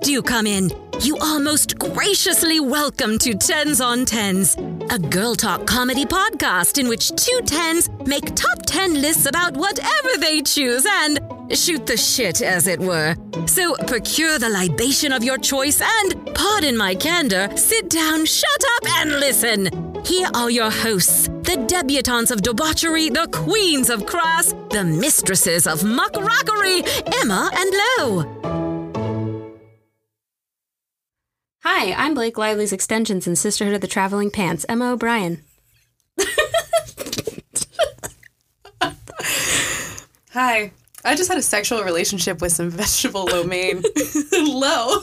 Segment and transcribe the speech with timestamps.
[0.00, 0.70] do come in.
[1.00, 4.56] You are most graciously welcome to Tens on Tens,
[4.90, 10.08] a girl talk comedy podcast in which two tens make top 10 lists about whatever
[10.18, 11.20] they choose and
[11.50, 13.14] shoot the shit, as it were.
[13.46, 18.90] So procure the libation of your choice and, pardon my candor, sit down, shut up,
[18.98, 19.68] and listen.
[20.04, 25.80] Here are your hosts, the debutantes of debauchery, the queens of crass, the mistresses of
[25.80, 26.82] muckrockery,
[27.22, 28.59] Emma and Lo.
[31.82, 35.42] Hi, I'm Blake Lively's Extensions in Sisterhood of the Traveling Pants, Emma O'Brien.
[40.32, 40.72] Hi.
[41.06, 43.76] I just had a sexual relationship with some vegetable lo mein.
[44.32, 44.98] low.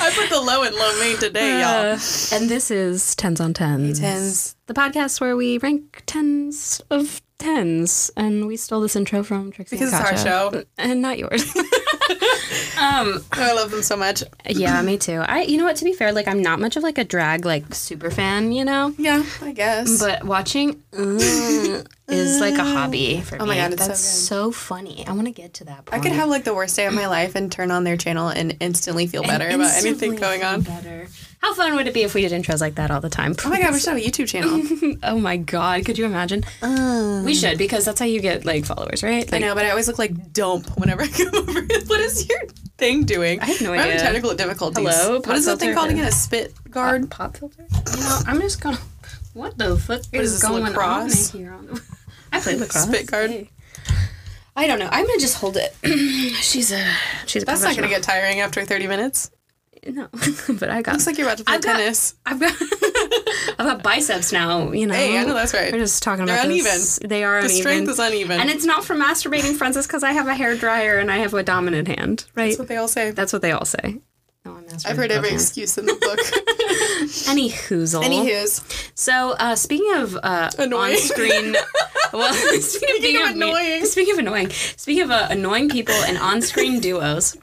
[0.00, 1.94] I put the low in lo mein today, y'all.
[1.94, 1.98] Uh,
[2.32, 3.98] and this is Tens on Tens.
[3.98, 4.54] Tens.
[4.66, 8.10] The podcast where we rank tens of tens.
[8.16, 10.64] And we stole this intro from Trixie Because it's our show.
[10.78, 11.44] And not yours.
[12.78, 14.22] um, I love them so much.
[14.48, 15.22] yeah, me too.
[15.26, 17.44] I you know what, to be fair, like I'm not much of like a drag
[17.44, 18.94] like super fan, you know?
[18.98, 19.98] Yeah, I guess.
[20.00, 23.40] But watching uh, is like a hobby for me.
[23.40, 23.96] Oh my God, so That's good.
[23.96, 25.06] so, funny.
[25.06, 27.06] I want to get to that I could have like the worst day of my
[27.06, 30.48] life and turn on their channel and instantly feel better about anything Instantly going feel
[30.48, 30.60] on.
[30.62, 31.08] Better.
[31.46, 33.32] How fun would it be if we did intros like that all the time?
[33.44, 34.98] Oh my god, we should have a YouTube channel.
[35.04, 36.42] oh my god, could you imagine?
[36.60, 39.32] Um, we should because that's how you get like followers, right?
[39.32, 41.60] I know, but I always look like dump whenever I come over.
[41.86, 42.40] what is your
[42.78, 43.38] thing doing?
[43.38, 44.02] I have no I'm having idea.
[44.02, 44.88] technical difficulties.
[44.88, 46.04] Hello, What pop is that thing called again?
[46.04, 47.08] A spit guard?
[47.12, 47.64] pop filter.
[47.96, 48.78] You know, I'm just gonna.
[49.32, 51.32] What the fuck is, is going lacrosse?
[51.32, 51.52] on here?
[51.52, 51.80] On the,
[52.32, 52.88] I play lacrosse.
[52.88, 53.30] Spit guard?
[53.30, 53.50] Hey.
[54.56, 54.88] I don't know.
[54.90, 55.76] I'm gonna just hold it.
[56.42, 56.92] she's a
[57.26, 59.30] she's a That's not to get tiring after 30 minutes.
[59.90, 60.08] No,
[60.58, 60.92] but I got.
[60.92, 62.14] Looks like you're about to play I've got- tennis.
[62.26, 62.52] I've got
[63.58, 64.72] I've got biceps now.
[64.72, 64.94] You know.
[64.94, 65.72] Hey, I know that's right.
[65.72, 66.64] We're just talking They're about uneven.
[66.72, 66.98] this.
[67.04, 67.56] They are The uneven.
[67.62, 68.40] strength is uneven.
[68.40, 69.76] And it's not from masturbating, friends.
[69.76, 72.26] It's because I have a hair dryer and I have a dominant hand.
[72.34, 72.46] Right.
[72.46, 73.10] That's what they all say.
[73.12, 74.00] That's what they all say.
[74.44, 76.18] Masturbating I've heard every excuse in the book.
[77.28, 78.04] Any hoozle.
[78.04, 78.62] Anywho's,
[78.94, 80.94] So, uh, speaking of uh, Annoying.
[80.94, 81.56] on-screen,
[82.12, 83.84] well, speaking, of, being of of me- annoying.
[83.86, 87.36] speaking of annoying, speaking of uh, annoying people and on-screen duos.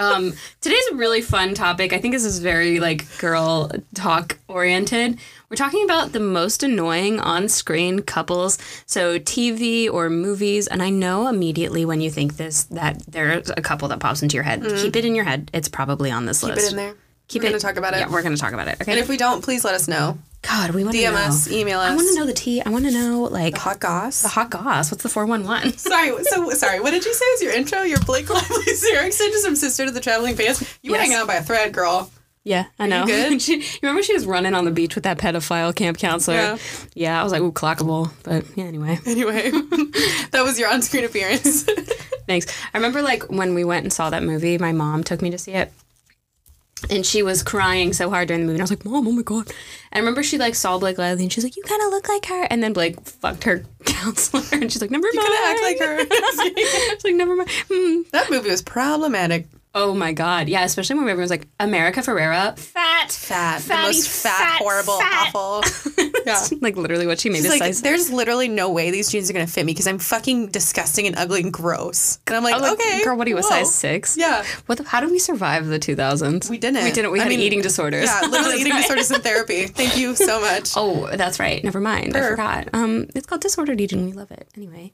[0.00, 1.92] Um, today's a really fun topic.
[1.92, 5.18] I think this is very like girl talk oriented.
[5.48, 10.66] We're talking about the most annoying on-screen couples, so TV or movies.
[10.68, 14.34] And I know immediately when you think this that there's a couple that pops into
[14.34, 14.62] your head.
[14.62, 15.50] Keep it in your head.
[15.52, 16.68] It's probably on this keep list.
[16.68, 16.94] it in there.
[17.30, 17.50] Keep We're it.
[17.50, 18.00] going to talk about it.
[18.00, 18.80] Yeah, we're gonna talk about it.
[18.82, 18.90] Okay.
[18.92, 20.18] and if we don't, please let us know.
[20.42, 21.18] God, we want to DM know.
[21.18, 21.92] us, email us.
[21.92, 22.60] I want to know the tea.
[22.60, 24.22] I want to know like the Hot goss.
[24.22, 24.90] the hot goss.
[24.90, 25.72] What's the four one one?
[25.78, 26.80] Sorry, so sorry.
[26.80, 27.82] What did you say was your intro?
[27.82, 30.78] Your Blake Lively Sarah extensions from Sister to the Traveling Pants.
[30.82, 31.06] You were Yes.
[31.06, 32.10] hanging out by a thread, girl.
[32.42, 33.04] Yeah, I know.
[33.06, 33.40] good?
[33.42, 36.36] she, you remember she was running on the beach with that pedophile camp counselor?
[36.36, 36.58] Yeah.
[36.94, 38.10] Yeah, I was like, ooh, clockable.
[38.24, 39.50] But yeah, anyway, Anyway,
[40.30, 41.64] that was your on-screen appearance.
[42.26, 42.46] thanks.
[42.72, 45.38] I remember like when we went and saw that movie, my mom took me to
[45.38, 45.70] see it.
[46.88, 48.56] And she was crying so hard during the movie.
[48.56, 49.46] And I was like, Mom, oh my God.
[49.48, 49.54] And
[49.92, 52.26] I remember she like saw Blake Lively and she's like, You kind of look like
[52.26, 52.44] her.
[52.50, 54.42] And then Blake fucked her counselor.
[54.52, 55.16] And she's like, Never mind.
[55.16, 56.06] Gonna act like her.
[56.94, 57.50] She's like, Never mind.
[57.70, 58.02] Hmm.
[58.12, 59.46] that movie was problematic.
[59.74, 60.48] Oh my God.
[60.48, 63.12] Yeah, especially when everyone's like, America Ferrera, fat.
[63.12, 65.32] Fat, Fatty, the most fat, fat, horrible, fat.
[65.34, 65.64] awful.
[66.26, 66.38] Yeah.
[66.60, 67.80] like literally what she made a like size.
[67.80, 71.16] there's literally no way these jeans are gonna fit me because I'm fucking disgusting and
[71.16, 72.18] ugly and gross.
[72.26, 73.48] And I'm like, I'm like, okay, girl, what are you, a whoa.
[73.48, 74.16] size six?
[74.18, 74.44] Yeah.
[74.66, 74.78] What?
[74.78, 76.50] The, how did we survive the 2000s?
[76.50, 76.84] We didn't.
[76.84, 77.10] We didn't.
[77.10, 78.04] We I had mean, eating disorders.
[78.04, 78.82] Yeah, literally eating right.
[78.82, 79.66] disorders in therapy.
[79.66, 80.70] Thank you so much.
[80.76, 81.62] Oh, that's right.
[81.64, 82.16] Never mind.
[82.16, 82.68] I forgot.
[82.72, 84.04] Um, it's called disordered eating.
[84.06, 84.48] We love it.
[84.56, 84.92] Anyway,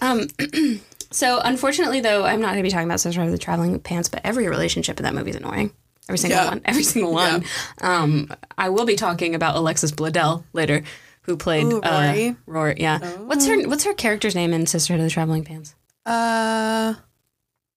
[0.00, 0.26] um,
[1.14, 4.08] so unfortunately, though, I'm not going to be talking about Sister of the Traveling Pants,
[4.08, 5.72] but every relationship in that movie is annoying.
[6.08, 6.48] Every single Yeah.
[6.48, 6.60] one.
[6.64, 7.44] Every single one.
[7.80, 10.82] Um, I will be talking about Alexis Bledel later,
[11.22, 12.28] who played Ooh, Rory.
[12.30, 12.74] Uh, Rory.
[12.78, 12.98] Yeah.
[12.98, 15.74] What's her What's her character's name in Sisterhood of the Traveling Pants?
[16.04, 16.94] Uh,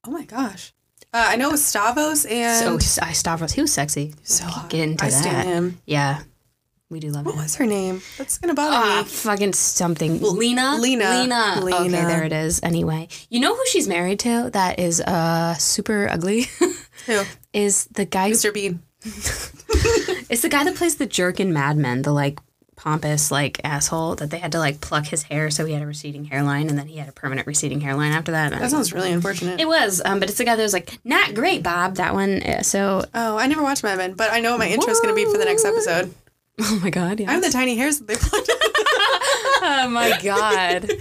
[0.05, 0.73] oh my gosh.
[1.13, 3.53] Uh, I know it was Stavos and So I Stavros.
[3.53, 4.13] He was sexy.
[4.23, 4.69] so hot.
[4.69, 5.21] Get into I that.
[5.21, 5.81] stand him.
[5.85, 6.23] Yeah,
[6.89, 7.39] we do love What it.
[7.41, 8.01] was her name?
[8.17, 9.09] That's gonna bother Ah, me.
[9.09, 10.21] fucking something.
[10.21, 10.77] Lena.
[10.79, 11.09] Lena.
[11.21, 11.53] Lena.
[11.57, 12.07] Okay, Lena.
[12.07, 12.59] there it is.
[12.63, 14.49] Anyway, you know who she's married to?
[14.53, 16.45] That is uh super ugly.
[17.07, 17.23] Who?
[17.53, 18.31] is the guy?
[18.31, 18.53] Mr.
[18.53, 18.81] Bean.
[20.29, 22.01] It's the guy that plays the jerk in Mad Men.
[22.01, 22.39] The like
[22.75, 25.85] pompous like asshole that they had to like pluck his hair so he had a
[25.87, 28.51] receding hairline and then he had a permanent receding hairline after that.
[28.51, 29.59] That sounds really unfortunate.
[29.59, 31.95] it was, um, but it's the guy that was like, not great, Bob.
[31.95, 32.43] That one.
[32.43, 34.99] uh, So, oh, I never watched Mad Men, but I know what my intro is
[34.99, 36.13] gonna be for the next episode.
[36.61, 37.29] oh my god, yeah.
[37.29, 38.49] I have the tiny hairs that they plucked.
[39.61, 40.91] oh my god,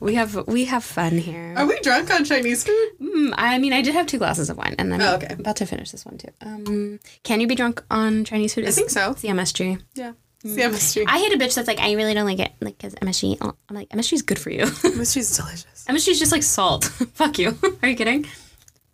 [0.00, 1.54] we have we have fun here.
[1.56, 2.88] Are we drunk on Chinese food?
[3.00, 5.34] Mm, I mean, I did have two glasses of wine, and I'm Oh, okay.
[5.38, 6.28] about to finish this one too.
[6.40, 8.66] Um, can you be drunk on Chinese food?
[8.66, 9.10] I think so.
[9.12, 9.80] It's the MSG.
[9.94, 10.12] Yeah.
[10.44, 11.04] See, MSG.
[11.06, 13.38] I hate a bitch that's like, I really don't like it, like, because MSG.
[13.42, 14.64] oh, I'm like, MSG is good for you.
[14.64, 15.84] MSG is delicious.
[15.88, 16.84] MSG is just like salt.
[17.14, 17.56] Fuck you.
[17.80, 18.26] Are you kidding?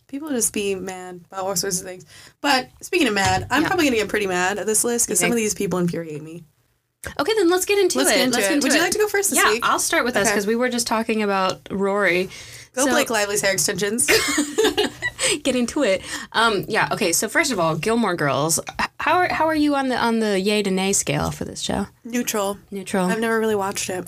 [0.08, 2.04] People just be mad about all sorts of things.
[2.40, 5.30] But speaking of mad, I'm probably gonna get pretty mad at this list because some
[5.30, 6.44] of these people infuriate me.
[7.18, 8.14] Okay, then let's get into Let's it.
[8.14, 8.62] get into it.
[8.62, 9.64] Would you like to go first this yeah, week?
[9.64, 12.28] I'll start with us because we were just talking about Rory.
[12.74, 14.06] Go So- Blake Lively's hair extensions.
[15.42, 16.02] get into it.
[16.32, 16.88] Um, yeah.
[16.92, 17.12] Okay.
[17.12, 18.58] So first of all, Gilmore Girls.
[18.98, 21.60] How are how are you on the on the yay to nay scale for this
[21.60, 21.86] show?
[22.04, 22.58] Neutral.
[22.70, 23.06] Neutral.
[23.06, 24.06] I've never really watched it.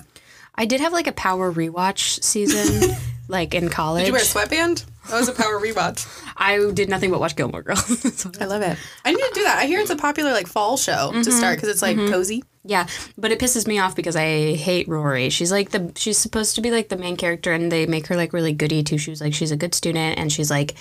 [0.55, 2.97] I did have like a power rewatch season,
[3.29, 4.03] like in college.
[4.03, 4.85] Did you wear a sweatband?
[5.11, 6.07] That was a power rewatch.
[6.37, 8.27] I did nothing but watch Gilmore Girls.
[8.41, 8.79] I love it.
[9.05, 9.59] I need to do that.
[9.59, 11.23] I hear it's a popular like fall show Mm-hmm.
[11.23, 12.45] to start because it's like cozy.
[12.65, 12.87] yeah,
[13.19, 15.29] but it pisses me off because I hate Rory.
[15.31, 18.17] She's like the she's supposed to be like the main character, and they make her
[18.17, 19.21] like really goody two shoes.
[19.21, 20.75] Like she's a good student, and she's like,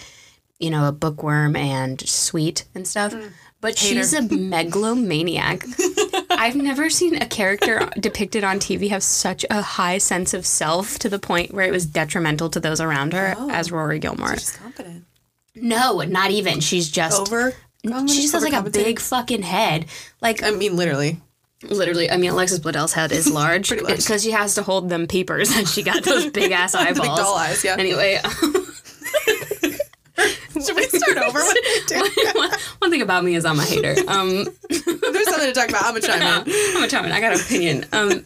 [0.60, 3.14] you know, a bookworm and sweet and stuff.
[3.62, 5.64] But she's a megalomaniac.
[6.40, 10.98] I've never seen a character depicted on TV have such a high sense of self
[11.00, 13.50] to the point where it was detrimental to those around her oh.
[13.52, 14.38] as Rory Gilmore.
[14.38, 15.04] She's confident.
[15.54, 16.62] No, not even.
[16.62, 17.52] She's just Over.
[17.84, 19.88] she just has like a big fucking head.
[20.22, 21.20] Like I mean, literally.
[21.62, 25.52] literally, I mean Alexis Bledel's head is large because she has to hold them peepers
[25.58, 27.20] and she got those big ass eyeballs.
[27.20, 27.76] doll eyes, yeah.
[27.78, 28.68] Anyway, um,
[30.66, 31.40] Should we start over?
[31.40, 32.32] What did we do?
[32.40, 33.96] one, one thing about me is I'm a hater.
[34.08, 35.86] Um, There's something to talk about.
[35.86, 36.54] I'm a chime in.
[36.76, 37.12] I'm a chime in.
[37.12, 37.86] I got an opinion.
[37.92, 38.24] Um,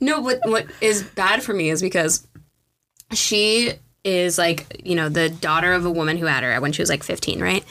[0.00, 2.26] no, what what is bad for me is because
[3.12, 3.72] she
[4.04, 6.90] is like you know the daughter of a woman who had her when she was
[6.90, 7.64] like 15, right?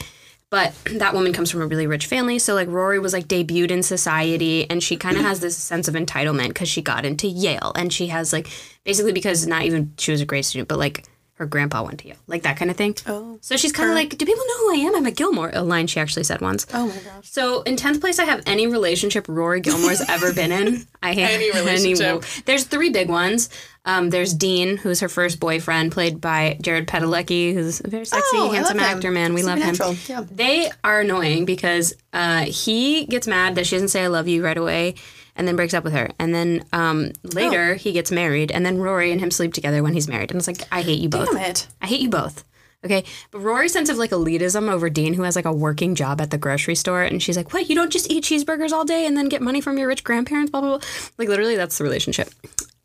[0.48, 3.70] But that woman comes from a really rich family, so like Rory was like debuted
[3.70, 7.26] in society, and she kind of has this sense of entitlement because she got into
[7.26, 8.48] Yale, and she has like
[8.84, 11.04] basically because not even she was a great student, but like
[11.36, 12.94] her grandpa went to Yale, like that kind of thing.
[13.06, 13.38] Oh.
[13.42, 14.96] So she's kind of like, do people know who I am?
[14.96, 15.50] I'm a Gilmore.
[15.52, 16.66] A line she actually said once.
[16.72, 17.30] Oh my gosh.
[17.30, 20.86] So in tenth place, I have any relationship Rory Gilmore's ever been in.
[21.02, 22.24] I hate Any relationship.
[22.46, 23.50] There's three big ones.
[23.84, 28.26] Um, there's Dean, who's her first boyfriend, played by Jared Padalecki, who's a very sexy,
[28.32, 29.10] Oh, handsome actor.
[29.12, 29.76] Man, we love him.
[30.08, 30.24] Yeah.
[30.28, 34.42] They are annoying because uh, he gets mad that she doesn't say "I love you"
[34.42, 34.94] right away,
[35.36, 36.08] and then breaks up with her.
[36.18, 37.78] And then um, later Oh.
[37.78, 40.30] he gets married, and then Rory and him sleep together when he's married.
[40.30, 41.30] And it's like, I hate you both.
[41.30, 41.68] Damn it.
[41.80, 42.44] I hate you both.
[42.84, 43.04] Okay.
[43.32, 46.30] But Rory's sense of like elitism over Dean, who has like a working job at
[46.30, 47.68] the grocery store, and she's like, What?
[47.68, 50.50] You don't just eat cheeseburgers all day and then get money from your rich grandparents?
[50.50, 50.86] Blah, blah, blah.
[51.18, 52.28] Like, literally, that's the relationship.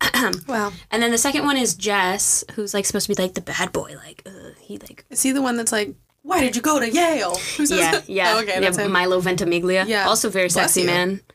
[0.48, 0.72] Wow.
[0.90, 3.72] And then the second one is Jess, who's like supposed to be like the bad
[3.72, 3.94] boy.
[4.04, 5.04] Like, uh, he like.
[5.10, 7.36] Is he the one that's like, why did you go to Yale?
[7.58, 8.32] Yeah, yeah.
[8.34, 8.92] Oh, okay, yeah, that's him.
[8.92, 9.84] Milo Ventimiglia.
[9.86, 10.06] Yeah.
[10.08, 10.86] Also very Bless sexy you.
[10.86, 11.20] man.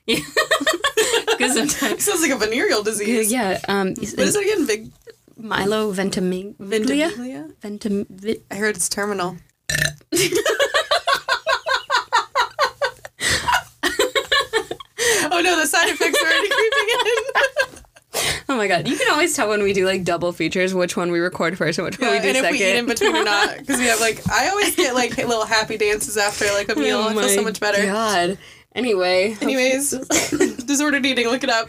[1.39, 1.47] Yeah.
[1.53, 2.03] Sometimes.
[2.03, 3.31] Sounds like a venereal disease.
[3.31, 3.59] Yeah.
[3.67, 4.65] Um, What is it again?
[4.65, 4.91] Big
[5.37, 6.55] Milo Ventimiglia.
[6.59, 7.51] ventimiglia?
[7.61, 8.41] Ventim.
[8.49, 9.37] I heard it's terminal.
[15.31, 17.23] oh no, the side effects are already creeping in.
[18.49, 18.87] Oh my god!
[18.87, 21.79] You can always tell when we do like double features which one we record first
[21.79, 23.87] and which one we do and if we eat in between or not, because we
[23.87, 26.97] have like, I always get like little happy dances after like a oh meal.
[26.99, 27.85] Oh I feel so much better.
[27.85, 28.37] God.
[28.73, 29.35] Anyway.
[29.41, 29.89] Anyways,
[30.65, 31.27] disordered eating.
[31.27, 31.67] Look it up.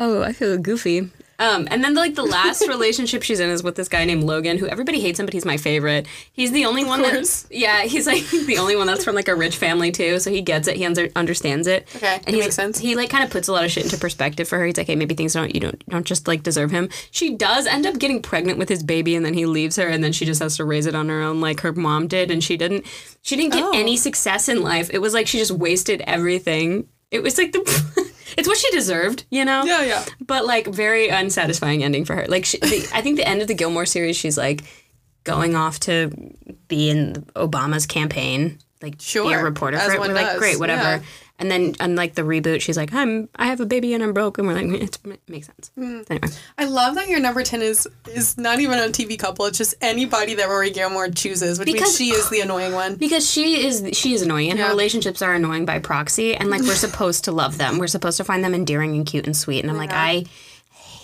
[0.00, 1.10] Oh, I feel goofy.
[1.40, 4.58] Um, and then like the last relationship she's in is with this guy named Logan,
[4.58, 6.06] who everybody hates him, but he's my favorite.
[6.32, 7.42] He's the only one course.
[7.42, 10.30] that yeah, he's like the only one that's from like a rich family too, so
[10.30, 11.86] he gets it, he under, understands it.
[11.94, 12.78] Okay, and he's- makes sense.
[12.78, 14.66] He like kind of puts a lot of shit into perspective for her.
[14.66, 16.88] He's like, hey, maybe things don't you don't don't just like deserve him.
[17.12, 20.02] She does end up getting pregnant with his baby, and then he leaves her, and
[20.02, 22.42] then she just has to raise it on her own, like her mom did, and
[22.42, 22.84] she didn't.
[23.22, 23.72] She didn't get Oh.
[23.74, 24.90] any success in life.
[24.92, 26.88] It was like she just wasted everything.
[27.12, 28.08] It was like the.
[28.38, 30.04] It's what she deserved, you know Yeah, yeah.
[30.20, 32.26] but like very unsatisfying ending for her.
[32.28, 34.62] Like she, the, I think the end of the Gilmore series, she's like
[35.24, 36.10] going off to
[36.68, 40.00] be in Obama's campaign, like be a Sure, reporter for it.
[40.00, 40.82] We're like, does, great, whatever.
[40.82, 41.00] yeah.
[41.40, 44.38] And then unlike the reboot, she's like, I'm I have a baby and I'm broke,
[44.38, 45.70] and we're like, it makes sense.
[45.76, 46.00] Hmm.
[46.10, 46.28] Anyway,
[46.58, 49.46] I love that your number ten is is not even a TV couple.
[49.46, 52.96] It's just anybody that Rory Gilmore chooses, which Because- means she is the annoying one.
[52.96, 56.62] because she is she is annoying, and her relationships are annoying by proxy, and like
[56.62, 57.78] we're supposed to love them.
[57.78, 59.60] We're supposed to find them endearing and cute and sweet.
[59.62, 60.24] And I'm like, I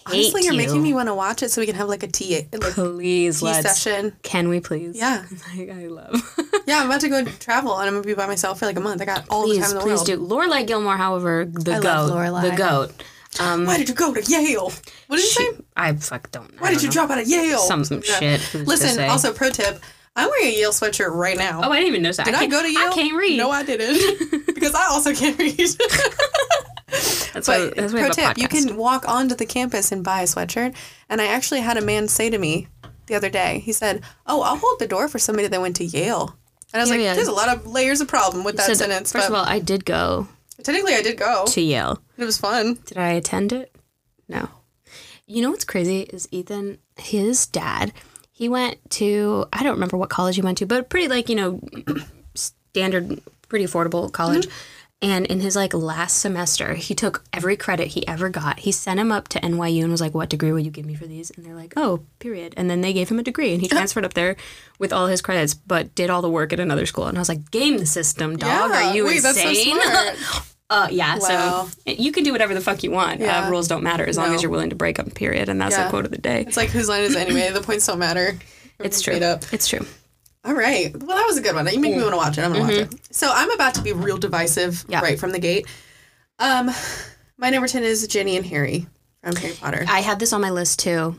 [0.07, 0.59] hate Honestly, you're you.
[0.59, 3.41] making me want to watch it so we can have like a tea like Please,
[3.41, 3.81] tea let's.
[3.81, 4.15] session.
[4.23, 4.97] Can we please?
[4.97, 5.25] Yeah.
[5.57, 6.39] Like, I love.
[6.67, 8.81] Yeah, I'm about to go travel and I'm gonna be by myself for like a
[8.81, 9.03] month.
[9.03, 10.07] I got all the Please, time in the please world.
[10.07, 10.19] do.
[10.19, 12.51] Lorelai Gilmore, however, the I goat, love Lorelai.
[12.51, 12.93] the goat.
[13.39, 14.73] Um, Why did you go to Yale?
[15.09, 15.49] What did you say?
[15.77, 16.51] I fuck don't.
[16.55, 16.63] Know.
[16.63, 17.59] Why did you drop out of Yale?
[17.59, 18.39] Some some Yeah.
[18.39, 18.55] shit.
[18.67, 19.79] Listen, also pro tip:
[20.17, 21.61] I'm wearing a Yale sweatshirt right now.
[21.65, 22.27] Oh, I didn't even notice that.
[22.27, 22.91] did I, can't- go to Yale?
[22.91, 23.37] I can't read.
[23.37, 25.57] No, I didn't, because I also can't read.
[27.33, 27.71] that's why.
[27.75, 30.75] That's why pro tip: you can walk onto the campus and buy a sweatshirt.
[31.09, 32.69] And I actually had a man say to me
[33.07, 33.59] the other day.
[33.61, 36.37] He said, "Oh, I'll hold the door for somebody that went to Yale."
[36.73, 37.17] And I was like, Period.
[37.17, 39.59] "There's a lot of layers of problem with that So, sentence." First of all, I
[39.59, 40.29] did go
[40.63, 41.45] technically, I did go.
[41.49, 42.01] to Yale.
[42.17, 42.79] It was fun.
[42.87, 43.75] Did I attend it?
[44.29, 44.49] No.
[45.27, 46.79] You know what's crazy is Ethan.
[46.97, 47.93] His dad
[48.35, 51.37] he went to I don't remember what college he went to, but pretty like you
[51.37, 51.61] know
[52.35, 54.47] standard, pretty affordable college.
[54.47, 54.71] Mm-hmm.
[55.03, 58.61] And in his like last semester, he took every credit he ever got.
[58.61, 60.95] He sent him up to NYU and was like, "What degree will you give me
[60.95, 63.61] for these?" And they're like, "Oh, period." And then they gave him a degree, and
[63.61, 64.35] he transferred up there
[64.79, 67.07] with all his credits, but did all the work at another school.
[67.07, 68.71] And I was like, "Game the system, dog.
[68.71, 68.91] Yeah.
[68.91, 69.79] Are you Wait, insane?"
[70.71, 71.19] uh, yeah.
[71.19, 71.69] Wow.
[71.69, 73.21] So you can do whatever the fuck you want.
[73.21, 73.47] Yeah.
[73.47, 75.11] Uh, rules don't matter as long as you're willing to break them.
[75.11, 75.49] Period.
[75.49, 75.85] And that's Yeah.
[75.85, 76.43] the quote of the day.
[76.47, 77.51] It's like whose line is it anyway?
[77.51, 78.39] The points don't matter.
[78.81, 79.15] It's true.
[79.17, 79.45] Up.
[79.53, 79.87] It's true.
[80.45, 80.91] All right.
[80.97, 81.67] Well, that was a good one.
[81.73, 82.43] You make me want to watch it.
[82.43, 83.15] I'm gonna watch it.
[83.15, 84.93] So I'm about to be real divisive Mm-hmm.
[84.93, 85.01] Yeah.
[85.01, 85.67] right from the gate.
[86.39, 86.71] Um,
[87.39, 88.87] my number ten is Ginny and Harry
[89.23, 89.85] from Harry Potter.
[89.89, 91.19] I had this on my list too,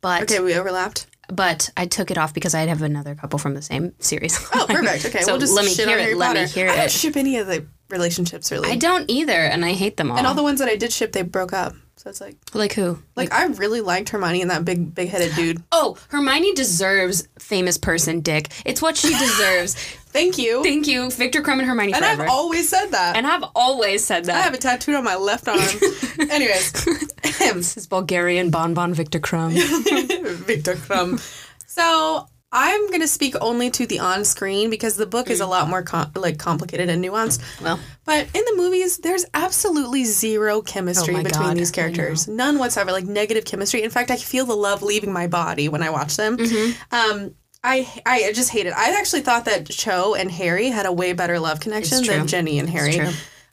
[0.00, 1.06] but Okay, we overlapped.
[1.32, 4.38] But I took it off because I have another couple from the same series.
[4.54, 5.06] Oh, perfect.
[5.06, 6.02] Okay, so we'll just let me shit hear on it.
[6.04, 6.52] Harry Let me Potter.
[6.54, 6.90] hear I don't it.
[6.90, 8.70] ship any of the relationships really.
[8.70, 10.18] I don't either, and I hate them all.
[10.18, 11.74] and all the ones that I did ship, they broke up.
[11.96, 12.98] So it's like, like who?
[13.16, 15.62] like I really liked Hermione and that big, big-headed dude.
[15.72, 18.48] Oh, Hermione deserves famous person dick.
[18.66, 19.76] It's what she deserves.
[20.14, 20.62] Thank you.
[20.62, 22.22] Thank you, Viktor Krum and Hermione and forever.
[22.22, 23.16] I've always said that.
[23.16, 24.36] and I've always said that.
[24.36, 25.58] I have it tattooed on my left arm.
[26.30, 26.72] Anyways,
[27.52, 29.50] This is Bulgarian bonbon Viktor Krum.
[30.46, 31.18] Viktor Krum.
[31.66, 35.82] So I'm gonna speak only to the on-screen because the book is a lot more
[35.82, 37.42] com- like complicated and nuanced.
[37.60, 42.28] well, But in the movies, there's absolutely zero chemistry Oh between God, these characters.
[42.28, 42.92] None whatsoever.
[42.92, 43.82] Like negative chemistry.
[43.82, 46.36] In fact, I feel the love leaving my body when I watch them.
[46.36, 46.94] Mm-hmm.
[46.94, 48.74] Um, I I just hate it.
[48.76, 52.26] I actually thought that Cho and Harry had a way better love connection than.
[52.26, 53.00] Ginny and Harry.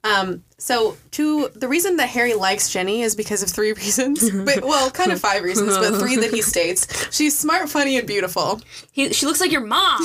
[0.04, 4.30] Um, so to the reason that Harry likes Ginny is because of three reasons.
[4.46, 7.16] but well, kind of five reasons, but three that he states.
[7.16, 8.62] She's smart, funny, and beautiful.
[8.92, 10.02] he, she looks like your mom.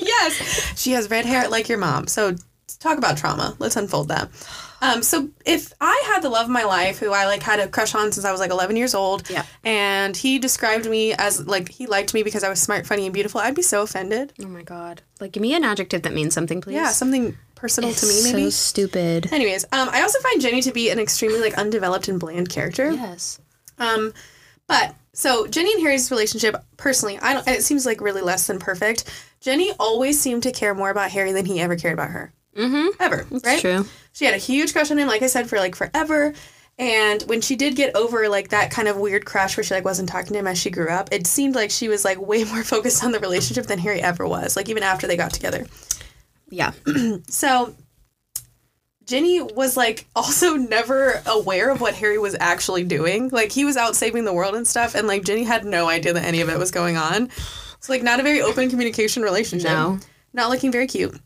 [0.00, 2.06] yes, she has red hair like your mom.
[2.06, 2.36] So
[2.78, 3.56] talk about trauma.
[3.58, 4.30] Let's unfold that.
[4.82, 7.68] Um, so if I had the love of my life, who I like had a
[7.68, 9.44] crush on since I was like 11 years old, Yeah.
[9.62, 13.14] and he described me as like he liked me because I was smart, funny, and
[13.14, 14.32] beautiful, I'd be so offended.
[14.42, 15.00] oh my god!
[15.20, 16.74] Like, give me an adjective that means something, please.
[16.74, 18.44] Yeah, something personal to me, maybe.
[18.46, 19.32] So stupid.
[19.32, 22.90] Anyways, um, I also find Ginny to be an extremely like undeveloped and bland character.
[22.90, 23.38] Yes.
[23.78, 24.12] Um,
[24.66, 27.46] but so Ginny and Harry's relationship, personally, I don't.
[27.46, 29.04] It seems like really less than perfect.
[29.40, 32.32] Ginny always seemed to care more about Harry than he ever cared about her.
[32.56, 32.88] Mm-hmm.
[33.00, 33.60] Ever, right?
[33.60, 33.86] true.
[34.12, 36.34] She had a huge crush on him, like I said, for like forever.
[36.78, 39.84] And when she did get over like that kind of weird crush where she like
[39.84, 42.44] wasn't talking to him as she grew up, it seemed like she was like way
[42.52, 44.56] more focused on the relationship than Harry ever was.
[44.56, 45.66] Like even after they got together.
[46.50, 46.72] Yeah.
[47.28, 47.74] So
[49.04, 53.28] Ginny was like also never aware of what Harry was actually doing.
[53.28, 56.12] Like he was out saving the world and stuff, and like Ginny had no idea
[56.12, 57.24] that any of it was going on.
[57.78, 59.70] It's like not a very open communication relationship.
[59.70, 59.98] No.
[60.32, 61.18] Not looking very cute.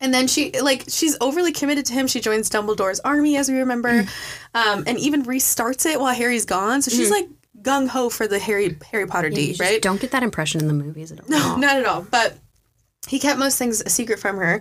[0.00, 2.06] And then she like she's overly committed to him.
[2.06, 4.04] She joins Dumbledore's army, as we remember,
[4.54, 6.80] um, and even restarts it while Harry's gone.
[6.80, 7.28] So she's like
[7.60, 9.82] gung ho for the Harry Harry Potter You D, right?
[9.82, 11.26] Don't get that impression in the movies at all.
[11.28, 12.02] No, not at all.
[12.02, 12.38] But
[13.08, 14.60] he kept most things a secret from her.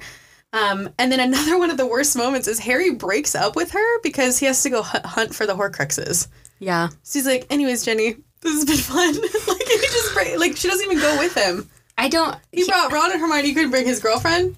[0.52, 4.02] Um, and then another one of the worst moments is Harry breaks up with her
[4.02, 6.28] because he has to go hu- hunt for the Horcruxes.
[6.60, 6.90] Yeah.
[7.04, 9.14] So he's like, "Anyways, Ginny, this has been fun."
[9.48, 11.70] like he just break, like she doesn't even go with him.
[11.98, 12.36] I don't.
[12.52, 13.48] He brought Ron and Hermione.
[13.48, 14.56] He couldn't bring his girlfriend.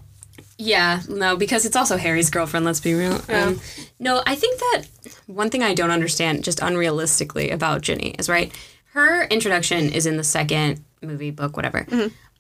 [0.64, 3.20] Yeah, no, because it's also Harry's girlfriend, let's be real.
[3.30, 3.60] Um,
[4.00, 4.84] no, I think that
[5.26, 8.54] one thing I don't understand, just unrealistically, about Ginny is right.
[8.94, 11.88] Her introduction is in the second movie, book, whatever.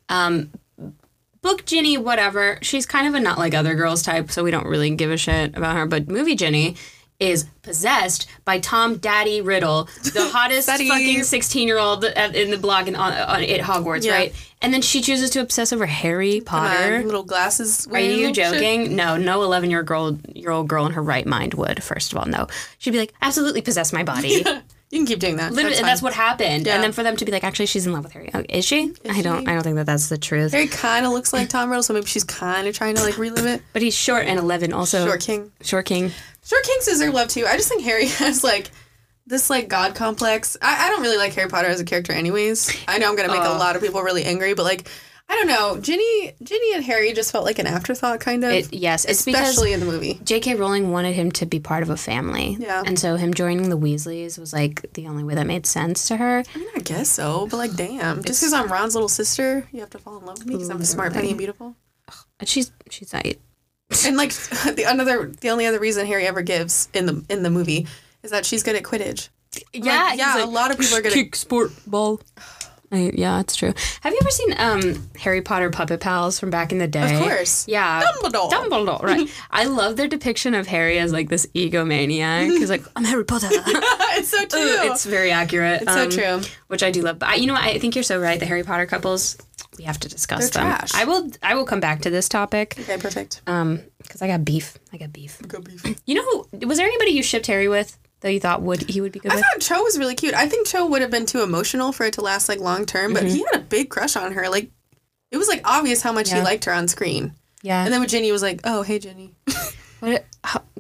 [0.08, 0.51] Um,
[1.42, 2.60] book Ginny, whatever.
[2.62, 5.18] She's kind of a not like other girls type, so we don't really give a
[5.18, 5.88] shit about her.
[5.88, 6.75] But movie Ginny
[7.22, 12.88] is possessed by Tom Daddy Riddle, the hottest fucking 16 year old in the blog
[12.88, 14.13] and on, on at Hogwarts, Yeah.
[14.13, 14.36] right?
[14.63, 16.98] And then she chooses to obsess over Harry Potter.
[16.98, 17.88] Um, little glasses.
[17.88, 18.96] Are you joking?
[18.96, 21.82] No, no 11 year old year old girl in her right mind would.
[21.84, 22.48] First of all, no.
[22.80, 24.44] She'd be like, absolutely possess my body.
[24.92, 25.54] You can keep doing that.
[25.54, 26.66] Literally, that's, and that's what happened.
[26.68, 26.75] Yeah.
[26.75, 28.30] And then for them to be like, actually, she's in love with Harry.
[28.34, 28.94] Oh, is she?
[29.10, 29.48] I don't.
[29.48, 30.51] I don't think that that's the truth.
[30.51, 33.18] Harry kind of looks like Tom Riddle, so maybe she's kind of trying to like
[33.18, 33.62] relive it.
[33.72, 34.74] But he's short and 11.
[34.74, 35.50] Also, Short King.
[35.62, 36.12] Short king.
[36.43, 37.45] Short King deserve love too.
[37.45, 38.71] I just think Harry has like
[39.27, 40.57] this like god complex.
[40.62, 42.75] I, I don't really like Harry Potter as a character anyways.
[42.88, 44.88] I know I'm gonna make a lot of people really angry, but like
[45.31, 45.77] I don't know.
[45.79, 48.51] Ginny Ginny and Harry just felt like an afterthought kind of.
[48.51, 50.19] It, yes, it's especially in the movie.
[50.25, 50.55] J.K.
[50.55, 52.57] Rowling wanted him to be part of a family.
[52.60, 52.83] Yeah.
[52.86, 56.17] And so him joining the Weasleys was like the only way that made sense to
[56.17, 56.43] her.
[56.53, 59.79] I mean, I guess so, but like, damn, just because I'm Ron's little sister, you
[59.79, 61.77] have to fall in love with me because I'm smart, funny, and beautiful.
[62.41, 63.39] And she's she's like,
[64.05, 64.31] And like
[64.75, 67.88] the another, the only other reason Harry ever gives in the in the movie
[68.24, 69.29] is that she's good at Quidditch.
[69.74, 72.21] yeah, yeah, he's a lot of people are good at kick sport ball.
[72.91, 73.74] I, yeah, it's true.
[74.01, 77.15] Have you ever seen um, Harry Potter puppet pals from back in the day?
[77.15, 77.65] Of course.
[77.67, 78.01] Yeah.
[78.01, 78.51] Dumbledore.
[78.51, 79.29] Dumbledore, right.
[79.51, 82.48] I love their depiction of Harry as like this egomaniac.
[82.48, 83.48] He's like, I'm Harry Potter.
[83.51, 84.60] it's so true.
[84.60, 85.83] it's It's very accurate.
[85.83, 86.41] It's so true.
[86.67, 87.19] Which I do love.
[87.19, 87.63] But I, you know what?
[87.63, 88.39] I think you're so right.
[88.39, 89.38] The Harry Potter couples,
[89.77, 90.75] we have to discuss They're them.
[90.75, 90.93] trash.
[90.93, 91.31] I will.
[91.41, 92.75] I will come back to this topic.
[92.77, 93.41] Okay, perfect.
[93.48, 94.77] Um, because I got beef.
[94.91, 95.41] I got beef.
[95.48, 95.86] Go beef.
[96.05, 96.67] You know who?
[96.67, 99.32] Was there anybody you shipped Harry with that you thought would he would be good
[99.32, 99.44] I with?
[99.44, 100.34] thought Cho was really cute.
[100.34, 103.13] I think Cho would have been too emotional for it to last like long term,
[103.13, 104.50] but he had a big crush on her.
[104.50, 104.72] Like
[105.32, 107.34] it was like obvious how much he liked her on screen.
[107.63, 107.84] Yeah.
[107.84, 109.36] And then when Ginny was like, "Oh, hey Ginny,"
[110.00, 110.25] What?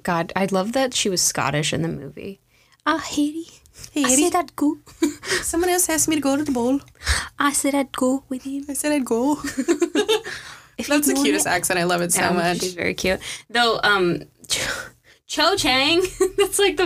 [0.01, 2.39] God, I love that she was Scottish in the movie.
[2.87, 3.45] Ah, Haiti.
[3.91, 4.77] hey, I said I'd go.
[5.43, 6.79] someone else asked me to go to the bowl.
[7.37, 8.65] I said I'd go with him.
[8.67, 9.35] I said I'd go.
[10.87, 11.49] That's the cutest it.
[11.49, 11.79] accent.
[11.79, 12.61] I love it so Yeah, much.
[12.61, 13.19] She's very cute.
[13.51, 14.23] Though, um,
[15.31, 16.01] Cho, Chang.
[16.37, 16.83] that's like the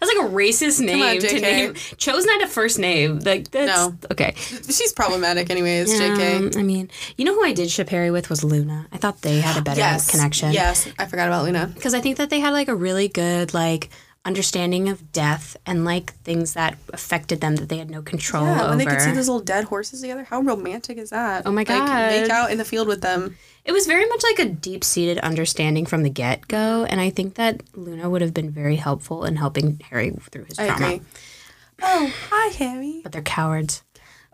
[0.00, 1.74] that's like a racist name on, to name.
[1.98, 3.18] Cho's not a first name.
[3.18, 3.94] Like that's No.
[4.10, 4.32] okay.
[4.36, 5.92] She's problematic, anyways.
[5.92, 6.36] Jk.
[6.38, 6.88] Um, I mean,
[7.18, 8.86] you know who I did ship Harry with was Luna.
[8.90, 10.10] I thought they had a better Yes.
[10.10, 10.52] connection.
[10.52, 11.66] Yes, I forgot about Luna.
[11.74, 13.90] because I think that they had like a really good like
[14.24, 18.60] understanding of death and like things that affected them that they had no control Yeah,
[18.62, 18.68] over.
[18.70, 21.42] when they could see those little dead horses together, how romantic is that?
[21.44, 21.86] Oh my god!
[21.86, 23.36] Like, make out in the field with them.
[23.64, 27.08] It was very much like a deep seated understanding from the get go, and I
[27.10, 30.86] think that Luna would have been very helpful in helping Harry through his I trauma.
[30.86, 31.00] agree.
[31.82, 33.00] Oh, hi, Harry.
[33.02, 33.82] But they're cowards.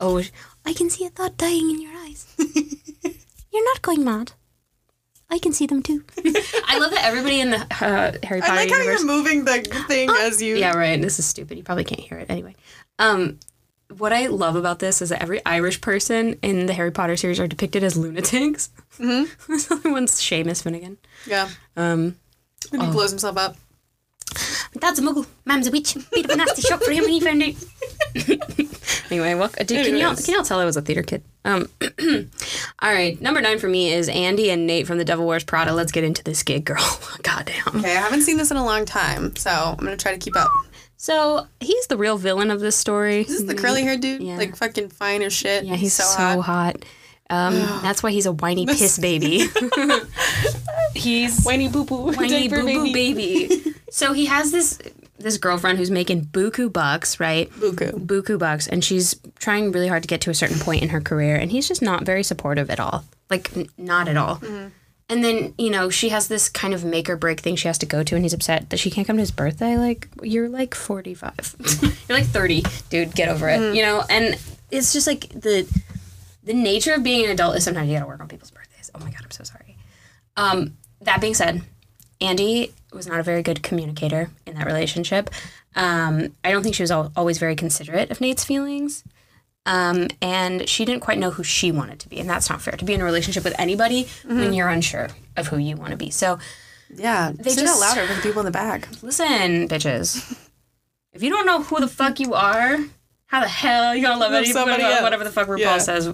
[0.01, 0.23] Oh,
[0.67, 2.27] I can see a thought dying in your eyes.
[3.53, 4.33] You're not going mad.
[5.33, 6.03] I can see them too.
[6.67, 9.01] I love that everybody in the uh, Harry Potter I like how universe.
[9.01, 10.57] you're moving the thing as you.
[10.57, 11.01] Yeah, right.
[11.01, 11.57] This is stupid.
[11.57, 12.57] You probably can't hear it anyway.
[12.99, 13.39] Um,
[13.99, 17.41] what I love about this is that every Irish person in the Harry Potter series
[17.41, 18.71] are depicted as lunatics.
[18.99, 19.25] Mm-hmm.
[19.53, 20.99] this other one's Seamus Finnigan.
[21.27, 21.49] Yeah.
[21.77, 22.17] Um,
[22.71, 23.57] When he blows himself up.
[24.79, 25.27] Dad's a muggle.
[25.45, 25.97] Mum's a witch.
[26.13, 27.55] Bit of a nasty shock for him when he found out.
[29.11, 31.25] anyway, well, did, can y'all can y'all tell I was a theater kid?
[31.45, 31.69] Um,
[32.81, 35.73] all right, number nine for me is Andy and Nate from The Devil Wears Prada.
[35.73, 37.01] Let's get into this gig, girl.
[37.23, 37.79] Goddamn.
[37.79, 40.37] Okay, I haven't seen this in a long time, so I'm gonna try to keep
[40.37, 40.51] up.
[41.03, 43.23] So he's the real villain of this story.
[43.23, 44.37] This is the curly haired dude, Yeah.
[44.37, 45.65] like fucking fine as shit.
[45.65, 46.41] Yeah, he's so, hot.
[46.45, 46.85] hot.
[47.31, 49.47] Um, that's why he's a whiny piss baby.
[50.95, 52.13] he's Whiny boo boo.
[52.13, 53.63] whiny boo boo baby.
[53.91, 54.79] so he has this
[55.19, 57.51] this girlfriend who's making buku bucks, right?
[57.53, 57.93] Buku.
[58.07, 61.01] Buku bucks, and she's trying really hard to get to a certain point in her
[61.01, 63.05] career, and he's just not very supportive at all.
[63.31, 64.41] Like, n- not at all.
[65.11, 67.79] And then, you know, she has this kind of make or break thing she has
[67.79, 69.77] to go to, and he's upset that she can't come to his birthday.
[69.77, 71.57] Like, you're like 45.
[72.09, 73.75] you're like 30, dude, get over it.
[73.75, 74.39] You know, and
[74.71, 75.67] it's just like the
[76.45, 78.91] the nature of being an adult is sometimes you gotta work on people's birthdays.
[78.95, 79.77] Oh my god, I'm so sorry.
[80.37, 81.63] Um, that being said,
[82.21, 85.31] Andy was not a very good communicator in that relationship.
[85.75, 89.05] Um, I don't think she was al- always very considerate of Nate's feelings.
[89.67, 92.19] Um, and she didn't quite know who she wanted to be.
[92.19, 95.49] And that's not fair to be in a relationship with anybody when you're unsure of
[95.49, 96.11] who you want to be.
[96.11, 96.39] So
[96.93, 98.89] Yeah, They say just- louder for the people in the back.
[99.03, 100.37] listen, bitches.
[101.13, 102.79] If you don't know who the fuck you are,
[103.27, 105.03] how the hell you gonna love Love anybody?
[105.03, 105.79] Whatever the fuck RuPaul Yeah.
[105.79, 106.07] says.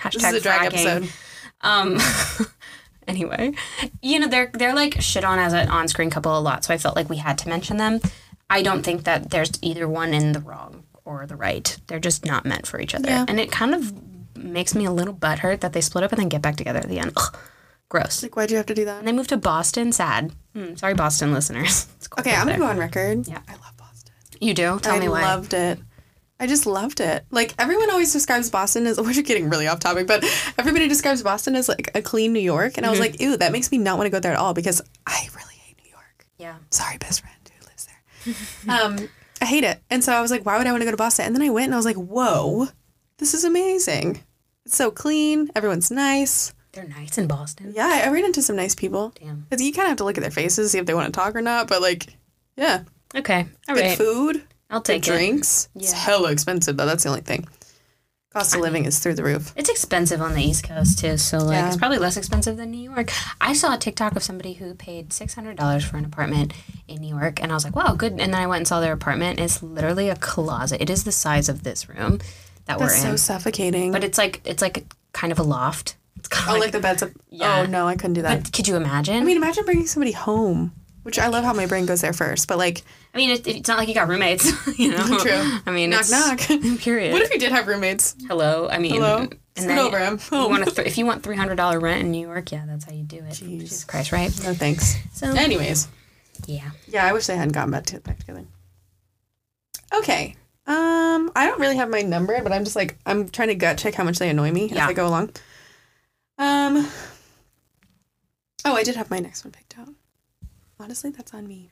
[0.00, 0.86] Hashtag This is a drag fracking.
[0.86, 1.12] episode.
[1.60, 1.98] Um,
[3.08, 3.52] anyway,
[4.00, 6.78] you know they're they're like shit on as an on-screen couple a lot, so I
[6.78, 8.00] felt like we had to mention them.
[8.48, 11.76] I don't think that there's either one in the wrong or the right.
[11.86, 13.24] They're just not meant for each other, Yeah.
[13.28, 13.92] and it kind of
[14.36, 16.88] makes me a little butthurt that they split up and then get back together at
[16.88, 17.12] the end.
[17.16, 17.36] Ugh,
[17.88, 18.22] gross.
[18.22, 18.98] Like, why'd you have to do that?
[18.98, 19.92] And they moved to Boston.
[19.92, 20.32] Sad.
[20.54, 21.86] Hmm, sorry, Boston listeners.
[22.18, 23.26] Okay, I'm gonna go on record.
[23.26, 23.38] Yeah.
[23.48, 24.12] I love Boston.
[24.38, 24.78] You do.
[24.80, 25.22] Tell I me why.
[25.22, 25.78] I loved it.
[26.38, 27.24] I just loved it.
[27.30, 30.22] Like everyone always describes Boston as we're getting really off topic, but
[30.58, 33.12] everybody describes Boston as like a clean New York, and I was Mm-hmm.
[33.12, 35.54] like, ew, that makes me not want to go there at all because I really
[35.54, 36.26] hate New York.
[36.36, 36.56] yeah.
[36.70, 37.88] Sorry, best friend who lives
[38.66, 38.74] there.
[38.82, 39.08] um,
[39.42, 40.96] I hate it, and so I was like, why would I want to go to
[40.96, 41.26] Boston?
[41.26, 42.68] And then I went, and I was like, whoa,
[43.18, 44.22] this is amazing.
[44.64, 45.50] It's so clean.
[45.56, 46.54] Everyone's nice.
[46.72, 47.72] They're nice in Boston.
[47.74, 49.12] Yeah, I ran into some nice people.
[49.20, 49.46] Damn.
[49.50, 51.20] Because you kind of have to look at their faces, see if they want to
[51.20, 51.68] talk or not.
[51.68, 52.06] But like,
[52.56, 53.46] yeah, Okay.
[53.68, 53.98] All good right.
[53.98, 54.42] food.
[54.70, 55.10] I'll take it.
[55.10, 55.68] drinks.
[55.74, 55.98] It's Yeah.
[55.98, 56.86] hella expensive though.
[56.86, 57.46] That's the only thing.
[58.32, 59.52] Cost of living is through the roof.
[59.56, 61.68] It's expensive on the East Coast too, so like Yeah.
[61.68, 63.12] it's probably less expensive than New York.
[63.40, 66.54] I saw a TikTok of somebody who paid six hundred dollars for an apartment
[66.88, 68.80] in New York, and I was like, "Wow, good!" And then I went and saw
[68.80, 69.38] their apartment.
[69.38, 70.80] It's literally a closet.
[70.80, 72.18] It is the size of this room
[72.66, 73.02] that That's we're in.
[73.10, 73.92] That's so suffocating.
[73.92, 75.96] but it's like it's like kind of a loft.
[76.16, 77.10] It's kind oh, of like, the bed's up.
[77.28, 77.60] Yeah.
[77.60, 78.44] Oh no, I couldn't do that.
[78.44, 79.16] But could you imagine?
[79.16, 80.72] I mean, imagine bringing somebody home.
[81.02, 82.82] Which I love how my brain goes there first, but like,
[83.14, 85.18] I mean, it, it's not like you got roommates, you know.
[85.18, 85.58] True.
[85.66, 86.38] I mean, knock it's, knock.
[86.80, 87.12] Period.
[87.12, 88.16] what if you did have roommates?
[88.26, 88.68] Hello.
[88.70, 89.28] I mean, Hello?
[89.54, 92.10] And then over, I'm you want th- if you want three hundred dollar rent in
[92.10, 93.32] New York, yeah, that's how you do it.
[93.34, 94.30] Jesus Christ, right?
[94.42, 94.96] No thanks.
[95.12, 95.88] So Anyways,
[96.46, 96.70] yeah.
[96.88, 98.46] yeah, I wish they hadn't gotten back, to, back together.
[99.94, 100.36] Okay.
[100.66, 103.76] Um, I don't really have my number, but I'm just like I'm trying to gut
[103.76, 104.84] check how much they annoy me Yeah.
[104.84, 105.30] as I go along.
[106.38, 106.88] Um.
[108.64, 109.88] Oh, I did have my next one picked out.
[110.80, 111.70] Honestly, that's on me.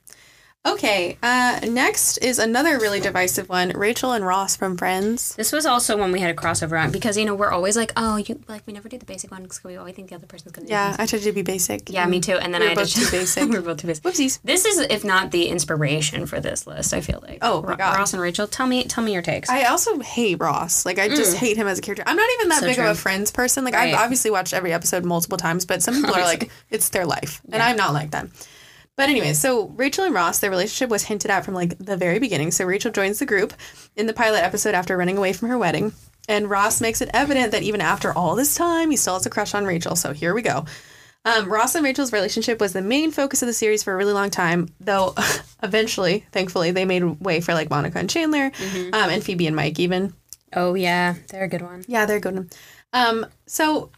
[0.63, 5.33] Okay, uh, next is another really divisive one Rachel and Ross from Friends.
[5.35, 7.91] This was also when we had a crossover on because you know we're always like,
[7.97, 10.27] oh, you like we never do the basic one because we always think the other
[10.27, 10.67] person's gonna.
[10.67, 10.99] Yeah, this.
[10.99, 11.89] I tried to be basic.
[11.89, 12.33] Yeah, me too.
[12.35, 13.49] And then We I both to too basic.
[13.49, 14.03] we were both too basic.
[14.03, 14.39] Whoopsies.
[14.43, 17.39] This is, if not the inspiration for this list, I feel like.
[17.41, 17.97] Oh, my God.
[17.97, 19.49] Ross and Rachel, tell me, tell me your takes.
[19.49, 20.85] I also hate Ross.
[20.85, 22.03] Like, I just hate him as a character.
[22.05, 22.59] I'm not even that Mm.
[22.61, 23.65] So big of a Friends person.
[23.65, 23.95] Like, Right.
[23.95, 27.41] I've obviously watched every episode multiple times, but some people are like, it's their life.
[27.51, 28.27] And I'm not like that.
[28.97, 32.19] But anyway, so Rachel and Ross, their relationship was hinted at from like the very
[32.19, 32.51] beginning.
[32.51, 33.53] So Rachel joins the group
[33.95, 35.93] in the pilot episode after running away from her wedding.
[36.29, 39.29] And Ross makes it evident that even after all this time, he still has a
[39.29, 39.95] crush on Rachel.
[39.95, 40.65] So here we go.
[41.23, 44.13] Um, Ross and Rachel's relationship was the main focus of the series for a really
[44.13, 45.13] long time, though
[45.63, 48.51] eventually, thankfully, they made way for like Monica and Chandler
[48.93, 50.13] um, and Phoebe and Mike, even.
[50.53, 51.83] oh yeah, they're a good one.
[51.87, 52.51] Yeah, they're a good.
[52.93, 53.91] Um, so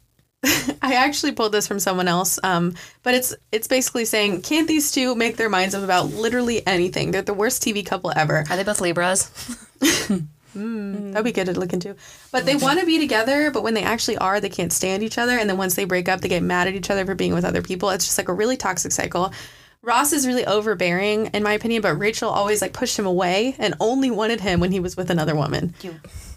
[0.82, 4.92] I actually pulled this from someone else, um, but it's it's basically saying, can't these
[4.92, 7.12] two make their minds up about literally anything?
[7.12, 8.44] They're the worst TV couple ever.
[8.50, 9.30] Are they both Libras?
[10.56, 11.96] That'd be good to look into.
[12.32, 15.18] But they want to be together, but when they actually are, they can't stand each
[15.18, 15.38] other.
[15.38, 17.46] And then once they break up, they get mad at each other for being with
[17.46, 17.90] other people.
[17.90, 19.34] It's just like a really toxic cycle.
[19.82, 23.74] Ross is really overbearing, in my opinion, but Rachel always like pushed him away and
[23.80, 25.74] only wanted him when he was with another woman.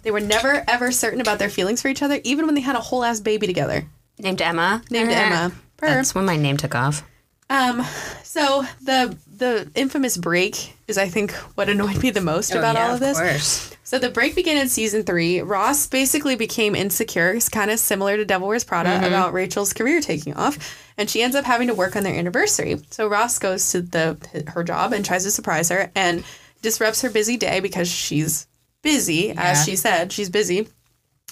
[0.03, 2.75] They were never ever certain about their feelings for each other, even when they had
[2.75, 3.87] a whole ass baby together.
[4.19, 4.83] Named Emma.
[4.91, 5.53] Named Emma.
[5.77, 5.87] Purr.
[5.89, 7.03] That's when my name took off.
[7.49, 7.85] Um,
[8.25, 12.79] so the the infamous break is, I think, what annoyed me the most about Oh,
[12.81, 13.19] yeah, all of this.
[13.19, 13.77] course.
[13.85, 15.41] So the break began in season three.
[15.43, 19.05] Ross basically became insecure, it's kind of similar to Devil Wears Prada Mm-hmm.
[19.05, 20.59] about Rachel's career taking off,
[20.99, 22.81] and she ends up having to work on their anniversary.
[22.91, 24.17] So Ross goes to the
[24.49, 26.25] her job and tries to surprise her and
[26.63, 28.49] disrupts her busy day because she's
[28.83, 29.35] busy, Yeah.
[29.53, 30.67] as she said, she's busy.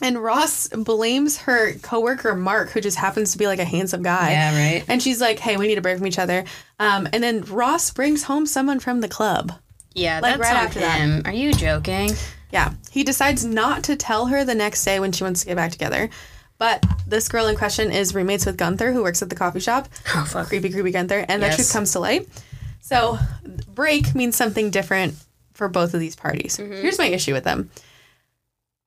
[0.02, 4.32] And Ross blames her coworker Mark, who just happens to be like a handsome guy.
[4.32, 4.84] Yeah, right.
[4.88, 6.44] And she's like, "Hey, we need a break from each other."
[6.80, 9.52] Um, and then Ross brings home someone from the club.
[9.94, 10.98] Yeah, Like, that's right after that.
[10.98, 11.22] him.
[11.24, 12.10] Are you joking?
[12.52, 12.72] Yeah.
[12.90, 15.70] He decides not to tell her the next day when she wants to get back
[15.70, 16.10] together.
[16.58, 19.88] But this girl in question is roommates with Gunther, who works at the coffee shop.
[20.16, 20.48] Oh fuck.
[20.48, 21.24] Creepy, creepy Gunther.
[21.28, 21.56] And the Yes.
[21.56, 22.28] truth comes to light.
[22.80, 23.18] So,
[23.74, 25.14] break means something different
[25.52, 26.56] for both of these parties.
[26.56, 26.72] Mm-hmm.
[26.82, 27.70] Here's my issue with them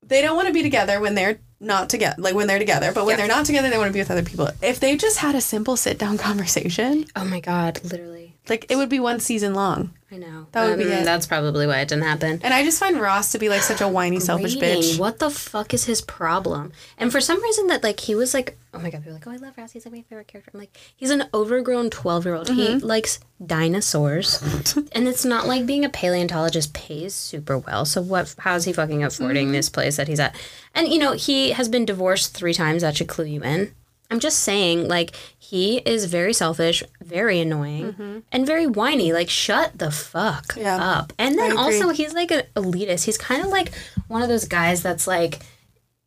[0.07, 3.05] they don't want to be together when they're not together, like when they're together, but
[3.05, 3.25] when Yeah.
[3.25, 4.49] they're not together, they want to be with other people.
[4.61, 8.35] If they just had a simple sit down conversation, Oh my god, literally.
[8.47, 9.91] like it would be one season long.
[10.09, 10.47] I know.
[10.53, 11.03] That would be Um, it.
[11.05, 12.39] That's probably why it didn't happen.
[12.41, 14.97] And I just find Ross to be like such a whiny, selfish bitch.
[14.97, 16.71] What the fuck is his problem?
[16.97, 19.27] And for some reason that like he was like, oh my god, people are like,
[19.27, 20.49] oh I love Ross, he's like my favorite character.
[20.53, 22.47] I'm like, he's an overgrown twelve year old.
[22.49, 22.85] He Mm-hmm.
[22.87, 24.41] likes dinosaurs,
[24.93, 27.83] and it's not like being a paleontologist pays super well.
[27.85, 28.33] So what?
[28.39, 29.53] How's he fucking affording Mm-hmm.
[29.53, 30.35] this place that he's at?
[30.73, 32.81] And you know he has been divorced three times.
[32.81, 33.73] That should clue you in.
[34.09, 39.11] I'm just saying, like, he is very selfish, very annoying, and very whiny.
[39.11, 40.61] Like, shut the fuck Mm-hmm.
[40.61, 40.77] Yeah.
[40.77, 41.13] up.
[41.19, 43.03] And then also, he's like an elitist.
[43.05, 43.71] He's kind of like
[44.07, 45.39] one of those guys that's like,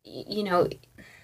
[0.03, 0.67] you know,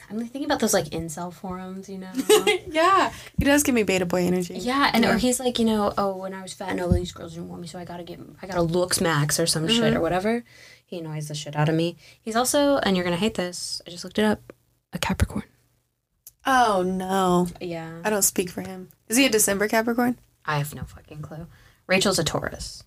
[0.09, 2.11] I'm thinking about those like incel forums, you know?
[2.69, 4.53] Yeah, he does give me beta boy energy.
[4.55, 7.33] yeah, and or he's like, you know, oh, when I was fat, no, these girls
[7.33, 9.99] didn't want me, so I gotta get, I gotta looks max or some shit or
[9.99, 10.43] whatever.
[10.85, 11.97] He annoys the shit out of me.
[12.21, 13.81] He's also, and you're gonna hate this.
[13.85, 14.53] I just looked it up.
[14.93, 15.43] A Capricorn.
[16.47, 17.91] Oh no, Yeah.
[18.03, 18.89] I don't speak for him.
[19.09, 20.17] Is he a December Capricorn?
[20.45, 21.45] I have no fucking clue.
[21.87, 22.83] Rachel's a Taurus.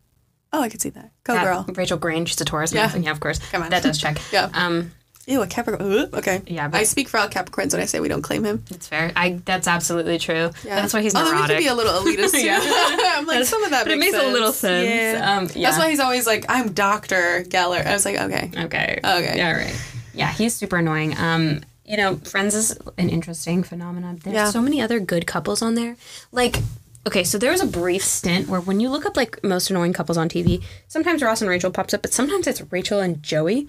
[0.53, 1.13] Oh, I could see that.
[1.25, 1.65] Go That- girl.
[1.77, 2.73] Rachel Grange, she's a Taurus.
[2.73, 2.95] Yeah.
[2.97, 3.39] Yeah, of course.
[3.51, 3.71] Come on.
[3.71, 4.19] That does check.
[4.33, 4.49] Yeah.
[4.53, 4.93] Um,
[5.27, 6.09] Ew, a Capricorn.
[6.15, 6.41] Okay.
[6.47, 8.65] Yeah, but- I speak for all Capricorns when I say we don't claim him.
[8.71, 9.13] it's fair.
[9.15, 10.51] I that's absolutely true.
[10.65, 10.77] Yeah.
[10.81, 11.59] That's why he's Although neurotic.
[11.59, 12.45] we can be a little elitist too.
[12.45, 12.59] Yeah.
[13.19, 14.31] I'm like some of that but it makes makes sense.
[14.31, 14.89] a little sense.
[14.89, 15.37] Yeah.
[15.39, 15.69] Um, yeah.
[15.71, 17.85] That's why he's always like, I'm Doctor Geller.
[17.87, 18.51] I was like, okay.
[18.65, 19.01] Okay.
[19.05, 19.35] Okay.
[19.37, 19.53] Yeah.
[19.53, 19.81] Right.
[20.15, 21.17] Yeah, he's super annoying.
[21.17, 24.21] Um, you know, Friends is an interesting phenomenon.
[24.23, 24.51] There's Yeah.
[24.51, 25.97] so many other good couples on there.
[26.31, 26.59] Like,
[27.07, 29.93] okay, so there was a brief stint where when you look up like most annoying
[29.93, 33.69] couples on TV, sometimes Ross and Rachel pops up, but sometimes it's Rachel and Joey,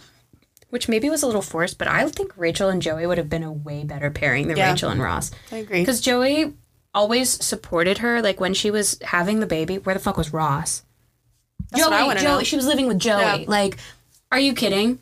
[0.69, 1.79] which maybe was a little forced.
[1.79, 4.69] But I think Rachel and Joey would have been a way better pairing than Yeah.
[4.71, 5.31] Rachel and Ross.
[5.51, 5.79] I agree.
[5.79, 6.53] Because Joey
[6.93, 8.21] always supported her.
[8.21, 10.83] Like when she was having the baby, where the fuck was Ross?
[11.71, 12.43] That's what I wanna Joey, know.
[12.43, 13.21] she was living with Joey.
[13.21, 13.45] Yeah.
[13.47, 13.77] Like,
[14.31, 14.99] are you kidding?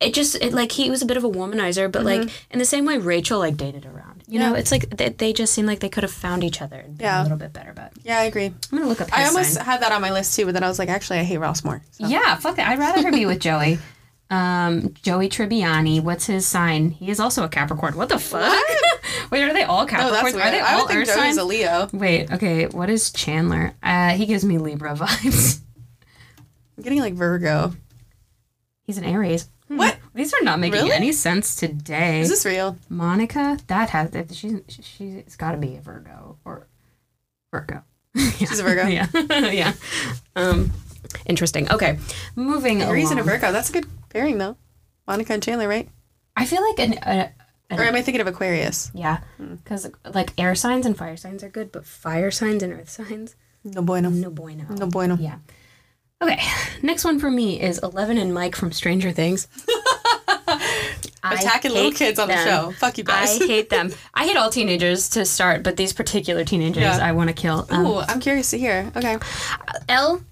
[0.00, 2.64] It just it, like he was a bit of a womanizer, but like in the
[2.64, 4.24] same way Rachel like dated around.
[4.26, 4.56] You know, Mm-hmm.
[4.56, 7.04] It's like they, they just seem like they could have found each other and been
[7.04, 7.20] Yeah.
[7.20, 7.72] a little bit better.
[7.74, 8.46] But Yeah, I agree.
[8.46, 9.10] I'm gonna look up.
[9.10, 9.64] His I almost sign.
[9.64, 11.64] had that on my list too, but then I was like, actually, I hate Ross
[11.64, 11.82] more.
[11.90, 12.06] So.
[12.06, 12.66] yeah, fuck it.
[12.66, 13.78] I'd rather her be with Joey.
[14.30, 16.00] Um, Joey Tribbiani.
[16.02, 16.90] What's his sign?
[16.90, 17.96] He is also a Capricorn.
[17.96, 18.56] What the fuck?
[19.32, 20.34] Wait, are they all Capricorns?
[20.34, 21.36] No, are they I all Earth Joey's signs?
[21.36, 21.88] a Leo.
[21.92, 22.66] Wait, okay.
[22.68, 23.74] What is Chandler?
[23.82, 25.60] Uh, he gives me Libra vibes.
[26.78, 27.74] I'm getting like Virgo.
[28.84, 29.48] He's an Aries.
[29.70, 29.76] Hmm.
[29.76, 29.96] What?
[30.14, 30.92] These are not making Really?
[30.92, 32.20] any sense today.
[32.20, 32.76] Is this real?
[32.88, 33.56] Monica?
[33.68, 34.10] That has.
[34.36, 36.66] She's she's got to be a Virgo or
[37.52, 37.84] Virgo.
[38.36, 38.86] She's a Virgo.
[38.88, 39.06] yeah,
[39.50, 39.72] yeah.
[40.34, 40.72] Um,
[41.26, 41.70] interesting.
[41.70, 41.98] Okay,
[42.34, 43.22] moving Aries and a.
[43.22, 43.52] Virgo.
[43.52, 44.56] That's a good pairing, though.
[45.06, 45.88] Monica and Chandler, right?
[46.36, 47.30] I feel like an, a,
[47.70, 48.90] Or am I thinking of Aquarius?
[48.94, 52.88] yeah, because like air signs and fire signs are good, but fire signs and earth
[52.90, 54.10] signs, No bueno.
[54.10, 54.64] no bueno.
[54.70, 55.16] No bueno.
[55.20, 55.38] Yeah.
[56.22, 56.38] Okay,
[56.82, 59.48] next one for me is Eleven and Mike from Stranger Things.
[61.22, 62.72] Attacking little kids on the show.
[62.72, 63.40] Fuck you guys.
[63.40, 63.90] I hate them.
[64.14, 66.98] I hate all teenagers to start, but these particular teenagers Yeah.
[67.00, 67.66] I want to kill.
[67.70, 68.90] Um, Ooh, I'm curious to hear.
[68.96, 69.16] Okay.
[69.88, 70.22] Elle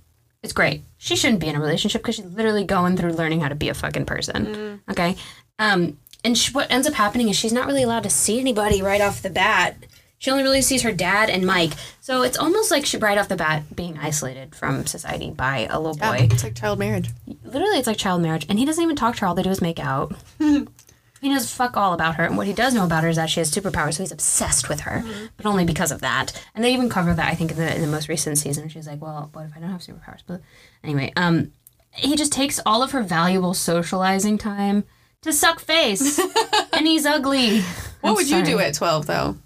[0.42, 0.82] is great.
[0.98, 3.68] She shouldn't be in a relationship because she's literally going through learning how to be
[3.68, 4.80] a fucking person.
[4.90, 5.16] Okay.
[5.58, 8.82] Um, and she, what ends up happening is she's not really allowed to see anybody
[8.82, 9.76] right off the bat.
[10.18, 11.72] She only really sees her dad and Mike.
[12.00, 15.78] So it's almost like she right off the bat being isolated from society by a
[15.78, 16.16] little boy.
[16.16, 17.10] Yeah, it's like child marriage.
[17.44, 18.44] Literally, it's like child marriage.
[18.48, 19.26] And he doesn't even talk to her.
[19.28, 20.14] All they do is make out.
[20.38, 20.66] he
[21.22, 22.24] knows fuck all about her.
[22.24, 23.94] And what he does know about her is that she has superpowers.
[23.94, 25.04] So he's obsessed with her,
[25.36, 26.32] but only because of that.
[26.52, 28.68] And they even cover that, I think, in the, in the most recent season.
[28.68, 30.22] She's like, well, what if I don't have superpowers?
[30.26, 30.40] But
[30.82, 31.52] anyway, um,
[31.92, 34.82] he just takes all of her valuable socializing time
[35.22, 36.18] to suck face.
[36.72, 37.60] and he's ugly.
[38.00, 39.36] What I'm would you do at 12, though?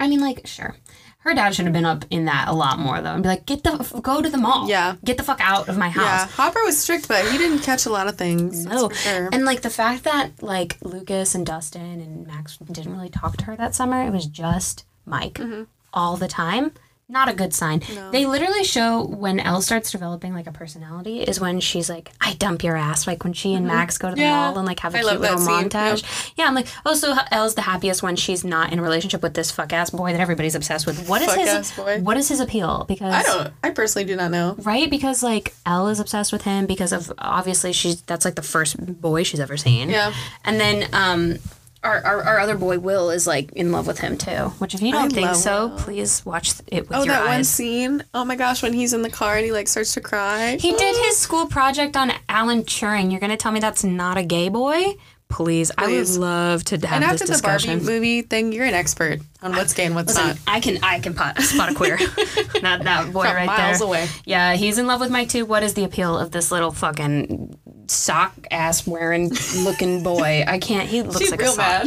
[0.00, 0.74] I mean, like, sure.
[1.18, 3.44] Her dad should have been up in that a lot more, though, and be like,
[3.44, 4.66] "Get the go to the mall.
[4.70, 4.96] Yeah.
[5.04, 6.26] get the fuck out of my house." Yeah.
[6.28, 8.64] Hopper was strict, but he didn't catch a lot of things.
[8.64, 9.28] No, sure.
[9.30, 13.44] and like the fact that like Lucas and Dustin and Max didn't really talk to
[13.44, 14.02] her that summer.
[14.02, 15.64] It was just Mike Mm-hmm.
[15.92, 16.72] all the time.
[17.10, 17.82] Not a good sign.
[18.12, 22.34] They literally show when Elle starts developing like a personality is when she's like, "I
[22.34, 24.30] dump your ass." Like when she and Max go to the Mm-hmm.
[24.30, 24.48] Yeah.
[24.50, 26.32] mall and like have a I cute little montage.
[26.36, 29.34] Yeah, I'm like, oh, so Elle's the happiest when she's not in a relationship with
[29.34, 31.08] this fuck ass boy that everybody's obsessed with.
[31.08, 32.00] What is his boy.
[32.00, 32.84] What is his appeal?
[32.86, 33.52] Because I don't.
[33.64, 34.54] I personally do not know.
[34.62, 38.42] right because like Elle is obsessed with him because of obviously she's that's like the
[38.42, 39.90] first boy she's ever seen.
[39.90, 40.12] Yeah.
[40.44, 41.38] And then um
[41.82, 44.48] our, our, our other boy Will is like in love with him too.
[44.58, 45.78] Which if you don't I think so, Will.
[45.78, 48.04] please watch it with Oh, your that one scene.
[48.12, 50.56] Oh my gosh, when he's in the car and he like starts to cry.
[50.60, 53.10] He did his school project on Alan Turing.
[53.10, 54.94] You're gonna tell me that's not a gay boy?
[55.30, 57.78] Please, I would love to have and this after the discussion.
[57.78, 60.38] Barbie movie thing, you're an expert on what's gay and what's Listen, not.
[60.48, 61.98] I can I can pot, spot a queer.
[62.62, 63.86] Not that boy From right miles there.
[63.86, 64.08] away.
[64.24, 65.46] Yeah, he's in love with Mike too.
[65.46, 67.56] What is the appeal of this little fucking
[67.90, 70.44] sock ass wearing looking boy?
[70.46, 70.88] I can't.
[70.88, 71.86] He looks She's like real a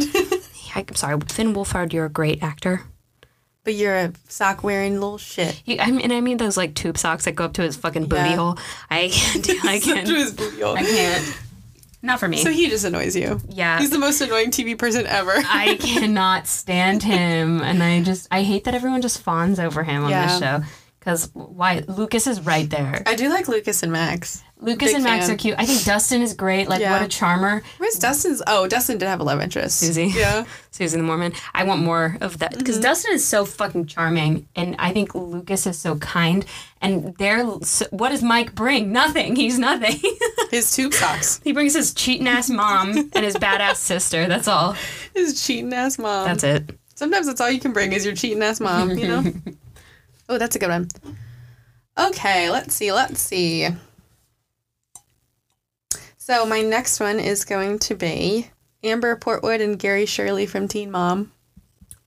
[0.90, 1.92] I'm sorry, Finn Wolfhard.
[1.92, 2.82] You're a great actor.
[3.62, 5.62] but you're a sock wearing little shit.
[5.64, 8.06] He, I mean, I mean those like tube socks that go up to his fucking
[8.06, 8.36] booty Yeah.
[8.36, 8.58] hole.
[8.90, 9.50] I can't.
[9.64, 10.08] I can't.
[10.08, 10.76] his booty hole.
[10.76, 11.38] I can't.
[12.02, 12.36] Not for me.
[12.42, 13.40] So he just annoys you.
[13.48, 13.78] yeah.
[13.78, 15.32] He's the most annoying TV person ever.
[15.36, 20.04] I cannot stand him, and I just I hate that everyone just fawns over him
[20.04, 20.60] on this show.
[20.98, 21.82] Because why?
[21.88, 23.02] Lucas is right there.
[23.06, 24.42] I do like Lucas and Max.
[24.64, 25.34] Lucas Big and Max fan.
[25.34, 25.54] are cute.
[25.58, 26.68] I think Dustin is great.
[26.68, 26.92] Like Yeah.
[26.92, 27.62] what a charmer.
[27.78, 28.42] Where's Dustin's?
[28.46, 29.78] Oh, Dustin did have a love interest.
[29.78, 30.06] Susie.
[30.06, 30.44] Yeah.
[30.70, 31.32] Susie the Mormon.
[31.54, 32.82] I want more of that because mm-hmm.
[32.82, 36.44] Dustin is so fucking charming, and I think Lucas is so kind.
[36.80, 38.92] And they're so, what does Mike bring?
[38.92, 39.36] Nothing.
[39.36, 39.98] He's nothing.
[40.50, 41.40] His tube socks.
[41.42, 44.26] he brings his cheating ass mom and his badass sister.
[44.26, 44.76] That's all.
[45.14, 46.26] His cheating ass mom.
[46.26, 46.78] That's it.
[46.94, 49.24] Sometimes that's all you can bring is your cheating ass mom, you know?
[50.28, 50.88] oh, that's a good one.
[51.98, 53.68] Okay, let's see, let's see.
[56.26, 58.48] So my next one is going to be
[58.82, 61.32] Amber Portwood and Gary Shirley from Teen Mom.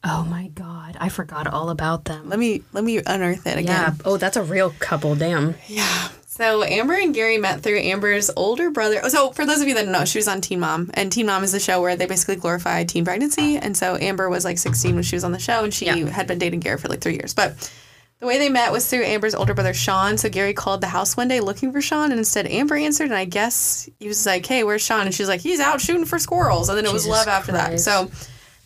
[0.04, 2.28] Oh my god, I forgot all about them.
[2.28, 3.66] Let me let me unearth it again.
[3.68, 3.94] Yeah.
[4.06, 5.14] Oh, that's a real couple.
[5.14, 5.54] Damn.
[5.68, 6.10] Yeah.
[6.26, 9.02] So Amber and Gary met through Amber's older brother.
[9.04, 11.12] Oh, so for those of you that don't know, she was on Teen Mom, and
[11.12, 13.58] Teen Mom is the show where they basically glorify teen pregnancy.
[13.58, 16.10] And so Amber was like 16 when she was on the show, and she Yeah.
[16.10, 17.36] had been dating Gary for like three years.
[17.36, 17.72] But
[18.20, 20.18] the way they met was through Amber's older brother Sean.
[20.18, 23.16] So Gary called the house one day looking for Sean, and instead Amber answered, and
[23.16, 26.18] I guess he was like, "Hey, where's Sean?" And she's like, "He's out shooting for
[26.18, 27.80] squirrels." And then it was love after that.
[27.80, 28.10] So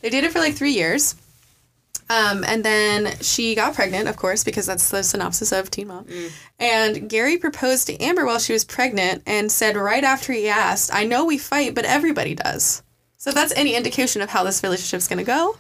[0.02, 1.16] they dated for like three years.
[2.10, 6.06] Um, and then she got pregnant, of course, because that's the synopsis of Teen Mom.
[6.60, 10.94] And Gary proposed to Amber while she was pregnant and said right after he asked,
[10.94, 12.84] I know we fight, but everybody does.
[13.18, 15.58] So that's any indication of how this relationship's gonna go.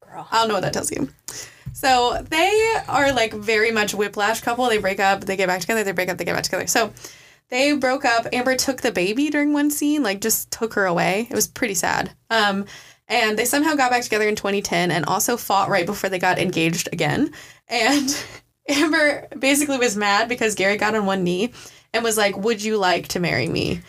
[0.00, 0.28] Girl.
[0.30, 1.08] I don't know what that tells you.
[1.72, 4.68] So they are like very much whiplash couple.
[4.68, 6.66] They break up, they get back together, they break up, they get back together.
[6.66, 6.92] So
[7.48, 8.26] they broke up.
[8.32, 11.26] Amber took the baby during one scene, like just took her away.
[11.30, 12.12] It was pretty sad.
[12.30, 12.66] Um,
[13.08, 16.38] and they somehow got back together in 2010 and also fought right before they got
[16.38, 17.32] engaged again.
[17.68, 18.24] And
[18.68, 21.52] Amber basically was mad because Gary got on one knee
[21.92, 23.80] and was like, Would you like to marry me?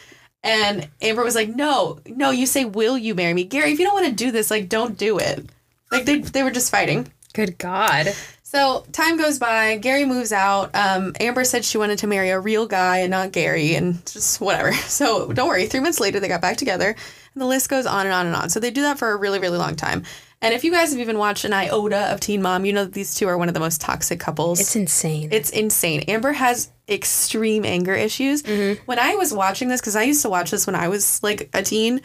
[0.43, 3.43] And Amber was like, No, no, you say, Will you marry me?
[3.43, 5.47] Gary, if you don't want to do this, like, don't do it.
[5.91, 7.11] Like, they, they were just fighting.
[7.33, 8.13] Good God.
[8.43, 9.77] So time goes by.
[9.77, 10.71] Gary moves out.
[10.73, 14.41] Um, Amber said she wanted to marry a real guy and not Gary, and just
[14.41, 14.73] whatever.
[14.91, 15.67] So don't worry.
[15.67, 18.35] Three months later, they got back together, and the list goes on and on and
[18.35, 18.49] on.
[18.49, 20.03] So they do that for a really, really long time.
[20.41, 22.93] And if you guys have even watched an iota of Teen Mom, you know that
[22.93, 24.59] these two are one of the most toxic couples.
[24.59, 25.29] It's insane.
[25.31, 26.01] It's insane.
[26.07, 28.41] Amber has extreme anger issues.
[28.41, 28.83] Mm-hmm.
[28.85, 31.49] When I was watching this, because I used to watch this when I was like
[31.53, 32.01] a teen,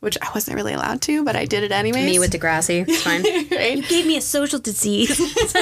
[0.00, 2.02] which I wasn't really allowed to, but I did it anyways.
[2.02, 2.10] Mm-hmm.
[2.10, 2.86] Me with Degrassi.
[2.88, 3.22] It's fine.
[3.50, 3.86] right?
[3.88, 5.20] Gave me a social disease.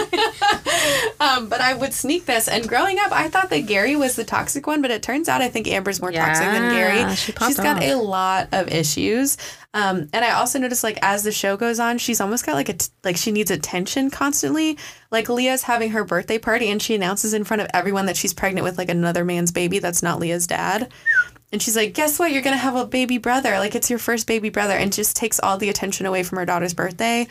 [1.21, 2.47] Um, but I would sneak this.
[2.49, 5.43] And growing up, I thought that Gary was the toxic one, but it turns out
[5.43, 7.15] I think Amber's more toxic than Gary.
[7.17, 9.37] she She's got a lot of issues.
[9.75, 12.69] Um, and I also noticed like as the show goes on, she's almost got like
[12.69, 14.79] a t- like she needs attention constantly.
[15.11, 18.33] Like Leah's having her birthday party and she announces in front of everyone that she's
[18.33, 20.91] pregnant with like another man's baby that's not Leah's dad.
[21.53, 22.33] And she's like, "Guess what?
[22.33, 23.59] You're gonna have a baby brother.
[23.59, 26.45] Like it's your first baby brother." And just takes all the attention away from her
[26.45, 27.27] daughter's birthday.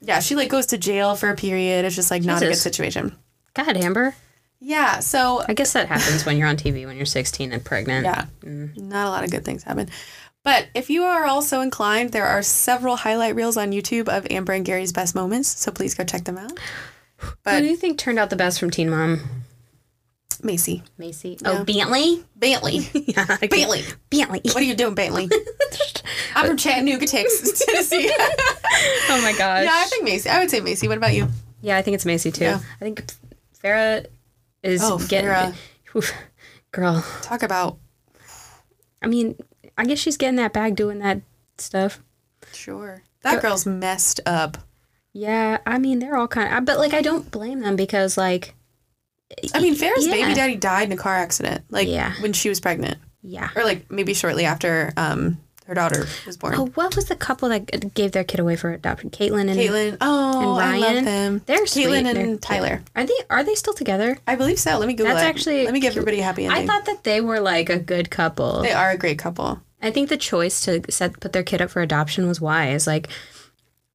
[0.00, 1.84] Yeah, she like goes to jail for a period.
[1.84, 3.16] It's just like not a good situation.
[3.54, 4.14] God, Amber.
[4.60, 8.04] Yeah, so I guess that happens when you're on TV when you're 16 and pregnant.
[8.04, 8.76] yeah, mm.
[8.76, 9.88] not a lot of good things happen.
[10.42, 14.52] But if you are also inclined, there are several highlight reels on YouTube of Amber
[14.52, 15.48] and Gary's best moments.
[15.48, 16.52] So please go check them out.
[17.42, 19.22] But Who do you think turned out the best from Teen Mom?
[20.42, 21.38] Macy, Macy.
[21.44, 22.22] Oh, Bentley.
[22.36, 24.40] Bentley, Yeah, Bentley, Bentley.
[24.44, 25.28] what are you doing, Bentley?
[26.34, 28.10] I'm from Chattanooga, Texas, Tennessee.
[29.08, 29.64] Oh my gosh.
[29.64, 30.28] yeah, I think Macy.
[30.28, 30.88] I would say Macy.
[30.88, 31.28] What about you?
[31.62, 32.44] Yeah, I think it's Macy too.
[32.44, 32.60] Yeah.
[32.80, 33.04] I think
[33.64, 34.06] Farrah
[34.62, 35.30] is Oh, getting.
[35.30, 35.54] Farrah.
[35.96, 36.12] Oof.
[36.72, 37.78] Girl, Talk about
[39.02, 39.36] I mean,
[39.78, 41.22] I guess she's getting that bag doing that
[41.58, 42.00] stuff.
[42.52, 43.02] sure.
[43.22, 44.58] That girl's messed up.
[45.14, 46.64] Yeah, I mean, they're all kind of.
[46.66, 48.54] But like, I don't blame them because like,
[49.54, 50.12] I mean, Farrah's Yeah.
[50.12, 52.12] baby daddy died in a car accident, like Yeah.
[52.20, 53.48] when she was pregnant, yeah.
[53.56, 56.54] or like maybe shortly after um her daughter was born.
[56.56, 59.10] Oh, what was the couple that gave their kid away for adoption?
[59.10, 59.96] Catelynn and Catelynn.
[60.00, 61.42] Oh, and I love them.
[61.44, 61.86] They're sweet.
[61.88, 62.42] Catelynn and They're cute.
[62.42, 62.82] Tyler.
[62.94, 64.16] Are they are they still together?
[64.28, 64.78] I believe so.
[64.78, 65.28] Let me Google That's it.
[65.28, 66.62] actually Let me give everybody a happy ending.
[66.62, 68.62] I thought that they were like a good couple.
[68.62, 69.60] they are a great couple.
[69.82, 72.86] I think the choice to set put their kid up for adoption was wise.
[72.86, 73.08] Like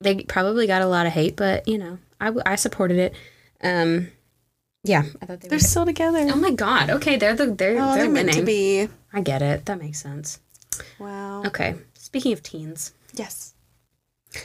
[0.02, 3.16] they probably got a lot of hate, but you know, I, I supported it.
[3.64, 4.10] Um,
[4.84, 5.64] yeah, I thought they They're were.
[5.64, 6.20] still together.
[6.32, 6.90] Oh my god!
[6.90, 8.46] Okay, they're the they're Oh, they're they're meant to winning.
[8.46, 8.90] be.
[9.14, 9.66] I get it.
[9.66, 10.40] That makes sense.
[11.00, 11.44] Wow.
[11.46, 13.54] Okay, speaking of teens, Yes.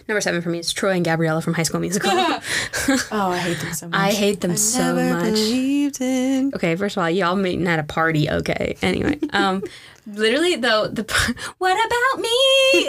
[0.09, 2.11] number seven for me is Troy and Gabriella from High School Musical.
[3.11, 3.99] Oh, I hate them so much.
[4.01, 5.25] I hate them I so never much.
[5.35, 6.53] Believed in.
[6.55, 8.31] Okay, first of all, y'all meeting at a party.
[8.31, 8.77] Okay.
[8.83, 9.63] Anyway, um,
[10.07, 12.29] literally though, the p- "What about me"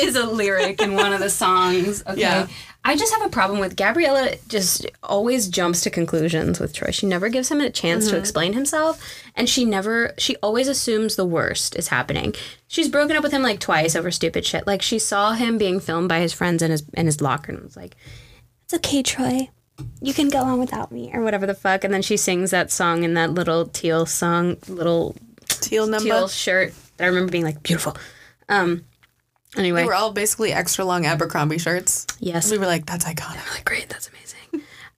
[0.06, 2.04] is a lyric in one of the songs.
[2.06, 2.20] Okay.
[2.22, 2.48] Yeah.
[2.88, 4.36] I just have a problem with Gabriella.
[4.48, 6.92] Just always jumps to conclusions with Troy.
[6.92, 9.04] She never gives him a chance to explain himself,
[9.36, 10.14] and she never.
[10.18, 12.34] She always assumes the worst is happening.
[12.70, 14.66] She's broken up with him like twice over stupid shit.
[14.66, 17.62] Like she saw him being filmed by his friends in his in his locker and
[17.62, 17.98] was like,
[18.64, 19.50] "It's okay, Troy."
[20.02, 22.72] you can go on without me or whatever the fuck and then she sings that
[22.72, 25.16] song in that little teal song little
[25.48, 26.04] Teal number.
[26.04, 27.96] teal shirt that i remember being like beautiful
[28.50, 28.84] um
[29.56, 32.06] anyway They were all basically extra long Abercrombie shirts.
[32.20, 33.50] yes We were like, that's iconic.
[33.54, 34.27] like great that's amazing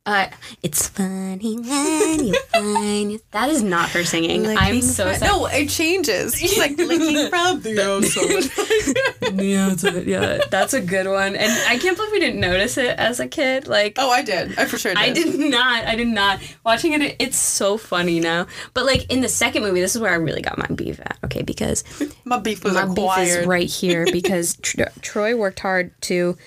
[0.10, 0.28] uh
[0.64, 5.28] it's funny when you find you that is not her singing i'm so from- sad
[5.28, 6.36] No, it changes.
[6.36, 9.36] She's like licking from the outside.
[9.42, 12.78] yeah, it's a- yeah that's a good one and i can't believe we didn't notice
[12.78, 14.58] it as a kid like oh, I did.
[14.58, 15.00] I for sure did.
[15.02, 15.86] I did not.
[15.86, 16.40] I did not.
[16.66, 18.48] Watching it, it's so funny now.
[18.74, 21.18] But like in the second movie, this is where I really got my beef at.
[21.26, 21.84] Okay, because
[22.26, 26.38] My beef was my beef is right here because Tr- Troy worked hard to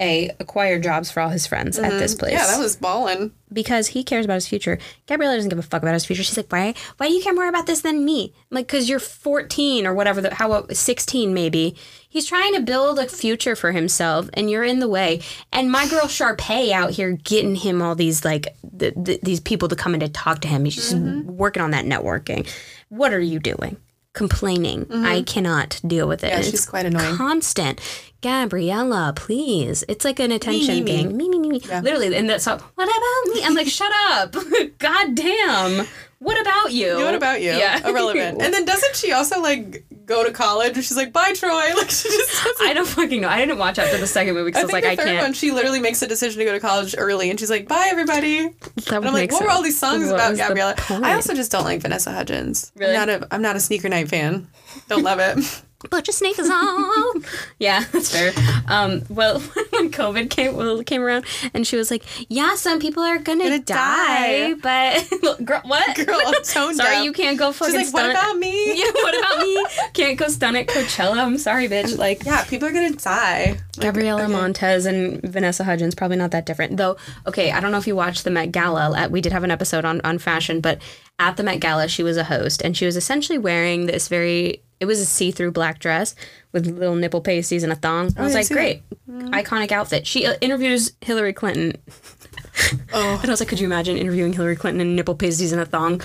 [0.00, 2.32] a acquire jobs for all his friends at this place.
[2.32, 2.40] Mm-hmm.
[2.40, 3.32] Yeah, that was ballin'.
[3.52, 4.78] because he cares about his future.
[5.06, 6.22] Gabriella doesn't give a fuck about his future.
[6.22, 6.74] She's like, why?
[6.96, 8.32] Why do you care more about this than me?
[8.50, 10.20] I'm like, because you're 14 or whatever.
[10.20, 11.76] The, how 16 maybe.
[12.08, 15.20] He's trying to build a future for himself, and you're in the way.
[15.52, 19.68] And my girl Sharpay out here getting him all these like th- th- these people
[19.68, 20.68] to come in to talk to him.
[20.70, 22.48] She's working on that networking.
[22.88, 23.76] What are you doing?
[24.12, 24.86] Complaining.
[24.90, 26.30] I cannot deal with it.
[26.30, 27.14] Yeah, she's it's quite annoying.
[27.16, 27.80] Constant.
[28.22, 29.84] Gabriella, please.
[29.88, 30.96] It's like an attention me, me.
[30.96, 31.16] thing.
[31.16, 31.58] Me, me, me, me.
[31.60, 33.44] Literally, and that song, what about me?
[33.44, 34.34] I'm like, shut up.
[34.78, 35.86] God damn.
[36.18, 36.96] What about you?
[36.96, 37.52] What about you?
[37.52, 37.86] Yeah.
[37.88, 38.42] Irrelevant.
[38.42, 41.70] And then doesn't she also like go to college and she's like, bye, Troy?
[41.74, 43.28] Like she just I don't fucking know.
[43.28, 45.06] I didn't watch after the second movie because I I was like, the I third
[45.06, 45.22] can't.
[45.22, 47.88] one, she literally makes a decision to go to college early, and she's like, "Bye,
[47.90, 48.54] everybody." And
[48.88, 51.50] That would I'm like, "What were all these songs What about Gabriella?" I also just
[51.50, 52.70] don't like Vanessa Hudgens.
[52.76, 52.94] Really?
[52.94, 54.46] I'm not a I'm not a sneaker night fan.
[54.88, 55.62] Don't love it.
[55.88, 57.24] Put your sneakers on.
[57.58, 58.32] yeah, that's fair.
[58.68, 61.24] Um, well, when COVID came well, came around,
[61.54, 65.08] and she was like, "Yeah, some people are gonna, Gonna die, but
[65.44, 65.96] girl, what?
[65.96, 67.80] Girl, I'm sorry, you can't go fucking.
[67.80, 69.66] She's like, "What about me?" Yeah, what about me?
[69.94, 71.16] Can't go stun at Coachella.
[71.16, 71.96] I'm sorry, bitch.
[71.96, 73.52] Like, Yeah, people are gonna die.
[73.52, 74.32] Like, Gabriella okay.
[74.32, 76.98] Montez and Vanessa Hudgens probably not that different though.
[77.26, 79.08] Okay, I don't know if you watched the Met Gala.
[79.08, 80.82] We did have an episode on on fashion, but
[81.18, 84.62] at the Met Gala, she was a host and she was essentially wearing this very
[84.80, 86.14] It was a see-through black dress
[86.52, 88.12] with little nipple pasties and a thong.
[88.16, 90.06] I was yeah, like, great, iconic outfit.
[90.06, 91.74] She uh, interviews Hillary Clinton,
[92.92, 95.60] Oh, and I was like, could you imagine interviewing Hillary Clinton in nipple pasties and
[95.60, 96.02] a thong?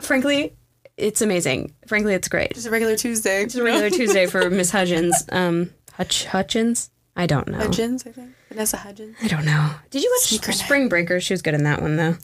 [0.00, 0.54] Frankly,
[0.96, 1.74] it's amazing.
[1.86, 2.54] Frankly, it's great.
[2.54, 3.42] just a regular Tuesday.
[3.42, 5.24] It's a regular Tuesday for Miss Hudgens.
[5.30, 6.90] Um, Hutch Hutchins.
[7.16, 7.58] I don't know.
[7.58, 8.30] Hudgens, I think.
[8.48, 9.16] Vanessa Hudgens.
[9.22, 9.70] I don't know.
[9.90, 10.54] Did you watch Secret.
[10.54, 11.24] Spring Breakers?
[11.24, 12.16] She was good in that one though.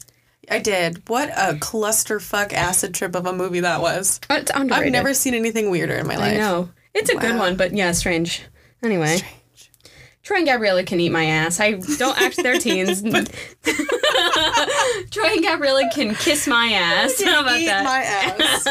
[0.50, 1.08] I did.
[1.08, 4.20] What a clusterfuck acid trip of a movie that was.
[4.28, 4.86] It's underrated.
[4.86, 6.34] I've never seen anything weirder in my life.
[6.34, 6.70] I know.
[6.94, 8.42] It's a good one, but yeah, strange.
[8.82, 9.70] Anyway, Strange.
[10.22, 11.58] Troy and Gabriella can eat my ass.
[11.60, 13.02] I don't act their teens.
[13.02, 13.24] Troy
[15.26, 17.20] and Gabriella can kiss my ass.
[17.24, 17.84] How about Eat that?
[17.84, 18.68] my ass.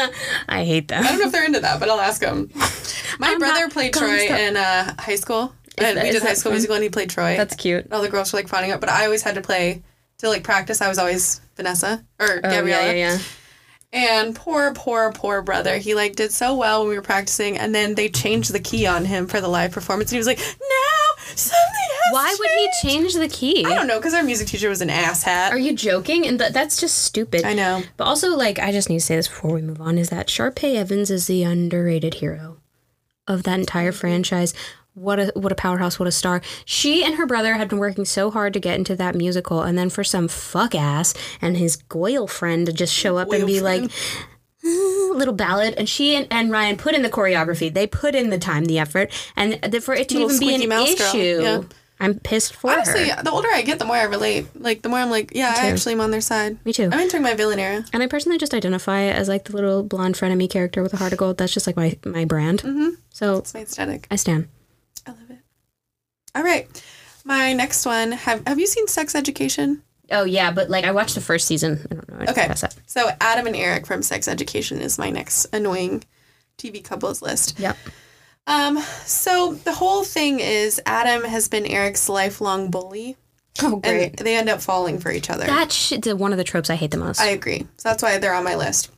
[0.48, 1.04] I hate them.
[1.04, 2.50] I don't know if they're into that, but I'll ask them.
[3.18, 5.52] My I'm brother played Troy in uh, high school.
[5.78, 6.54] and that- we did High School fun?
[6.54, 7.36] Musical, and he played Troy.
[7.36, 7.92] That's cute.
[7.92, 9.82] all the girls were like finding out, but I always had to play
[10.18, 10.80] to like practice.
[10.80, 12.86] I was always Vanessa or Oh, Gabriella.
[12.86, 13.18] yeah, yeah, yeah.
[13.94, 15.76] And poor, poor, poor brother.
[15.76, 18.86] He like did so well when we were practicing, and then they changed the key
[18.86, 22.50] on him for the live performance, and he was like, "Now something has Why would
[22.50, 23.66] he change the key?
[23.66, 25.50] I don't know, because our music teacher was an asshat.
[25.50, 26.26] Are you joking?
[26.26, 27.44] And th- that's just stupid.
[27.44, 27.82] I know.
[27.98, 30.28] But also, like, I just need to say this before we move on: is that
[30.28, 32.56] Sharpay Evans is the underrated hero
[33.28, 34.54] of that entire franchise.
[34.94, 35.98] What a what a powerhouse!
[35.98, 36.42] What a star!
[36.66, 39.78] She and her brother had been working so hard to get into that musical, and
[39.78, 43.60] then for some fuck ass and his Goyle friend to just show up and be
[43.60, 43.84] like.
[43.84, 43.88] "Uh,
[45.14, 47.72] Little ballad, and she and, and Ryan put in the choreography.
[47.74, 50.72] They put in the time, the effort, and the, for it to Little even be
[50.72, 51.62] an issue, yeah.
[51.98, 53.22] I'm pissed for Honestly, her.
[53.24, 54.46] the older I get, the more I relate.
[54.54, 56.64] Like the more I'm like, yeah, I actually am on their side.
[56.64, 56.84] Me too.
[56.84, 57.84] I'm entering my villain era.
[57.92, 61.12] And I personally just identify as like the little blonde frenemy character with a heart
[61.12, 61.38] of gold.
[61.38, 62.62] That's just like my my brand.
[62.62, 62.90] Mm-hmm.
[63.10, 64.06] So It's my aesthetic.
[64.12, 64.48] I stand.
[66.34, 66.38] I.
[66.38, 66.84] All right,
[67.24, 68.12] my next one.
[68.12, 69.82] Have Have you seen Sex Education?
[70.10, 71.86] Oh yeah, but like I watched the first season.
[71.90, 72.26] I don't know.
[72.28, 72.48] Okay.
[72.48, 72.64] That's.
[72.86, 76.04] So Adam and Eric from Sex Education is my next annoying
[76.58, 77.58] TV couples list.
[77.58, 77.76] Yep.
[78.46, 83.16] Um, so the whole thing is Adam has been Eric's lifelong bully,
[83.60, 85.46] Oh and they end up falling for each other.
[85.46, 87.20] That shit's one of the tropes I hate the most.
[87.20, 87.66] I agree.
[87.76, 88.90] So that's why they're on my list.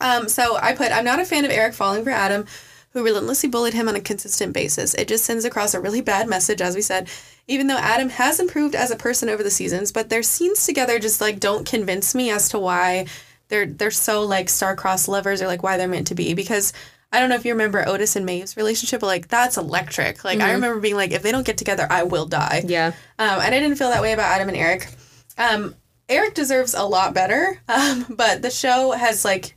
[0.00, 2.46] Um, so I put I'm not a fan of Eric falling for Adam,
[2.92, 4.94] who relentlessly bullied him on a consistent basis.
[4.94, 7.08] It just sends across a really bad message, as we said.
[7.48, 10.98] Even though Adam has improved as a person over the seasons, but their scenes together
[10.98, 13.06] just like don't convince me as to why
[13.48, 16.34] they're they're so like star-crossed lovers or like why they're meant to be.
[16.34, 16.72] Because
[17.12, 20.24] I don't know if you remember Otis and Maeve's relationship, but like that's electric.
[20.24, 22.62] Like I remember being like, if they don't get together, I will die.
[22.66, 22.88] yeah.
[23.18, 24.88] Um, and I didn't feel that way about Adam and Eric.
[25.36, 25.74] Um,
[26.08, 29.56] Eric deserves a lot better, um, but the show has like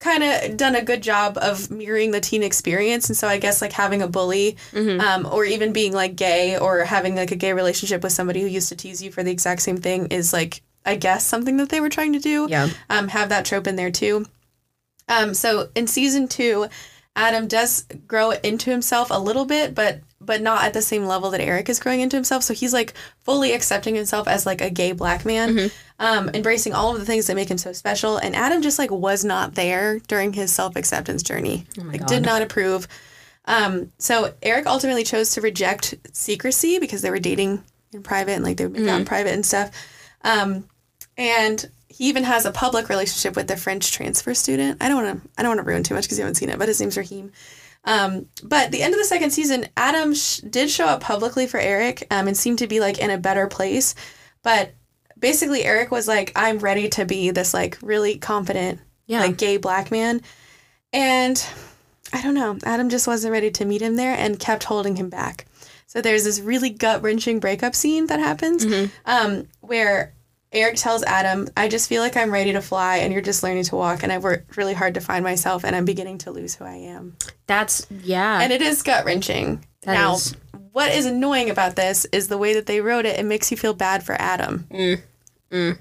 [0.00, 3.08] kind of done a good job of mirroring the teen experience.
[3.08, 6.84] And so I guess like having a bully, um, or even being like gay, or
[6.84, 9.62] having like a gay relationship with somebody who used to tease you for the exact
[9.62, 12.46] same thing is like I guess something that they were trying to do.
[12.48, 12.70] Yeah.
[12.88, 14.24] Um, have that trope in there too.
[15.08, 16.68] Um, so in season two,
[17.14, 21.30] Adam does grow into himself a little bit, but but not at the same level
[21.30, 22.42] that Eric is growing into himself.
[22.42, 26.92] So he's like fully accepting himself as like a gay black man, um, embracing all
[26.92, 28.18] of the things that make him so special.
[28.18, 31.66] And Adam just like was not there during his self acceptance journey.
[31.78, 32.86] like did not approve.
[33.46, 38.44] Um, so Eric ultimately chose to reject secrecy because they were dating in private and
[38.44, 39.70] like they would make out in private and stuff.
[40.22, 40.68] Um,
[41.16, 44.82] and he even has a public relationship with the French transfer student.
[44.82, 45.28] I don't want to.
[45.36, 46.96] I don't want to ruin too much because you haven't seen it, but his name's
[46.96, 47.32] Raheem.
[47.84, 51.58] Um, but the end of the second season, Adam sh- did show up publicly for
[51.58, 53.94] Eric um, and seemed to be like in a better place.
[54.42, 54.74] But
[55.18, 59.20] basically, Eric was like, "I'm ready to be this like really confident, Yeah.
[59.20, 60.20] like gay black man,"
[60.92, 61.42] and
[62.12, 62.58] I don't know.
[62.64, 65.46] Adam just wasn't ready to meet him there and kept holding him back.
[65.86, 68.64] So there's this really gut wrenching breakup scene that happens
[69.06, 70.14] um, where
[70.52, 73.64] Eric tells Adam, I just feel like I'm ready to fly and you're just learning
[73.64, 76.56] to walk and I've worked really hard to find myself and I'm beginning to lose
[76.56, 77.16] who I am.
[77.46, 78.40] That's yeah.
[78.40, 79.64] And it is gut wrenching.
[79.86, 80.34] Now, is.
[80.72, 83.56] what is annoying about this is the way that they wrote it, it makes you
[83.56, 84.66] feel bad for Adam.
[84.72, 85.00] Mm.
[85.52, 85.78] Mm.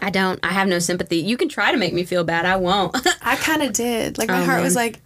[0.00, 0.38] I don't.
[0.42, 1.16] I have no sympathy.
[1.18, 2.44] You can try to make me feel bad.
[2.44, 2.96] I won't.
[3.22, 4.18] I kind of did.
[4.18, 5.00] Like, my Oh, heart was like.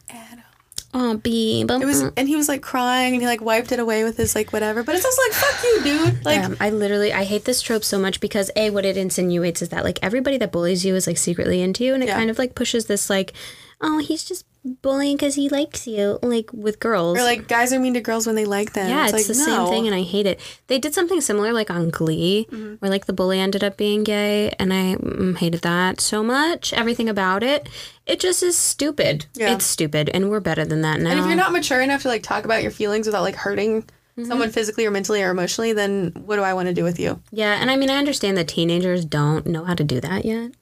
[0.94, 1.70] Oh, beep.
[1.70, 4.34] It was, and he was like crying and he like wiped it away with his
[4.34, 4.82] like whatever.
[4.82, 6.24] But it's also like, fuck you, dude.
[6.24, 9.62] Like, Um, I literally I hate this trope so much because a what it insinuates
[9.62, 12.16] is that like everybody that bullies you is like secretly into you, and it Yeah.
[12.16, 13.32] kind of like pushes this like,
[13.80, 17.18] oh he's just bullying because he likes you, like with girls.
[17.18, 18.88] or like guys are mean to girls when they like them.
[18.88, 19.44] yeah, it's, like, the no.
[19.44, 20.40] same thing, and I hate it.
[20.68, 22.74] They did something similar like on Glee, Mm-hmm.
[22.76, 26.72] where like the bully ended up being gay, and I mm, hated that so much.
[26.72, 27.68] Everything about it,
[28.06, 29.26] it just is stupid.
[29.34, 29.54] Yeah.
[29.54, 31.10] It's stupid, and we're better than that now.
[31.10, 33.84] And if you're not mature enough to like talk about your feelings without like hurting
[34.14, 34.28] Mm-hmm.
[34.28, 37.18] someone physically or mentally or emotionally, then what do I want to do with you?
[37.30, 40.52] Yeah, and I mean, I understand that teenagers don't know how to do that yet,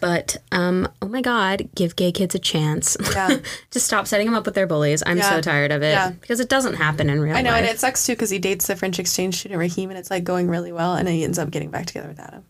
[0.00, 2.96] But um, oh my God, give gay kids a chance.
[3.12, 3.38] Yeah.
[3.70, 5.02] Just stop setting them up with their bullies.
[5.04, 5.28] I'm Yeah.
[5.30, 6.10] so tired of it Yeah.
[6.10, 7.38] because it doesn't happen in real life.
[7.40, 7.62] I know, life.
[7.62, 10.24] and it sucks too because he dates the French exchange student Raheem, and it's like
[10.24, 12.44] going really well, and he ends up getting back together with Adam.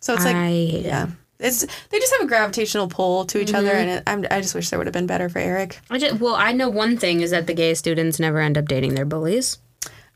[0.00, 3.54] So it's like, I hate yeah, it's they just have a gravitational pull to each
[3.54, 3.78] other, Mm-hmm.
[3.78, 6.20] and it, I'm, I just wish there would have been better for Eric I just,
[6.20, 9.04] well, I know one thing is that the gay students never end up dating their
[9.06, 9.58] bullies.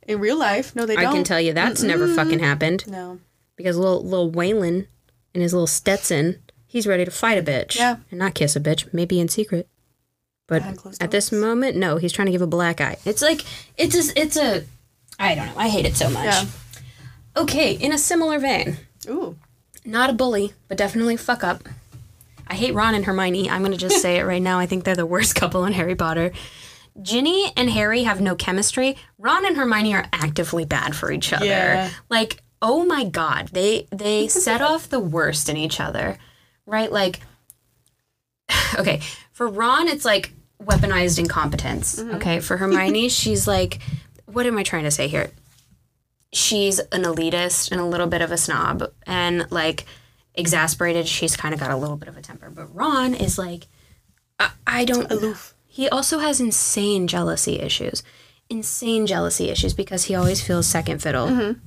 [0.06, 0.74] in real life.
[0.76, 1.06] No, they don't.
[1.06, 3.20] I can tell you that's never fucking happened No,
[3.56, 4.86] because little little Waylon
[5.32, 6.40] in his little Stetson,
[6.74, 7.96] he's ready to fight a bitch Yeah.
[8.10, 9.68] and not kiss a bitch, maybe in secret.
[10.48, 10.62] But
[11.00, 12.96] at this moment, no, he's trying to give a black eye.
[13.06, 13.42] It's like
[13.78, 14.64] it's a, it's a
[15.18, 15.54] I don't know.
[15.56, 16.24] I hate it so much.
[16.26, 16.44] Yeah.
[17.36, 18.76] Okay, in a similar vein,
[19.08, 19.36] ooh,
[19.84, 21.62] not a bully, but definitely fuck up.
[22.46, 23.48] I hate Ron and Hermione.
[23.48, 24.58] I'm going to just say it right now.
[24.58, 26.32] I think they're the worst couple in Harry Potter.
[27.00, 28.96] Ginny and Harry have no chemistry.
[29.18, 31.46] Ron and Hermione are actively bad for each other.
[31.46, 31.90] Yeah.
[32.10, 36.18] Like, oh my god, they they set off the worst in each other.
[36.66, 36.90] Right?
[36.90, 37.20] Like
[38.78, 39.00] Okay,
[39.32, 41.96] for Ron it's like weaponized incompetence.
[41.96, 42.16] Mm-hmm.
[42.16, 43.80] Okay, for Hermione she's like
[44.26, 45.30] what am I trying to say here?
[46.34, 49.84] she's an elitist and a little bit of a snob and like
[50.34, 53.68] exasperated she's kind of got a little bit of a temper but ron is like
[54.40, 55.54] i, I don't aloof.
[55.66, 58.02] he also has insane jealousy issues
[58.50, 61.60] insane jealousy issues because he always feels second fiddle mm-hmm.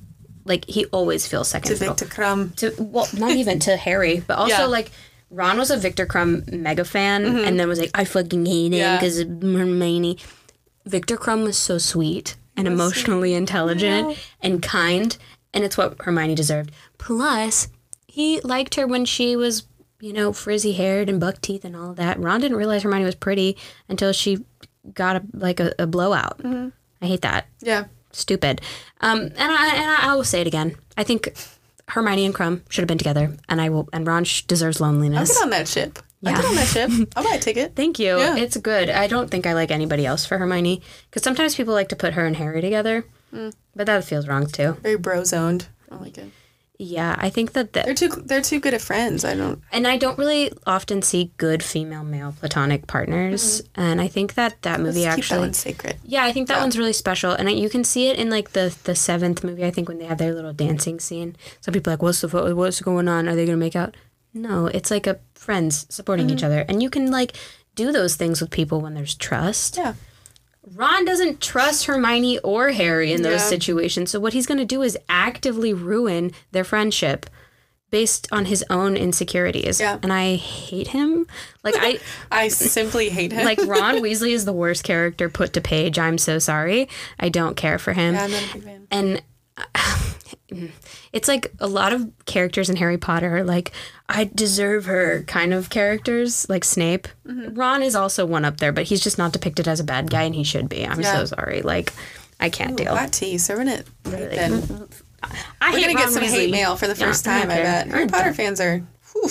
[0.48, 1.94] Like he always feels second To fiddle.
[1.94, 2.54] Viktor Krum.
[2.56, 4.64] to well not even to harry but also Yeah.
[4.64, 4.90] like
[5.30, 7.44] ron was a Viktor Krum mega fan mm-hmm.
[7.46, 10.18] and then was like i fucking hate him because of hermione.
[10.86, 15.16] Viktor Krum was so sweet and emotionally intelligent and kind
[15.54, 16.72] and it's what hermione deserved.
[16.98, 17.68] Plus
[18.06, 19.66] he liked her when she was
[20.00, 22.18] you know frizzy haired and buck teeth and all of that.
[22.18, 23.56] Ron didn't realize hermione was pretty
[23.88, 24.44] until she
[24.94, 26.38] got a, like a, a blowout.
[26.38, 26.68] Mm-hmm.
[27.02, 27.46] I hate that.
[27.60, 27.84] Yeah,
[28.18, 28.60] stupid.
[29.00, 30.74] Um, and I and I, I will say it again.
[30.96, 31.32] I think
[31.88, 33.88] Hermione and Krum should have been together, and I will.
[33.92, 35.32] And Ron sh- deserves I'll loneliness.
[35.32, 35.98] get on that ship.
[36.20, 36.30] Yeah.
[36.30, 36.90] I'll get on that ship.
[37.16, 37.76] I'll buy a ticket.
[37.76, 38.18] Thank you.
[38.18, 38.36] Yeah.
[38.36, 38.90] It's good.
[38.90, 42.14] I don't think I like anybody else for Hermione because sometimes people like to put
[42.14, 43.52] her and Harry together, Mm.
[43.76, 44.72] but that feels wrong too.
[44.82, 45.68] Very bro zoned.
[45.90, 46.30] I like it.
[46.80, 48.08] Yeah, I think that that They're too.
[48.08, 49.24] They're too good at friends.
[49.24, 49.60] I don't.
[49.72, 54.62] and I don't really often see good female male platonic partners, and I think that
[54.62, 55.08] that movie Mm-hmm.
[55.08, 55.96] Let's that actually one sacred.
[56.04, 58.76] Yeah, I think that one's really special, and you can see it in like the
[58.84, 59.64] the seventh movie.
[59.64, 61.34] I think when they have their little dancing scene.
[61.60, 63.28] Some people are like, what's the fo- what's going on?
[63.28, 63.96] Are they gonna make out?
[64.32, 66.36] No, it's like a friends supporting Mm-hmm.
[66.36, 67.32] each other, and you can like
[67.74, 69.78] do those things with people when there's trust.
[69.78, 69.94] Yeah.
[70.74, 73.48] Ron doesn't trust Hermione or Harry in those Yeah.
[73.48, 77.26] situations, so what he's gonna do is actively ruin their friendship
[77.90, 79.80] based on his own insecurities.
[79.80, 79.98] Yeah.
[80.02, 81.26] and I hate him.
[81.64, 81.98] Like I.
[82.30, 83.44] I simply hate him.
[83.46, 85.98] like Ron Weasley is the worst character put to page.
[85.98, 86.88] I'm so sorry.
[87.18, 88.14] I don't care for him.
[88.14, 88.86] yeah, I'm not a big fan.
[88.90, 89.22] And
[91.12, 93.72] it's like a lot of characters in Harry Potter are like
[94.08, 97.08] I deserve her kind of characters, like Snape.
[97.26, 97.54] Mm-hmm.
[97.54, 100.22] Ron is also one up there, but he's just not depicted as a bad guy,
[100.22, 100.86] and he should be.
[100.86, 101.18] I'm Yeah.
[101.18, 101.62] so sorry.
[101.62, 101.92] Like
[102.40, 102.94] I can't deal.
[102.96, 103.86] Hot tea, serving it.
[104.04, 104.88] Right then.
[105.60, 107.50] I We're hate gonna get some hate mail for the first time.
[107.50, 108.82] I bet Harry Potter fans are
[109.12, 109.28] whew,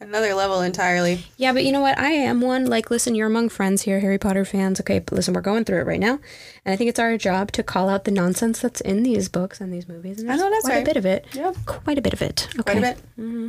[0.00, 1.24] another level entirely.
[1.36, 1.98] Yeah, but you know what?
[1.98, 2.66] I am one.
[2.66, 4.80] Like, listen, you're among friends here, Harry Potter fans.
[4.80, 6.18] Okay, but listen, we're going through it right now,
[6.64, 9.60] and I think it's our job to call out the nonsense that's in these books
[9.60, 10.20] and these movies.
[10.20, 10.82] And I know, that's quite right.
[10.82, 11.26] a bit of it.
[11.32, 11.52] Yeah.
[11.64, 12.48] quite a bit of it.
[12.58, 12.62] Okay.
[12.62, 12.98] Quite a bit.
[13.18, 13.48] Mm-hmm.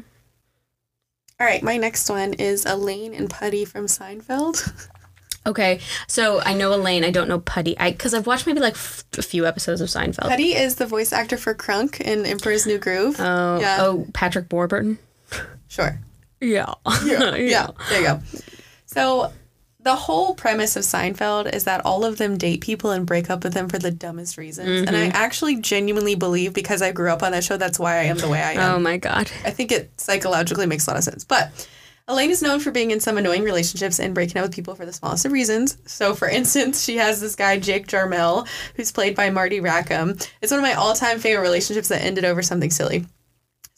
[1.39, 4.87] All right, my next one is Elaine and Puddy from Seinfeld.
[5.45, 7.05] Okay, so I know Elaine.
[7.05, 7.79] I don't know Puddy.
[7.79, 10.27] I because I've watched maybe like f- a few episodes of Seinfeld.
[10.27, 13.15] Puddy is the voice actor for Kronk in Emperor's New Groove.
[13.17, 13.77] Oh, yeah.
[13.79, 14.99] oh, Patrick Warburton.
[15.69, 15.97] Sure.
[16.39, 16.73] Yeah.
[17.03, 17.67] Yeah, yeah.
[17.89, 18.21] There you go.
[18.85, 19.31] So
[19.87, 23.43] the whole premise of Seinfeld is that all of them date people and break up
[23.43, 24.87] with them for the dumbest reasons.
[24.87, 25.15] And I mm-hmm.
[25.15, 28.27] actually genuinely believe because I grew up on that show, that's why I am the
[28.27, 28.75] way I am.
[28.75, 29.31] Oh my god.
[29.45, 31.23] I think it psychologically makes a lot of sense.
[31.23, 31.67] But
[32.09, 34.85] Elaine is known for being in some annoying relationships and breaking up with people for
[34.85, 35.77] the smallest of reasons.
[35.85, 40.17] So, for instance, she has this guy, Jake Jarmel, who's played by Marty Rackham.
[40.41, 43.05] It's one of my all time favorite relationships that ended over something silly.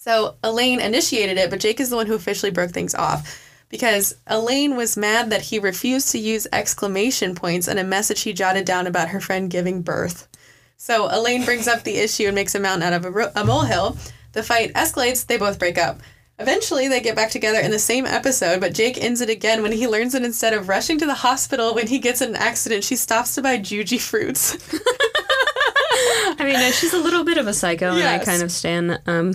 [0.01, 3.37] So, Elaine initiated it, but Jake is the one who officially broke things off
[3.67, 8.31] because Elaine was mad that he refused to use exclamation points in a message he
[8.31, 10.29] jotted down about her friend giving birth.
[10.77, 13.43] So Elaine brings up the issue and makes a mountain out of a, ro- a
[13.43, 13.97] molehill.
[14.31, 15.99] The fight escalates, they both break up.
[16.39, 19.73] Eventually, they get back together in the same episode, but Jake ends it again when
[19.73, 22.85] he learns that instead of rushing to the hospital when he gets in an accident,
[22.85, 24.79] she stops to buy Jujyfruits.
[26.39, 29.01] I mean, she's a little bit of a psycho, and I kind of stand.
[29.05, 29.33] Um,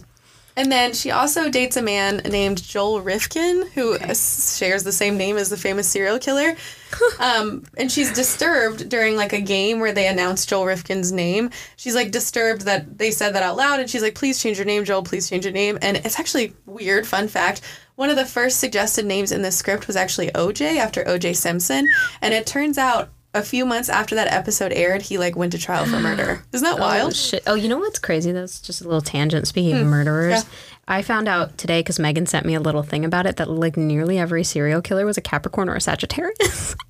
[0.57, 5.16] And then she also dates a man named Joel Rifkin, who uh, shares the same
[5.16, 6.55] name as the famous serial killer.
[7.18, 11.50] um, and she's disturbed during like a game where they announce Joel Rifkin's name.
[11.76, 14.66] She's like disturbed that they said that out loud, and she's like, "Please change your
[14.66, 15.02] name, Joel.
[15.02, 17.05] Please change your name." And it's actually weird.
[17.05, 17.61] Fun fact:
[17.96, 21.84] One of the first suggested names in the script was actually OJ after OJ Simpson,
[22.22, 25.59] and it turns out a few months after that episode aired, he like went to
[25.59, 26.43] trial for murder.
[26.53, 27.14] Isn't that Oh, wild?
[27.16, 27.43] shit.
[27.47, 28.32] Oh, you know what's crazy?
[28.32, 29.47] That's just a little tangent.
[29.49, 29.89] Speaking of hmm.
[29.89, 30.51] murderers, Yeah.
[30.87, 33.76] I found out today because Megan sent me a little thing about it that like
[33.76, 36.76] nearly every serial killer was a Capricorn or a Sagittarius.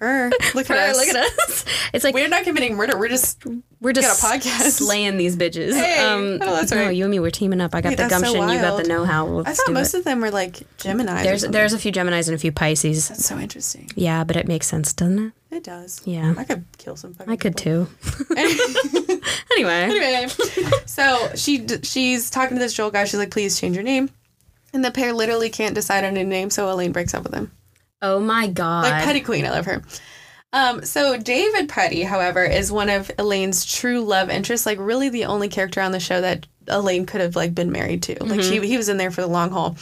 [0.00, 0.30] Purr.
[0.54, 0.96] Look at us.
[0.96, 1.64] Look at us.
[1.92, 2.96] It's like We're not committing murder.
[2.96, 3.44] We're just
[3.80, 4.70] we're just got a podcast.
[4.70, 5.74] slaying these bitches.
[5.74, 5.98] Hey.
[5.98, 7.74] um, Oh, that's no, you and me, we're teaming up.
[7.74, 9.26] I got the that's so gumption, you got the know-how.
[9.26, 9.98] I Let's thought most it.
[9.98, 11.24] of them were like Gemini.
[11.24, 13.08] There's there's a few Gemini's and a few Pisces.
[13.08, 13.90] That's so interesting.
[13.96, 15.32] Yeah, but it makes sense, doesn't it?
[15.56, 16.00] It does.
[16.04, 16.32] Yeah.
[16.38, 17.86] I could kill some fucking I could people.
[17.86, 18.30] too.
[19.52, 20.28] anyway, anyway,
[20.86, 23.04] so she she's talking to this Joel guy.
[23.04, 24.10] She's like, "Please change your name."
[24.72, 27.50] And the pair literally can't decide on a name, so Elaine breaks up with him.
[28.02, 29.82] Oh my god, Like Petty Queen, I love her.
[30.52, 34.66] Um, so David Puddy, however, is one of Elaine's true love interests.
[34.66, 38.02] Like really, the only character on the show that Elaine could have like been married
[38.04, 38.24] to.
[38.24, 38.40] Like Mm-hmm.
[38.40, 39.76] she, he was in there for the long haul.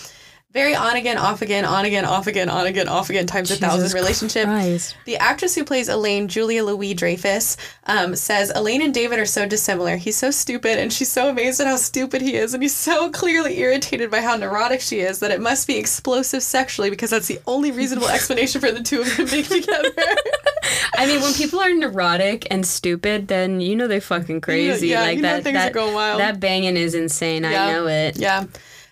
[0.50, 3.56] Very on again, off again, on again, off again, on again, off again times a
[3.56, 4.46] thousand relationship.
[4.46, 4.96] Christ.
[5.04, 9.46] The actress who plays Elaine, Julia Louis Dreyfus, um, says Elaine and David are so
[9.46, 9.96] dissimilar.
[9.96, 13.10] He's so stupid, and she's so amazed at how stupid he is, and he's so
[13.10, 17.28] clearly irritated by how neurotic she is that it must be explosive sexually because that's
[17.28, 19.90] the only reasonable explanation for the two of them being together.
[20.96, 24.88] I mean, when people are neurotic and stupid, then you know they're fucking crazy.
[24.88, 25.44] yeah, like you know that.
[25.44, 26.20] things that are going wild.
[26.20, 27.44] That banging is insane.
[27.44, 28.18] I know it.
[28.18, 28.44] Yeah.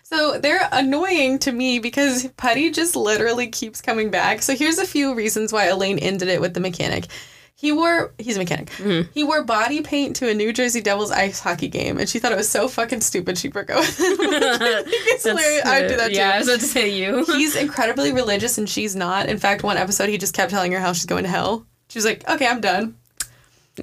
[0.09, 4.41] So they're annoying to me because Puddy just literally keeps coming back.
[4.41, 7.07] So here's a few reasons why Elaine ended it with the mechanic.
[7.55, 8.69] He wore he's a mechanic.
[8.69, 9.11] Mm-hmm.
[9.13, 12.31] He wore body paint to a New Jersey Devils ice hockey game, and she thought
[12.31, 15.65] it was so fucking stupid she broke up it's hilarious.
[15.65, 16.15] I would do that too.
[16.15, 17.25] Yeah, I was about to say you.
[17.35, 19.27] He's incredibly religious and she's not.
[19.27, 21.65] In fact, one episode he just kept telling her how she's going to hell.
[21.89, 22.95] She's like, "Okay, I'm done."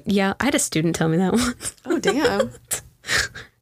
[0.05, 1.75] yeah, I had a student tell me that once.
[1.85, 2.49] Oh damn.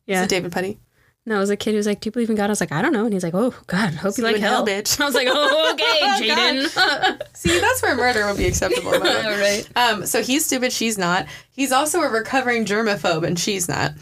[0.05, 0.19] Yeah.
[0.19, 0.77] Is it David Puddy?
[1.25, 2.59] No, it was a kid who was like, "Do you believe in God?" I was
[2.59, 4.67] like, "I don't know," and he's like, "Oh God, hope you you like hell, hell,
[4.67, 4.99] bitch.
[5.01, 8.93] I was like, "Oh, okay, Jaden." See, that's where murder would be acceptable.
[8.93, 9.01] in.
[9.01, 9.67] All right.
[9.75, 11.27] Um, so he's stupid, she's not.
[11.51, 13.93] He's also a recovering germaphobe, and she's not.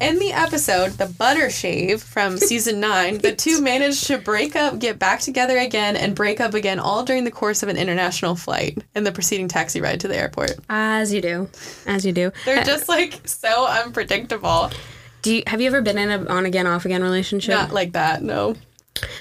[0.00, 4.78] In the episode, The Butter Shave from season nine, the two managed to break up,
[4.78, 8.36] get back together again, and break up again all during the course of an international
[8.36, 10.52] flight and the preceding taxi ride to the airport.
[10.68, 11.48] As you do,
[11.86, 12.30] as you do.
[12.44, 14.70] They're just like so unpredictable.
[15.22, 17.54] Do you have you ever been in a on again off again relationship?
[17.54, 18.56] Not like that, no.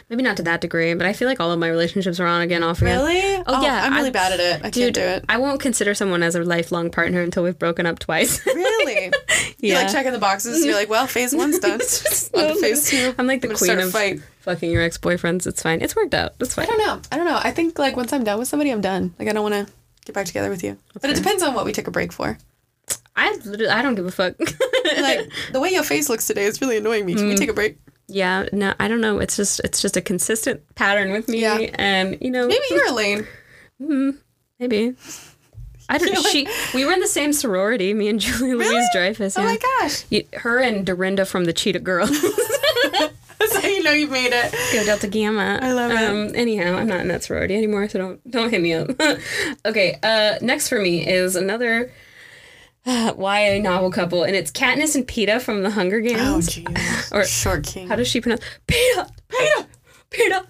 [0.09, 2.41] Maybe not to that degree, but I feel like all of my relationships are on
[2.41, 2.99] again off again.
[2.99, 3.35] Really?
[3.37, 4.65] Oh, oh yeah, I'm really I- bad at it.
[4.65, 5.25] I Dude, can't do it.
[5.29, 8.45] I won't consider someone as a lifelong partner until we've broken up twice.
[8.81, 9.11] Really?
[9.59, 10.65] You're like checking the boxes.
[10.65, 11.73] You're like, well, phase one's done.
[12.33, 13.13] On to phase two.
[13.17, 14.19] I'm like the I'm queen of fight.
[14.41, 15.45] fucking your ex boyfriends.
[15.45, 15.81] It's fine.
[15.81, 16.33] It's worked out.
[16.39, 16.65] It's fine.
[16.65, 16.99] I don't know.
[17.11, 17.39] I don't know.
[17.41, 19.13] I think like once I'm done with somebody, I'm done.
[19.19, 19.73] Like I don't want to
[20.05, 20.77] get back together with you.
[20.99, 22.37] but it depends on what we took a break for.
[23.15, 24.33] I literally, I don't give a fuck.
[25.01, 27.15] Like the way your face looks today is really annoying me.
[27.15, 27.77] Can we take a break?
[28.07, 29.19] yeah, no, I don't know.
[29.19, 31.57] It's just it's just a consistent pattern with me, Yeah.
[31.75, 33.27] and you know, Maybe you're Elaine.
[34.59, 34.95] maybe.
[35.89, 36.17] I don't.
[36.31, 36.47] She.
[36.73, 37.93] We were in the same sorority.
[37.93, 39.37] Me and Julie Louise Dreyfus.
[39.37, 40.05] Oh my gosh.
[40.09, 42.11] You- her and Dorinda from the Cheetah Girls.
[43.39, 44.51] That's how you know you've made it.
[44.71, 45.57] Go Delta Gamma.
[45.61, 45.97] I love it.
[45.97, 48.89] um, Anyhow, I'm not in that sorority anymore, so don't don't hit me up.
[49.65, 49.97] okay.
[50.03, 51.91] Uh, next for me is another
[52.85, 56.19] uh, YA novel couple, and it's Katniss and Peeta from The Hunger Games.
[56.21, 57.11] Oh jeez.
[57.13, 57.87] Or- Short King.
[57.87, 59.07] How does she pronounce Peta?
[59.29, 59.65] Peta.
[60.09, 60.45] Peta.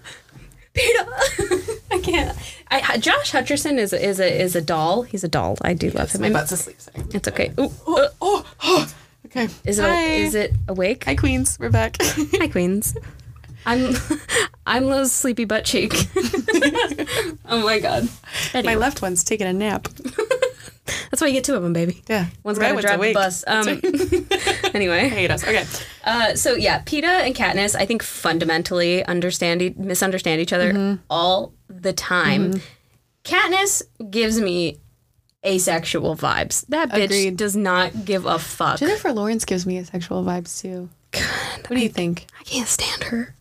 [0.74, 1.06] Peta.
[1.90, 2.38] I can't.
[2.70, 5.02] I, Josh Hutcherson is a, is a is a doll.
[5.02, 5.58] He's a doll.
[5.60, 6.22] I do love him.
[6.22, 6.80] my butt's asleep.
[6.80, 7.04] Sorry.
[7.12, 7.52] It's okay.
[7.60, 8.94] Ooh, uh, Oh, oh.
[9.26, 9.48] Okay.
[9.64, 10.04] is it Hi.
[10.14, 11.04] is it awake?
[11.04, 11.58] Hi, Queens.
[11.60, 11.96] We're back.
[12.00, 12.96] Hi, Queens.
[13.66, 13.94] I'm
[14.66, 15.92] I'm Lo's sleepy butt cheek.
[17.48, 18.08] oh my god.
[18.54, 19.86] my left one's taking a nap.
[21.22, 22.02] Why you get two of them, baby.
[22.08, 22.26] Yeah.
[22.42, 23.44] One's got to drive the bus.
[23.46, 23.68] Um,
[24.74, 25.42] anyway, Hate us.
[25.44, 25.64] Okay.
[26.04, 31.02] uh, so yeah, Peeta and Katniss, I think fundamentally understand e- misunderstand each other Mm-hmm.
[31.08, 32.60] all the time.
[33.24, 34.78] Katniss gives me
[35.46, 36.64] asexual vibes.
[36.68, 37.36] That bitch Agreed.
[37.36, 38.78] does not give a fuck.
[38.78, 40.88] Jennifer Lawrence gives me sexual vibes too.
[41.12, 42.26] what do you think?
[42.40, 43.34] I can't stand her.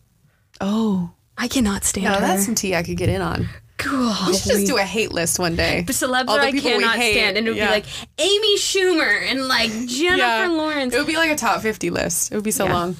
[0.60, 1.12] Oh.
[1.38, 2.20] I cannot stand No, her.
[2.20, 3.48] that's some tea I could get in on.
[3.84, 4.28] God.
[4.28, 5.82] We should just do a hate list one day.
[5.82, 7.68] the celebs All the I cannot stand, and it would yeah.
[7.68, 7.86] be like
[8.20, 10.94] Amy Schumer and like Jennifer Lawrence.
[10.94, 12.32] It would be like a top 50 list.
[12.32, 12.74] It would be so Yeah.
[12.74, 12.96] long.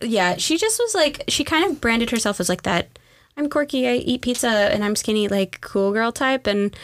[0.00, 2.88] Yeah, she just was like she kind of branded herself as like that.
[3.36, 3.88] I'm quirky.
[3.88, 6.46] I eat pizza and I'm skinny, like cool girl type.
[6.46, 6.76] And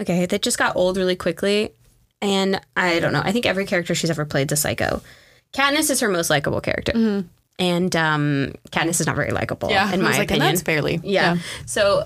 [0.00, 1.72] okay, that just got old really quickly.
[2.22, 3.22] And I don't know.
[3.24, 5.02] I think every character she's ever played is a psycho.
[5.52, 7.24] Katniss is her most likable character,
[7.58, 9.74] and um, Katniss is not very likable Mm-hmm.
[9.90, 9.94] Yeah.
[9.94, 10.46] in my like, opinion.
[10.48, 11.00] that's barely.
[11.02, 11.36] yeah.
[11.66, 12.04] So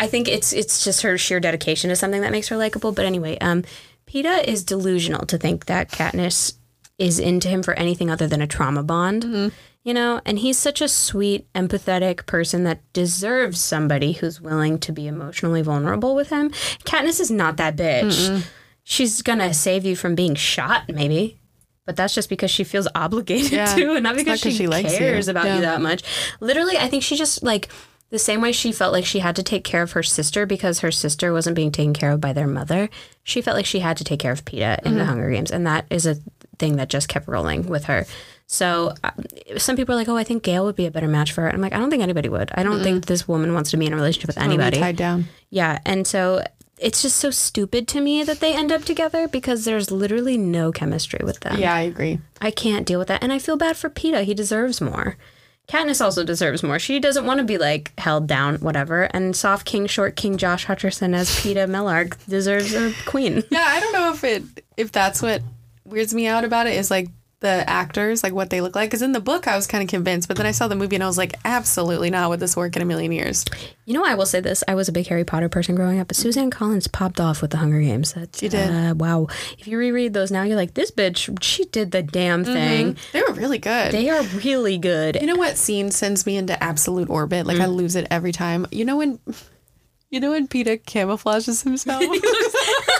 [0.00, 2.92] I think it's it's just her sheer dedication to something that makes her likable.
[2.92, 3.62] But anyway, um,
[4.08, 6.54] Peeta is delusional to think that Katniss
[6.98, 9.52] is into him for anything other than a trauma bond.
[9.82, 14.92] You know, and he's such a sweet, empathetic person that deserves somebody who's willing to
[14.92, 16.50] be emotionally vulnerable with him.
[16.84, 18.44] Katniss is not that bitch.
[18.82, 21.38] She's gonna save you from being shot, maybe.
[21.86, 23.74] But that's just because she feels obligated Yeah.
[23.74, 24.98] to, and not because not she, she likes you.
[24.98, 25.54] cares about Yeah.
[25.56, 26.02] you that much.
[26.40, 27.68] Literally, I think she just like
[28.10, 30.80] the same way she felt like she had to take care of her sister because
[30.80, 32.88] her sister wasn't being taken care of by their mother.
[33.22, 34.98] She felt like she had to take care of Peeta in Mm-hmm.
[34.98, 36.16] the Hunger Games, and that is a
[36.58, 38.04] thing that just kept rolling with her.
[38.46, 39.10] So uh,
[39.58, 41.50] some people are like, "Oh, I think Gale would be a better match for her."
[41.52, 42.50] I'm like, I don't think anybody would.
[42.54, 44.78] I don't think this woman wants to be in a relationship with Totally anybody.
[44.78, 45.26] tied down.
[45.50, 46.42] Yeah, and so
[46.76, 50.72] it's just so stupid to me that they end up together because there's literally no
[50.72, 51.58] chemistry with them.
[51.60, 52.18] Yeah, I agree.
[52.40, 53.22] I can't deal with that.
[53.22, 54.24] And I feel bad for Peeta.
[54.24, 55.16] He deserves more.
[55.70, 56.80] Katniss also deserves more.
[56.80, 59.04] She doesn't want to be like held down, whatever.
[59.04, 63.44] And soft king, short king Josh Hutcherson as Peeta Mellark deserves a queen.
[63.50, 64.42] Yeah, I don't know if it
[64.76, 65.42] if that's what
[65.84, 67.08] weirds me out about it is like
[67.40, 68.90] the actors, like what they look like.
[68.90, 70.96] Because in the book, I was kind of convinced, but then I saw the movie
[70.96, 72.28] and I was like, absolutely not.
[72.30, 73.44] Would this work in a million years?
[73.86, 76.08] You know, I will say this: I was a big Harry Potter person growing up,
[76.08, 78.12] but Suzanne Collins popped off with the Hunger Games.
[78.12, 78.70] That, She did.
[78.70, 79.26] Uh, wow.
[79.58, 82.96] If you reread those now, you're like, this bitch, she did the damn thing.
[83.12, 83.92] They were really good.
[83.92, 85.16] They are really good.
[85.20, 87.46] you know what scene sends me into absolute orbit?
[87.46, 88.66] Like I lose it every time.
[88.70, 89.18] You know when.
[90.12, 92.02] You know when Peter camouflages himself?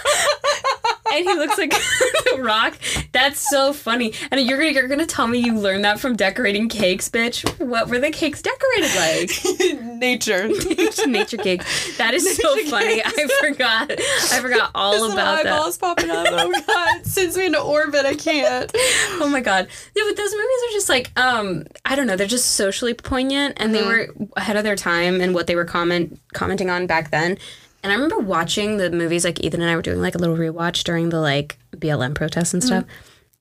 [1.13, 1.71] and he looks like
[2.35, 2.79] the rock.
[3.13, 4.15] That's so funny.
[4.31, 7.45] And you're gonna you're gonna tell me you learned that from decorating cakes, bitch.
[7.65, 9.81] What were the cakes decorated like?
[10.01, 10.49] Nature.
[11.07, 11.97] Nature cakes.
[11.99, 13.03] That is so funny.
[13.05, 13.91] I forgot.
[13.93, 15.47] I forgot all about that.
[15.47, 16.27] eyeballs popping out.
[16.31, 18.07] Oh god, sends me into orbit.
[18.07, 18.71] I can't.
[19.21, 19.69] Oh my god.
[19.95, 23.55] Yeah, but those movies are just like um I don't know, they're just socially poignant
[23.59, 27.11] and they were ahead of their time and what they were comment commenting on back
[27.11, 27.39] then.
[27.83, 30.37] And I remember watching the movies like Ethan and I were doing like a little
[30.37, 32.85] rewatch during the like BLM protests and stuff.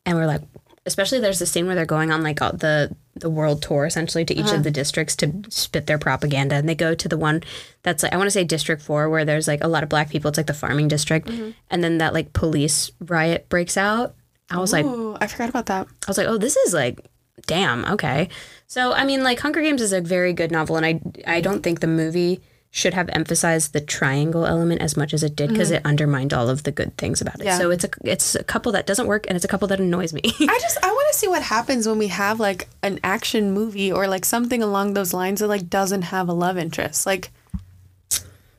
[0.05, 0.41] And we're like
[0.85, 4.23] especially there's this scene where they're going on like all the the world tour essentially
[4.23, 4.69] to each of the uh-huh.
[4.69, 7.43] districts to spit their propaganda and they go to the one
[7.83, 10.09] that's like I want to say district 4 where there's like a lot of black
[10.09, 11.51] people it's like the farming district mm-hmm.
[11.69, 14.15] and then that like police riot breaks out
[14.51, 15.87] I was like Ooh, I forgot about that.
[15.87, 17.05] I was like, oh, this is like,
[17.45, 18.29] damn, okay.
[18.67, 21.61] So I mean, like, Hunger Games is a very good novel, and I I don't
[21.61, 25.69] think the movie should have emphasized the triangle element as much as it did because
[25.69, 25.77] mm-hmm.
[25.77, 27.45] it undermined all of the good things about it.
[27.45, 27.57] Yeah.
[27.57, 30.13] So it's a it's a couple that doesn't work, and it's a couple that annoys
[30.13, 30.21] me.
[30.23, 33.91] I just I want to see what happens when we have like an action movie
[33.91, 37.05] or like something along those lines that like doesn't have a love interest.
[37.07, 37.31] Like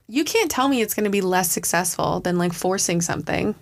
[0.08, 3.54] you can't tell me it's going to be less successful than like forcing something.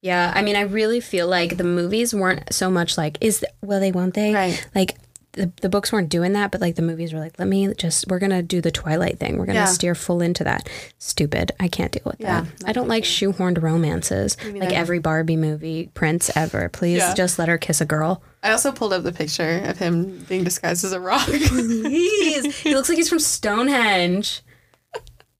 [0.00, 3.52] yeah, I mean, I really feel like the movies weren't so much like is th-
[3.62, 4.68] will they won't they Right.
[4.74, 4.94] like.
[5.38, 8.06] The, the books weren't doing that, but like the movies were like, let me just,
[8.08, 9.38] we're going to do the Twilight thing.
[9.38, 9.66] We're going to Yeah.
[9.66, 10.68] steer full into that.
[10.98, 11.52] Stupid.
[11.60, 12.68] I can't deal with Yeah, that.
[12.68, 14.36] I don't like shoehorned romances.
[14.44, 16.68] Like every Barbie movie, Prince ever.
[16.68, 17.14] Please Yeah.
[17.14, 18.22] just let her kiss a girl.
[18.42, 21.26] I also pulled up the picture of him being disguised as a rock.
[21.28, 22.56] Please.
[22.60, 24.42] he looks like he's from Stonehenge.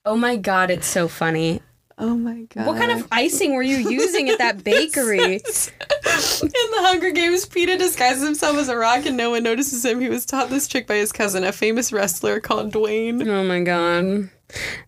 [0.04, 1.60] Oh my God, it's so funny.
[1.98, 2.66] Oh my god.
[2.66, 5.18] What kind of icing were you using at that bakery?
[5.18, 10.00] In the Hunger Games, Peeta disguises himself as a rock and no one notices him.
[10.00, 13.26] He was taught this trick by his cousin, a famous wrestler called Dwayne.
[13.26, 14.30] Oh my God.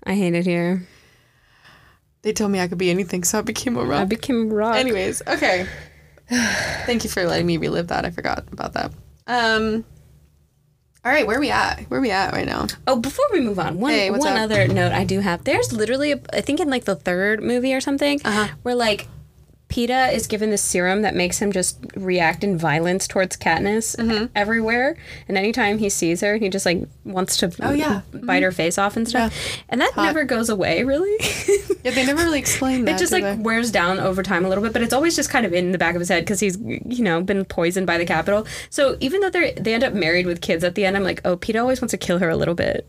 [0.05, 0.87] I hate it here.
[2.23, 4.01] They told me I could be anything, so I became a rock.
[4.01, 4.77] I became rock.
[4.77, 5.67] Anyways, okay.
[6.29, 8.05] Thank you for letting me relive that.
[8.05, 8.93] I forgot about that.
[9.27, 9.85] Um.
[11.03, 11.81] All right, where are we at?
[11.89, 12.67] Where are we at right now?
[12.87, 14.39] Oh, before we move on, one Hey, one up?
[14.39, 15.45] other note I do have.
[15.45, 18.49] There's literally, a, I think in like the third movie or something, Uh-huh.
[18.63, 19.09] where like
[19.71, 24.27] Peeta is given this serum that makes him just react in violence towards Katniss Mm-hmm.
[24.35, 24.97] everywhere,
[25.29, 28.03] and anytime he sees her, he just like wants to Oh, yeah.
[28.13, 29.33] bite her face off and stuff,
[29.69, 31.17] and that never goes away really.
[31.85, 32.97] Yeah, they never really explain that.
[32.97, 33.37] it just like they?
[33.37, 35.79] wears down over time a little bit, but it's always just kind of in the
[35.79, 38.47] back of his head because he's you know been poisoned by the Capitol.
[38.71, 41.21] So even though they they end up married with kids at the end, I'm like,
[41.25, 42.87] oh, Peeta always wants to kill her a little bit.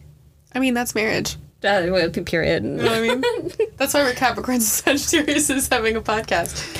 [0.53, 1.37] I mean, that's marriage.
[1.63, 2.63] Uh, period.
[2.63, 3.51] You know what I mean?
[3.77, 6.77] that's why we're Capricorns and Sagittarius is having a podcast.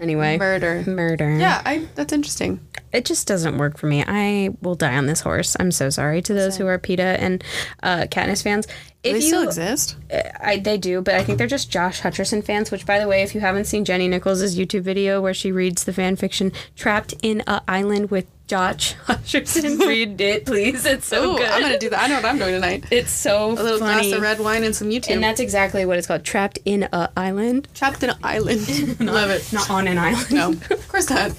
[0.00, 0.84] Anyway, Murder.
[0.86, 1.36] murder.
[1.38, 1.86] Yeah, I.
[1.94, 2.60] That's interesting.
[2.92, 4.04] it just doesn't work for me.
[4.06, 5.56] I will die on this horse.
[5.58, 7.42] I'm so sorry to those who are Peeta and
[7.82, 8.66] uh, Katniss fans.
[9.06, 9.96] If they you, still exist.
[10.40, 12.70] I, they do, but I think they're just Josh Hutcherson fans.
[12.70, 15.84] Which, by the way, if you haven't seen Jenny Nichols' YouTube video where she reads
[15.84, 20.86] the fan fiction "Trapped in a Island" with Josh Hutcherson, read it, please.
[20.86, 21.48] It's so Oh, good.
[21.48, 22.00] I'm gonna do that.
[22.04, 22.84] I know what I'm doing tonight.
[22.92, 24.02] it's so A little funny.
[24.08, 25.10] glass of red wine and some YouTube.
[25.14, 26.22] and that's exactly what it's called.
[26.22, 28.60] Trapped in a island, Trapped in an island.
[29.00, 29.52] Love it.
[29.52, 30.30] not on an island.
[30.30, 31.32] No, of course not.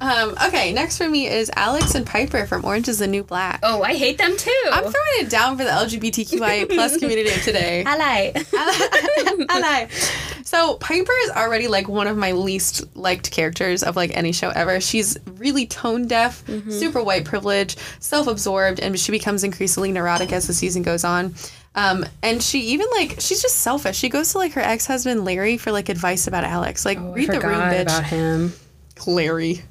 [0.00, 3.58] Um, okay, next for me is Alex and Piper from Orange is the New Black.
[3.64, 4.62] Oh, I hate them too.
[4.70, 7.82] I'm throwing it down for the LGBTQIA plus community of today.
[7.86, 8.32] Ally.
[9.48, 9.86] Ally.
[10.44, 14.48] So Piper is already like one of my least liked characters of like any show
[14.50, 14.80] ever.
[14.80, 20.54] She's really tone deaf, super white privilege, self-absorbed, and she becomes increasingly neurotic as the
[20.54, 21.34] season goes on.
[21.74, 23.96] Um, and she even like she's just selfish.
[23.98, 26.84] She goes to like her ex-husband Larry for like advice about Alex.
[26.84, 27.82] Like Oh, read the room, bitch.
[27.82, 28.52] about him.
[29.06, 29.62] Larry.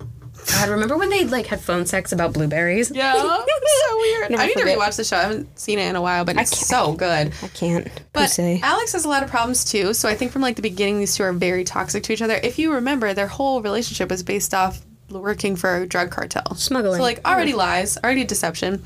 [0.51, 2.89] God, remember when they like had phone sex about blueberries?
[2.91, 4.31] Yeah, so weird.
[4.31, 4.77] Never I need to forget.
[4.77, 5.17] rewatch the show.
[5.17, 7.33] I haven't seen it in a while, but it's so good.
[7.43, 7.87] I can't.
[8.13, 8.59] But say.
[8.63, 9.93] Alex has a lot of problems too.
[9.93, 12.39] So I think from like the beginning, these two are very toxic to each other.
[12.41, 16.97] If you remember, their whole relationship was based off working for a drug cartel, Smuggling.
[16.97, 18.83] So like already lies, already deception.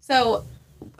[0.00, 0.44] So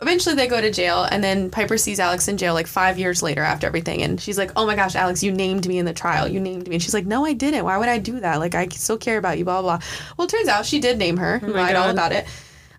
[0.01, 3.23] eventually they go to jail, and then Piper sees Alex in jail like five years
[3.23, 5.93] later after everything, and she's like, "Oh my gosh, Alex, you named me in the
[5.93, 6.27] trial.
[6.27, 7.63] You named me." And she's like, "No, I didn't.
[7.63, 8.39] Why would I do that?
[8.39, 9.77] Like I still care about you." Blah blah.
[9.77, 9.87] blah.
[10.17, 11.39] Well, it turns out she did name her.
[11.43, 12.25] lied all about it.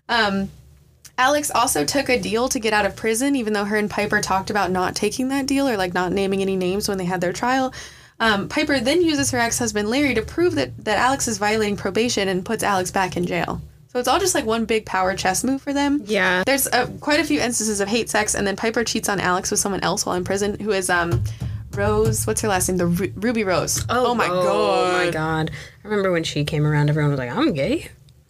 [0.09, 0.49] Um,
[1.17, 4.21] Alex also took a deal to get out of prison, even though her and Piper
[4.21, 7.21] talked about not taking that deal or like not naming any names when they had
[7.21, 7.73] their trial.
[8.19, 11.75] Um, Piper then uses her ex husband Larry to prove that, that Alex is violating
[11.75, 13.61] probation and puts Alex back in jail.
[13.97, 16.03] So it's all just like one big power chess move for them.
[16.05, 16.43] Yeah.
[16.45, 19.49] There's uh, quite a few instances of hate sex, and then Piper cheats on Alex
[19.49, 21.23] with someone else while in prison, who is um,
[21.73, 22.27] Rose.
[22.27, 22.77] What's her last name?
[22.77, 23.83] The Ru- Ruby Rose.
[23.89, 24.45] Oh, my god.
[24.45, 25.49] Oh my god.
[25.83, 27.87] I remember when she came around, everyone was like, I'm gay.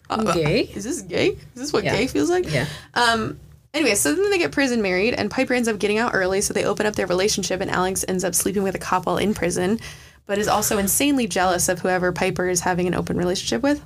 [0.08, 0.62] I'm gay.
[0.74, 1.32] Is this gay?
[1.32, 1.96] Is this what Yeah.
[1.96, 2.50] gay feels like?
[2.50, 2.64] Yeah.
[2.94, 3.38] Um.
[3.74, 6.54] Anyway, so then they get prison married, and Piper ends up getting out early, so
[6.54, 9.34] they open up their relationship, and Alex ends up sleeping with a cop while in
[9.34, 9.80] prison,
[10.24, 13.84] but is also insanely jealous of whoever Piper is having an open relationship with.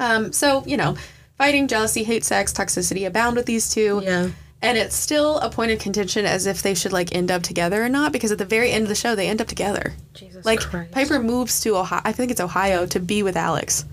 [0.00, 0.32] Um.
[0.32, 0.96] So you know,
[1.38, 4.00] fighting, jealousy, hate, sex, toxicity abound with these two.
[4.02, 4.30] Yeah.
[4.62, 7.82] And it's still a point of contention as if they should like end up together
[7.82, 9.94] or not, because at the very end of the show, they end up together.
[10.12, 10.90] Jesus Like Christ.
[10.90, 12.02] Piper moves to Ohio.
[12.04, 13.86] I think it's Ohio to be with Alex.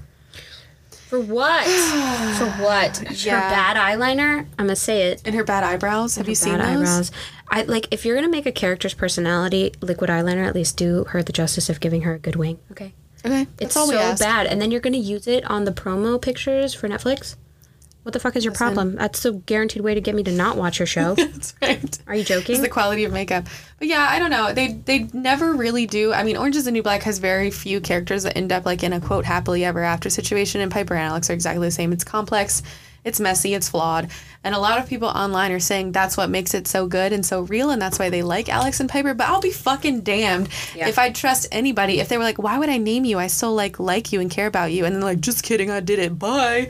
[1.08, 1.66] For what?
[2.38, 3.24] For what?
[3.26, 3.40] Yeah.
[3.40, 4.40] Her bad eyeliner?
[4.60, 5.22] I'm gonna say it.
[5.24, 6.18] And her bad eyebrows.
[6.18, 6.68] Have you seen those?
[6.68, 7.12] eyebrows.
[7.50, 11.24] I like if you're gonna make a character's personality liquid eyeliner, at least do her
[11.24, 12.60] the justice of giving her a good wing.
[12.72, 12.94] Okay.
[13.26, 14.48] Okay, that's It's all so bad.
[14.48, 17.36] And then you're gonna use it on the promo pictures for Netflix?
[18.04, 18.96] What the fuck is your problem?
[18.96, 21.16] That's the guaranteed way to get me to not watch your show.
[21.16, 22.00] That's right.
[22.08, 22.62] Are you It's joking?
[22.62, 23.48] the quality of makeup.
[23.80, 24.54] But yeah, I don't know.
[24.54, 26.14] They they never really do.
[26.14, 28.82] I mean, Orange is the New Black has very few characters that end up like
[28.82, 31.92] in a quote happily ever after situation, and Piper and Alex are exactly the same.
[31.92, 32.64] It's complex,
[33.08, 34.10] it's messy, it's flawed,
[34.44, 37.26] and a lot of people online are saying that's what makes it so good and
[37.26, 39.14] so real, and that's why they like Alex and Piper.
[39.14, 40.88] But I'll be fucking damned Yeah.
[40.88, 43.18] if I trust anybody if they were like, why would I name you?
[43.20, 45.80] I still like like you and care about you, and then like, just kidding, I
[45.80, 46.20] did it.
[46.20, 46.70] Bye.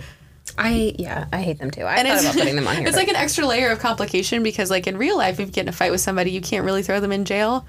[0.58, 1.82] I yeah, I hate them too.
[1.84, 2.88] I And thought about putting them on here.
[2.88, 5.52] it's but- like an extra layer of complication because, like in real life, if you
[5.54, 7.66] get in a fight with somebody, you can't really throw them in jail.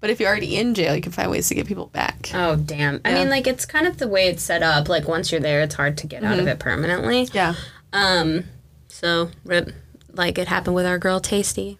[0.00, 2.30] But if you're already in jail, you can find ways to get people back.
[2.34, 3.00] Oh damn!
[3.06, 4.88] I mean, like it's kind of the way it's set up.
[4.90, 7.24] Like once you're there, it's hard to get out of it permanently.
[7.26, 7.36] Mm-hmm.
[7.36, 7.54] Yeah.
[7.94, 8.44] Um.
[8.88, 9.72] So rip,
[10.12, 11.78] like it happened with our girl Tasty.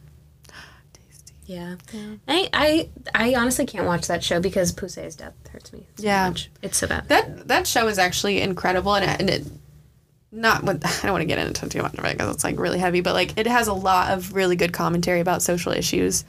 [0.92, 1.34] Tasty.
[1.46, 1.76] Yeah.
[2.26, 5.86] I, I I honestly can't watch that show because Poussey's death hurts me.
[5.96, 6.28] So Yeah.
[6.28, 6.50] Much.
[6.62, 7.08] It's so bad.
[7.08, 9.46] That that show is actually incredible, and it, and it
[10.32, 12.58] not what I don't want to get into too much of it because it's like
[12.58, 16.24] really heavy, but like it has a lot of really good commentary about social issues.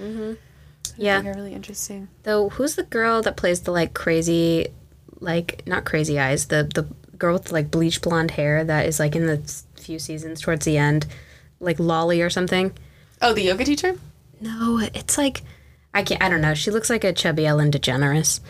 [0.97, 1.21] yeah.
[1.21, 2.07] They're really interesting.
[2.23, 4.67] Though who's the girl that plays the like crazy,
[5.19, 9.15] like not crazy eyes, the the girl with like bleach blonde hair that is like
[9.15, 9.37] in the
[9.85, 11.05] few seasons towards the end,
[11.59, 12.71] like Lolly or something.
[13.21, 13.95] Oh, the yoga teacher.
[14.41, 15.41] No, it's like
[15.93, 16.21] I can't.
[16.21, 16.53] I don't know.
[16.53, 18.41] She looks like a chubby Ellen DeGeneres.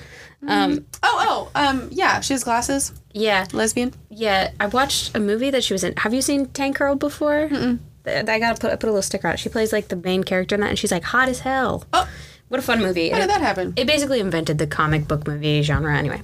[0.47, 2.93] Um, oh, oh, um, yeah, she has glasses.
[3.13, 3.93] Yeah, Lesbian.
[4.09, 4.51] yeah.
[4.59, 5.95] I watched a movie that she was in.
[5.97, 7.47] Have you seen Tank Girl before?
[7.49, 7.79] Mm-mm.
[8.05, 9.39] I gotta put I put a little sticker out.
[9.39, 11.83] She plays like the main character in that, and she's like hot as hell.
[11.93, 12.07] Oh,
[12.49, 13.09] What a fun movie!
[13.09, 13.73] how And did that happen?
[13.75, 15.97] It basically invented the comic book movie genre.
[15.97, 16.21] Anyway,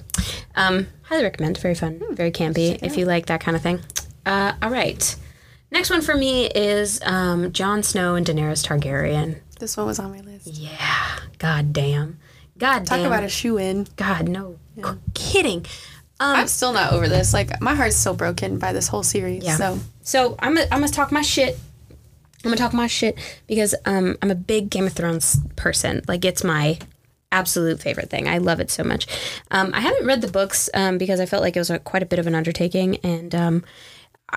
[0.54, 1.58] um, highly recommend.
[1.58, 2.14] Very fun, Hmm.
[2.14, 2.78] very campy.
[2.82, 3.80] If you like that kind of thing.
[4.24, 5.16] Uh, all right.
[5.70, 9.40] Next one for me is um, Jon Snow and Daenerys Targaryen.
[9.58, 10.48] This one was on my list.
[10.48, 11.18] Yeah.
[11.38, 12.18] God damn.
[12.58, 13.06] God Talk damn.
[13.06, 13.86] about a shoe in.
[13.96, 14.58] God, no.
[14.76, 15.66] C- kidding.
[16.20, 17.32] Um, I'm still not over this.
[17.32, 19.42] Like my heart's still broken by this whole series.
[19.44, 19.56] Yeah.
[19.56, 21.58] So so I'm gonna, I'm gonna talk my shit.
[22.44, 26.02] I'm gonna talk my shit because um, I'm a big Game of Thrones person.
[26.06, 26.78] Like it's my
[27.32, 28.28] absolute favorite thing.
[28.28, 29.06] I love it so much.
[29.50, 32.02] Um, I haven't read the books um, because I felt like it was a, quite
[32.02, 33.64] a bit of an undertaking, and um,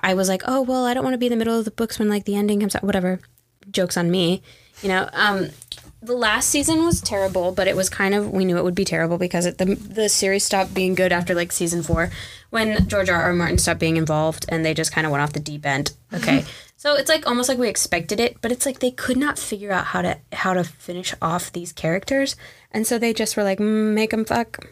[0.01, 1.71] I was like, oh well, I don't want to be in the middle of the
[1.71, 2.83] books when like the ending comes out.
[2.83, 3.19] Whatever.
[3.71, 4.41] Jokes on me.
[4.81, 5.09] You know.
[5.13, 5.49] Um,
[6.05, 8.85] the last season was terrible, but it was kind of we knew it would be
[8.85, 12.11] terrible because it, the the series stopped being good after like season four
[12.51, 13.21] when George R.
[13.21, 13.33] R.
[13.33, 15.93] Martin stopped being involved and they just kind of went off the deep end.
[16.13, 16.45] Okay,
[16.77, 19.71] so it's like almost like we expected it, but it's like they could not figure
[19.71, 22.35] out how to how to finish off these characters,
[22.71, 24.67] and so they just were like mm, make them fuck.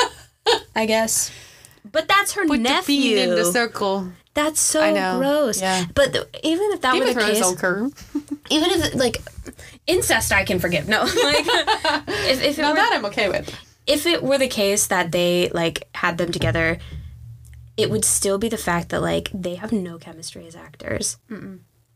[0.76, 1.30] I guess.
[1.90, 4.10] But that's her Put the bean in the circle.
[4.36, 5.18] That's so I know.
[5.18, 5.60] gross.
[5.60, 5.86] Yeah.
[5.94, 7.40] But the, even if that Game were the case,
[8.50, 9.22] even if like
[9.86, 10.88] incest, I can forgive.
[10.88, 11.46] No, like
[12.06, 13.52] if, if it were that I'm okay with.
[13.86, 16.78] if it were the case that they like had them together,
[17.78, 21.16] it would still be the fact that like they have no chemistry as actors.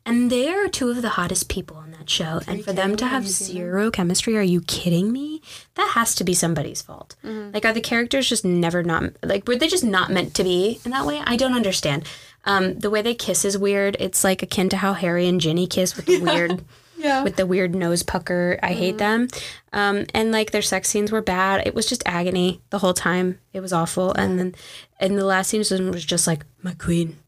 [0.07, 2.41] And they are two of the hottest people on that show.
[2.47, 5.43] and for them to have zero chemistry, are you kidding me?
[5.75, 7.17] That has to be somebody's fault.
[7.23, 10.81] Like, are the characters just never not, like, were they just not meant to be
[10.87, 11.21] in that way?
[11.25, 12.09] I don't understand.
[12.45, 13.97] Um, the way they kiss is weird.
[14.01, 16.65] It's like akin to how Harry and Ginny kiss with the weird
[16.97, 17.23] Yeah.
[17.23, 18.59] with the weird nose pucker.
[18.63, 19.29] I hate them.
[19.73, 21.67] Um, and like their sex scenes were bad.
[21.67, 23.39] It was just agony the whole time.
[23.53, 24.13] It was awful.
[24.13, 24.55] And then,
[24.99, 27.19] and the last scene was- was just like my queen,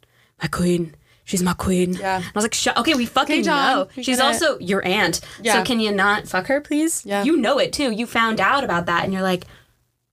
[0.43, 0.95] my queen.
[1.25, 1.93] She's my queen.
[1.93, 2.17] Yeah.
[2.17, 3.89] And I was like, Shut, okay, we fucking John, know.
[3.97, 5.21] we She's get it." also your aunt.
[5.41, 5.53] Yeah.
[5.55, 7.07] So can you not fuck her, please?
[7.07, 7.23] Yeah.
[7.23, 7.93] You know it too.
[7.93, 9.45] You found out about that, and you're like,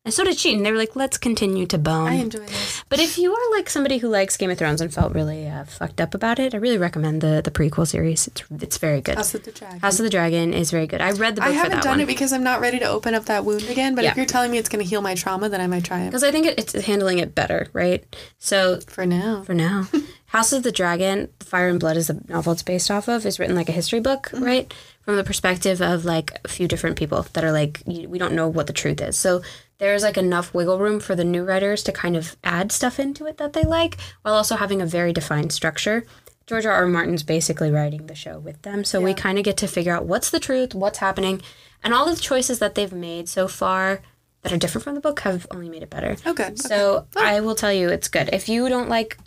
[0.09, 0.55] and so did she.
[0.55, 2.07] And they were like, let's continue to bone.
[2.07, 2.83] I enjoy this.
[2.89, 5.65] But if you are like somebody who likes Game of Thrones and felt really uh,
[5.65, 8.27] fucked up about it, I really recommend the the prequel series.
[8.27, 9.15] It's it's very good.
[9.15, 9.79] House of the Dragon.
[9.79, 10.99] House of the Dragon is very good.
[11.01, 12.79] I read the book I for haven't that done one it because I'm not ready
[12.79, 13.93] to open up that wound again.
[13.93, 14.11] But Yeah.
[14.11, 16.05] if you're telling me it's going to heal my trauma, then I might try it.
[16.07, 18.03] because I think it, it's handling it better, right?
[18.39, 19.43] So For now.
[19.43, 19.87] for now,
[20.29, 23.25] House of the Dragon, Fire and Blood is the novel it's based off of.
[23.25, 24.43] Is written like a history book, Mm-hmm.
[24.43, 24.73] right?
[25.01, 28.47] From the perspective of like a few different people that are like we don't know
[28.47, 29.17] what the truth is.
[29.17, 29.41] So
[29.79, 33.25] there's like enough wiggle room for the new writers to kind of add stuff into
[33.25, 36.05] it that they like, while also having a very defined structure.
[36.45, 36.73] George R.
[36.73, 36.87] R.
[36.87, 40.05] Martin's basically writing the show with them, so we kind of get to figure out
[40.05, 41.41] what's the truth, what's happening,
[41.83, 44.01] and all of the choices that they've made so far
[44.41, 46.15] that are different from the book have only made it better.
[46.25, 46.59] Oh, good.
[46.59, 48.29] So I will tell you, it's good.
[48.33, 49.17] If you don't like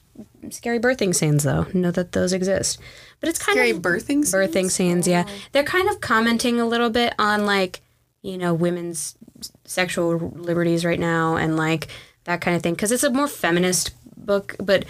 [0.50, 2.78] scary birthing scenes, though, know that those exist.
[3.20, 4.34] But it's kind Scary of birthing scenes?
[4.34, 5.08] birthing scenes.
[5.08, 5.32] Yeah, oh.
[5.52, 7.80] they're kind of commenting a little bit on like
[8.22, 9.16] you know women's
[9.64, 11.88] sexual liberties right now and like
[12.24, 14.84] that kind of thing because it's a more feminist book, but.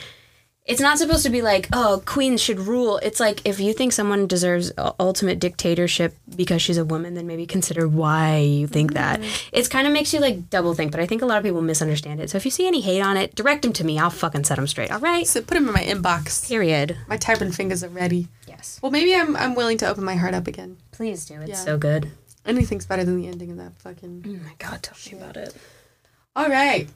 [0.64, 2.98] It's not supposed to be like, oh, queens should rule.
[2.98, 7.46] It's like if you think someone deserves ultimate dictatorship because she's a woman, then maybe
[7.46, 9.20] consider why you think that.
[9.20, 9.56] Mm-hmm.
[9.56, 11.62] It kind of makes you like double think, but I think a lot of people
[11.62, 12.30] misunderstand it.
[12.30, 13.98] So if you see any hate on it, direct them to me.
[13.98, 14.92] I'll fucking set them straight.
[14.92, 15.26] All right.
[15.26, 16.46] So put them in my inbox.
[16.46, 16.96] Period.
[17.08, 18.28] My typing fingers are ready.
[18.46, 18.78] Yes.
[18.80, 20.76] Well, maybe I'm I'm willing to open my heart up again.
[20.92, 21.40] Please do.
[21.40, 21.56] It's Yeah.
[21.56, 22.12] so good.
[22.46, 24.24] Anything's better than the ending of that fucking.
[24.28, 25.56] Oh my god, tell me about it.
[26.36, 26.88] All right.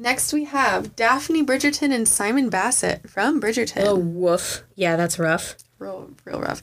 [0.00, 3.84] Next we have Daphne Bridgerton and Simon Basset from Bridgerton.
[3.84, 4.62] Oh woof.
[4.74, 5.56] Yeah, that's rough.
[5.78, 6.62] Real, real rough.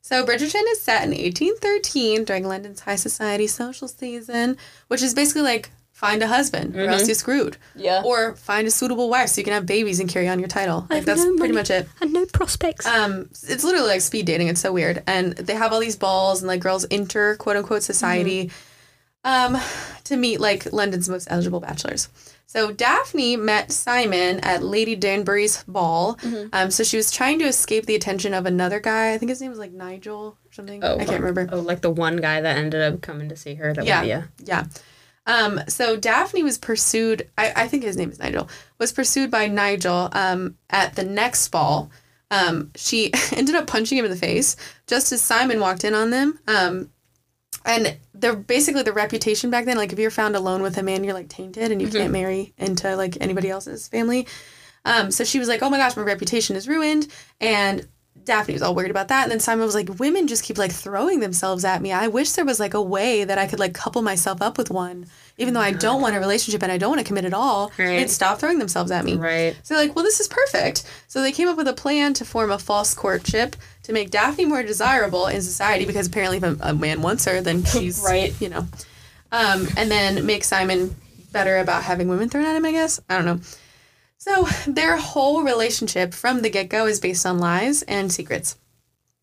[0.00, 5.42] So Bridgerton is set in 1813 during London's high society social season, which is basically
[5.42, 7.58] like find a husband or else you're screwed.
[7.76, 8.00] Yeah.
[8.06, 10.86] Or find a suitable wife so you can have babies and carry on your title.
[10.88, 11.86] Like I've that's no pretty much it.
[12.00, 12.86] And no prospects.
[12.86, 14.48] Um, it's literally like speed dating.
[14.48, 17.82] It's so weird, and they have all these balls, and like girls enter quote unquote
[17.82, 18.50] society,
[19.24, 19.58] um,
[20.04, 22.08] to meet like London's most eligible bachelors.
[22.48, 26.18] So Daphne met Simon at Lady Danbury's ball.
[26.54, 29.12] Um, so she was trying to escape the attention of another guy.
[29.12, 30.82] I think his name was like Nigel or something.
[30.82, 31.46] Oh, I can't remember.
[31.52, 33.74] Oh, like the one guy that ended up coming to see her.
[33.74, 34.00] That Yeah.
[34.00, 34.22] Was, yeah.
[34.46, 34.64] Yeah.
[35.26, 39.46] Um, so Daphne was pursued, I, I think his name is Nigel, was pursued by
[39.46, 41.90] Nigel um, at the next ball.
[42.30, 46.08] Um, she ended up punching him in the face just as Simon walked in on
[46.08, 46.38] them.
[46.48, 46.88] Um,
[47.68, 51.04] and they're basically the reputation back then, like if you're found alone with a man,
[51.04, 54.26] you're like tainted and you can't marry into like anybody else's family.
[54.86, 57.08] Um, so she was like, oh my gosh, my reputation is ruined.
[57.42, 57.86] And
[58.24, 59.24] Daphne was all worried about that.
[59.24, 61.92] And then Simon was like, women just keep like throwing themselves at me.
[61.92, 64.70] I wish there was like a way that I could like couple myself up with
[64.70, 65.06] one,
[65.38, 67.72] even though I don't want a relationship and I don't want to commit at all.
[67.78, 68.00] Right.
[68.00, 69.14] And stop throwing themselves at me.
[69.14, 69.56] Right.
[69.62, 70.84] So they're like, well, this is perfect.
[71.06, 74.44] So they came up with a plan to form a false courtship to make Daphne
[74.44, 78.38] more desirable in society because apparently if a, a man wants her, then she's Right.
[78.40, 78.68] You know,
[79.32, 80.94] um, and then make Simon
[81.32, 82.64] better about having women thrown at him.
[82.64, 83.40] I guess I don't know.
[84.18, 88.56] So their whole relationship from the get go is based on lies and secrets.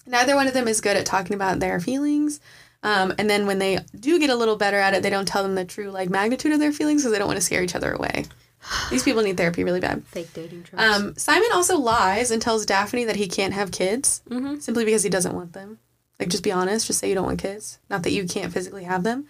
[0.07, 2.39] Neither one of them is good at talking about their feelings.
[2.85, 5.41] Um, and then when they do get a little better at it, they don't tell
[5.41, 7.73] them the true like magnitude of their feelings because they don't want to scare each
[7.73, 8.25] other away.
[8.91, 10.05] These people need therapy really bad.
[10.05, 10.65] Fake dating.
[10.77, 14.21] Um, Simon also lies and tells Daphne that he can't have kids
[14.59, 15.79] simply because he doesn't want them.
[16.19, 16.85] Like, just be honest.
[16.85, 17.79] Just say you don't want kids.
[17.89, 19.25] Not that you can't physically have them.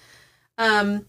[0.57, 1.05] Um,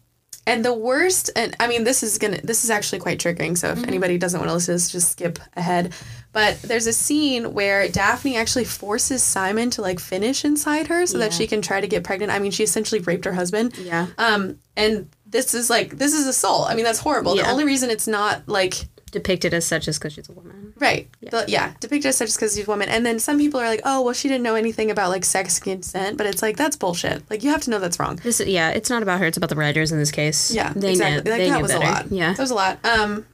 [0.46, 3.58] and the worst, and I mean, this is gonna, this is actually quite triggering.
[3.58, 5.92] So if anybody doesn't want to listen to this, just skip ahead.
[6.32, 11.18] But there's a scene where Daphne actually forces Simon to like finish inside her so
[11.18, 12.30] that she can try to get pregnant.
[12.30, 13.76] I mean, she essentially raped her husband.
[13.78, 14.06] yeah.
[14.18, 16.68] Um, and this is like, this is assault.
[16.70, 17.34] I mean, that's horrible.
[17.34, 18.86] The only reason it's not like
[19.16, 20.74] Depicted as such is because she's a woman.
[20.78, 21.08] Right.
[21.20, 21.44] Yeah.
[21.48, 21.74] yeah.
[21.80, 22.90] Depicted as such as because she's a woman.
[22.90, 25.58] And then some people are like, oh, well, she didn't know anything about like sex
[25.58, 26.18] consent.
[26.18, 27.22] But it's like, that's bullshit.
[27.30, 28.16] Like, you have to know that's wrong.
[28.16, 29.26] This, yeah, it's not about her.
[29.26, 30.52] It's about the writers in this case.
[30.52, 30.74] Yeah.
[30.76, 31.22] they exactly.
[31.22, 31.84] Knew, like, they that was better.
[31.84, 32.12] a lot.
[32.12, 32.32] Yeah.
[32.34, 32.84] That was a lot.
[32.84, 33.24] Um,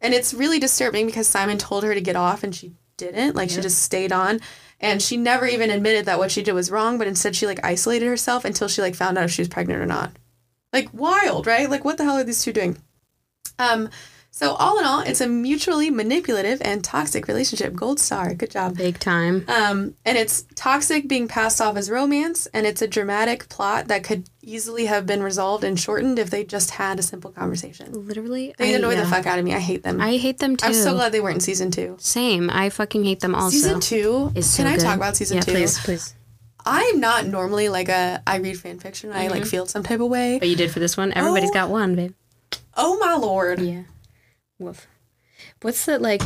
[0.00, 3.34] and it's really disturbing because Simon told her to get off and she didn't.
[3.34, 4.40] Like she just stayed on.
[4.80, 7.58] And she never even admitted that what she did was wrong, but instead she like
[7.64, 10.12] isolated herself until she like found out if she was pregnant or not.
[10.72, 11.68] Like wild, right?
[11.68, 12.76] Like what the hell are these two doing?
[13.58, 13.88] Um,
[14.36, 17.72] so all in all, it's a mutually manipulative and toxic relationship.
[17.76, 18.34] Gold star.
[18.34, 18.76] Good job.
[18.76, 19.44] Big time.
[19.46, 24.02] Um, and it's toxic being passed off as romance, and it's a dramatic plot that
[24.02, 27.92] could easily have been resolved and shortened if they just had a simple conversation.
[28.08, 29.54] Literally, They I, annoy the fuck out of me.
[29.54, 30.00] I hate them.
[30.00, 30.66] I hate them too.
[30.66, 31.96] I'm so glad they weren't in season two.
[32.00, 32.50] Same.
[32.50, 33.50] I fucking hate them also.
[33.50, 34.32] Season two.
[34.34, 35.52] is so can I talk about season yeah, two?
[35.52, 36.14] please, please.
[36.66, 39.12] I'm not normally like a I read fan fiction.
[39.12, 39.30] I Mm-hmm.
[39.34, 40.38] like feel some type of way.
[40.40, 41.12] But you did for this one.
[41.12, 41.54] Everybody's Oh.
[41.54, 42.14] got one, babe.
[42.76, 43.60] Oh my lord.
[43.60, 43.82] Yeah.
[44.64, 44.86] Woof.
[45.62, 46.22] What's that like?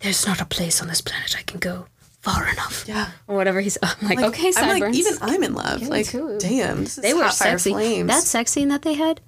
[0.00, 1.86] There's not a place on this planet I can go
[2.20, 2.84] far enough.
[2.88, 3.10] Yeah.
[3.26, 5.82] Or whatever he's I'm like, okay, I'm like even I'm in love.
[5.82, 6.38] like too.
[6.38, 7.70] damn, this is they were sexy.
[7.70, 8.08] flames.
[8.08, 9.20] That sex scene that they had,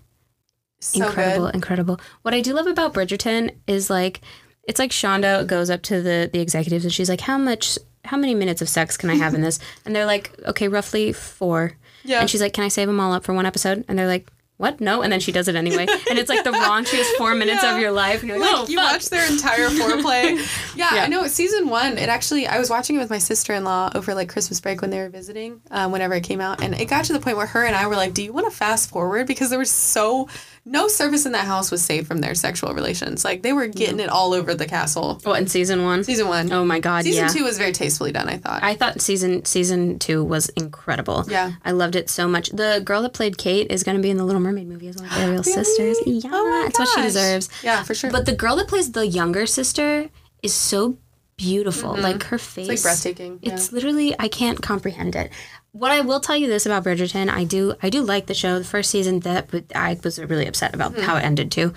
[0.81, 1.55] so incredible, good.
[1.55, 2.01] incredible.
[2.23, 4.21] What I do love about Bridgerton is like,
[4.65, 8.17] it's like Shonda goes up to the the executives and she's like, how much, how
[8.17, 9.59] many minutes of sex can I have in this?
[9.85, 11.73] And they're like, okay, roughly four.
[12.05, 12.21] Yeah.
[12.21, 13.85] And she's like, can I save them all up for one episode?
[13.89, 14.29] And they're like.
[14.65, 14.81] What?
[14.81, 17.75] No, and then she does it anyway, and it's like the raunchiest four minutes Yeah.
[17.75, 18.23] of your life.
[18.23, 18.93] Like, Like oh you fuck.
[18.93, 20.37] watch their entire foreplay.
[20.75, 21.03] yeah, Yeah.
[21.05, 21.27] I know.
[21.27, 24.29] Season one, it actually I was watching it with my sister in law over like
[24.31, 27.13] Christmas break when they were visiting, um, whenever it came out, and it got to
[27.13, 29.51] the point where her and I were like, "Do you want to fast forward?" Because
[29.51, 30.29] there was so
[30.67, 33.25] no service in that house was safe from their sexual relations.
[33.25, 35.21] Like they were getting it all over the castle.
[35.23, 36.05] What in season one?
[36.05, 36.51] Season one.
[36.53, 37.29] Oh my god, Season yeah.
[37.29, 38.29] two was very tastefully done.
[38.29, 38.63] I thought.
[38.63, 41.25] I thought season season two was incredible.
[41.29, 41.53] Yeah.
[41.65, 42.49] I loved it so much.
[42.51, 44.97] The girl that played Kate is going to be in the Little Mermaid movie as
[44.97, 45.99] one of the Ariel sisters.
[46.07, 47.51] Yeah, Oh that's what she deserves.
[47.63, 48.11] Yeah, for sure.
[48.11, 50.09] But the girl that plays the younger sister
[50.43, 50.97] is so
[51.37, 51.97] beautiful.
[51.97, 52.71] Like her face, Mm-hmm.
[52.71, 53.53] like breathtaking, yeah.
[53.55, 55.31] It's literally I can't comprehend it.
[55.75, 58.59] What I will tell you this about Bridgerton, I do I do like the show.
[58.61, 61.03] The first season that but I was really upset about Mm-hmm.
[61.03, 61.75] how it ended too.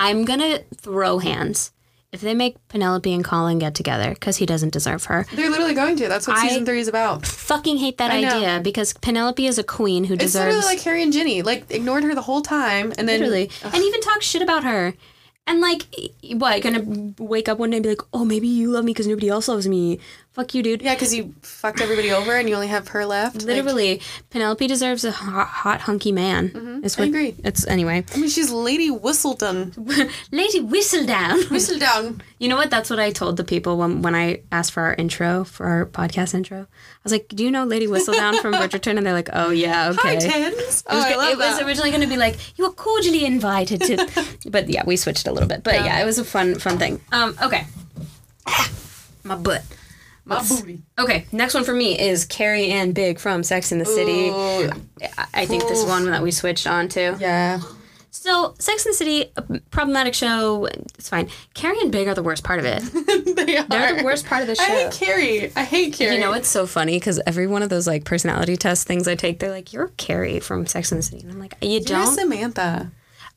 [0.00, 1.70] I'm gonna throw hands
[2.10, 5.26] if they make Penelope and Colin get together because he doesn't deserve her.
[5.34, 6.08] They're literally going to.
[6.08, 7.26] That's what I- season three is about.
[7.26, 11.02] Fucking hate that idea because Penelope is a queen who It's deserves literally like Harry
[11.02, 11.42] and Ginny.
[11.42, 14.94] Like ignored her the whole time, and then literally and even talk shit about her.
[15.46, 15.82] And like,
[16.36, 16.62] what?
[16.62, 19.28] Gonna wake up one day and be like, "Oh, maybe you love me because nobody
[19.28, 19.98] else loves me."
[20.34, 20.82] Fuck you, dude.
[20.82, 23.36] yeah, because you fucked everybody over and you only have her left.
[23.36, 26.48] Like, Literally, Penelope deserves a hot, hot hunky man.
[26.48, 26.84] Mm-hmm.
[26.84, 27.36] It's I agree.
[27.44, 28.04] It's anyway.
[28.12, 29.72] I mean, she's Lady Whistledown.
[30.32, 31.44] Lady Whistledown.
[31.44, 32.20] Whistledown.
[32.40, 32.68] You know what?
[32.68, 35.86] That's what I told the people when when I asked for our intro for our
[35.86, 36.62] podcast intro.
[36.62, 36.66] I
[37.04, 40.14] was like, "Do you know Lady Whistledown from Bridgerton?" And they're like, "Oh yeah, okay."
[40.14, 40.52] Hi, tens.
[40.52, 43.24] It was, oh, I love it was originally going to be like you are cordially
[43.24, 45.62] invited to, but yeah, we switched a little bit.
[45.62, 47.00] But yeah, it was a fun fun thing.
[47.12, 47.66] Um, okay,
[49.22, 49.62] my butt.
[50.24, 50.82] My booty.
[50.98, 54.28] Okay, next one for me is Carrie and Big from Sex in the City.
[54.30, 54.70] Ooh,
[55.34, 57.16] I- think this is one that we switched on to.
[57.20, 57.60] yeah.
[58.10, 60.64] So, Sex in the City, a problematic show.
[60.66, 61.28] It's fine.
[61.52, 62.80] Carrie and Big are the worst part of it.
[63.36, 63.64] they are.
[63.64, 64.62] They're the worst part of the show.
[64.62, 65.52] I hate Carrie.
[65.56, 66.14] I hate Carrie.
[66.14, 69.14] You know, it's so funny because every one of those like personality test things I
[69.16, 71.80] take, they're like, "You're Carrie from Sex and the City," and I'm like, "You You're
[71.80, 72.92] don't." Samantha.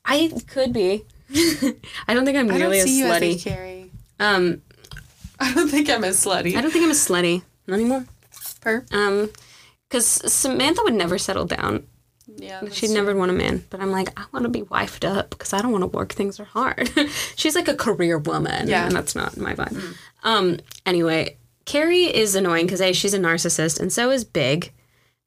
[0.06, 1.04] I could be.
[1.36, 3.42] I don't think I'm I don't nearly as see you as a slutty.
[3.44, 3.92] Carrie.
[4.22, 4.62] Um,
[5.40, 6.56] I don't think I'm as slutty.
[6.56, 8.06] I don't think I'm as slutty not anymore.
[8.62, 8.86] Per.
[8.92, 9.30] Um,
[9.90, 11.86] because Samantha would never settle down.
[12.36, 12.62] Yeah.
[12.72, 13.64] She'd never want a man.
[13.70, 16.14] But I'm like, I want to be wifed up because I don't want to work
[16.14, 16.90] things are hard.
[17.36, 18.68] She's like a career woman.
[18.68, 18.86] Yeah.
[18.86, 19.96] And that's not my vibe.
[20.24, 24.74] Um, anyway, Carrie is annoying because A, she's a narcissist, and so is Big.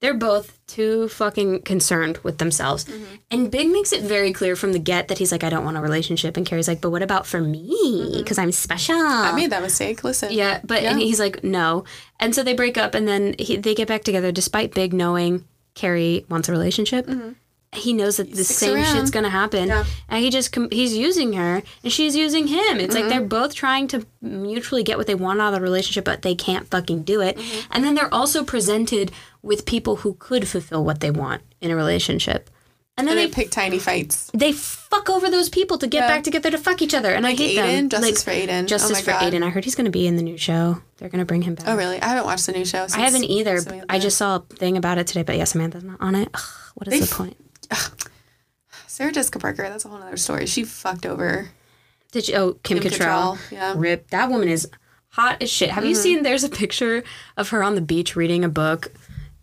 [0.01, 2.87] They're both too fucking concerned with themselves.
[3.31, 5.77] And Big makes it very clear from the get that he's like, I don't want
[5.77, 6.39] a relationship.
[6.39, 8.15] And Carrie's like, but what about for me?
[8.17, 8.97] Because I'm special.
[8.97, 10.03] I made that mistake.
[10.03, 10.33] Listen.
[10.33, 11.85] Yeah, but and he's like, no.
[12.19, 15.45] And so they break up, and then he, they get back together, despite Big knowing
[15.75, 17.07] Carrie wants a relationship.
[17.73, 18.97] He knows that the same around.
[18.97, 19.85] shit's gonna happen, Yeah.
[20.09, 22.81] and he just he's using her, and she's using him.
[22.81, 23.09] It's like Mm-hmm.
[23.11, 26.35] they're both trying to mutually get what they want out of the relationship, but they
[26.35, 27.37] can't fucking do it.
[27.37, 27.69] Mm-hmm.
[27.71, 31.77] And then they're also presented with people who could fulfill what they want in a
[31.77, 32.51] relationship,
[32.97, 34.31] and then And they they pick tiny fights.
[34.35, 36.09] they fuck over those people to get Yeah.
[36.09, 37.89] back together to fuck each other, and I hate Aiden, them.
[37.89, 38.65] justice for Aiden.
[38.65, 39.33] Oh justice oh for God.
[39.33, 39.43] Aiden.
[39.43, 40.83] I heard he's going to be in the new show.
[40.99, 41.67] They're going to bring him back.
[41.69, 42.01] Oh really?
[42.03, 42.87] I haven't watched the new show.
[42.95, 43.61] I haven't either.
[43.89, 46.29] I just saw a thing about it today, but yeah, Samantha's not on it.
[46.35, 46.41] Ugh,
[46.75, 47.37] what is They the point?
[48.87, 49.63] Sarah Jessica Parker.
[49.63, 50.47] That's a whole other story.
[50.47, 51.49] She fucked over.
[52.13, 52.35] Did you?
[52.35, 53.37] Oh, Kim, Kim Cattrall.
[53.37, 53.75] Cattrall, yeah.
[53.77, 54.11] Rip.
[54.11, 54.69] That woman is
[55.11, 55.71] hot as shit.
[55.71, 56.03] Have you mm-hmm.
[56.03, 56.23] seen?
[56.23, 57.03] There's a picture
[57.37, 58.93] of her on the beach reading a book.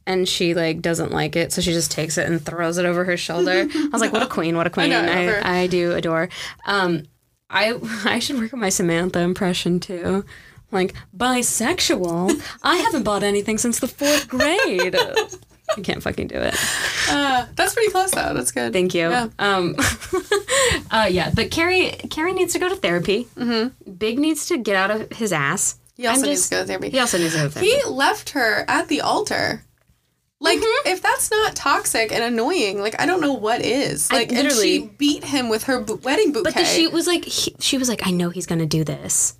[0.08, 3.04] And she like doesn't like it, so she just takes it and throws it over
[3.04, 3.68] her shoulder.
[3.76, 4.56] I was like, "What a queen!
[4.56, 5.58] What a queen!" know, I I.
[5.60, 6.30] I, do adore.
[6.66, 7.04] Um,
[7.50, 10.24] I I should work on my Samantha impression too.
[10.72, 12.42] Like bisexual.
[12.64, 14.96] I haven't bought anything since the fourth grade.
[15.76, 16.56] I can't fucking do it.
[17.10, 18.34] Uh, that's pretty close though.
[18.34, 18.72] That's good.
[18.72, 19.10] Thank you.
[19.10, 19.28] Yeah.
[19.40, 19.76] Um,
[20.92, 23.28] uh, yeah, but Carrie Carrie needs to go to therapy.
[23.36, 23.92] Mm-hmm.
[23.94, 25.78] Big needs to get out of his ass.
[25.96, 26.90] He also needs to go to therapy.
[26.92, 27.72] He also needs to go to therapy.
[27.72, 29.64] He left her at the altar.
[30.40, 30.90] Like, Mm-hmm.
[30.90, 34.12] if that's not toxic and annoying, like I don't know what is.
[34.12, 36.44] Like, and she beat him with her wedding bouquet.
[36.44, 39.36] but the, she was like, he, she was like, I know he's gonna do this.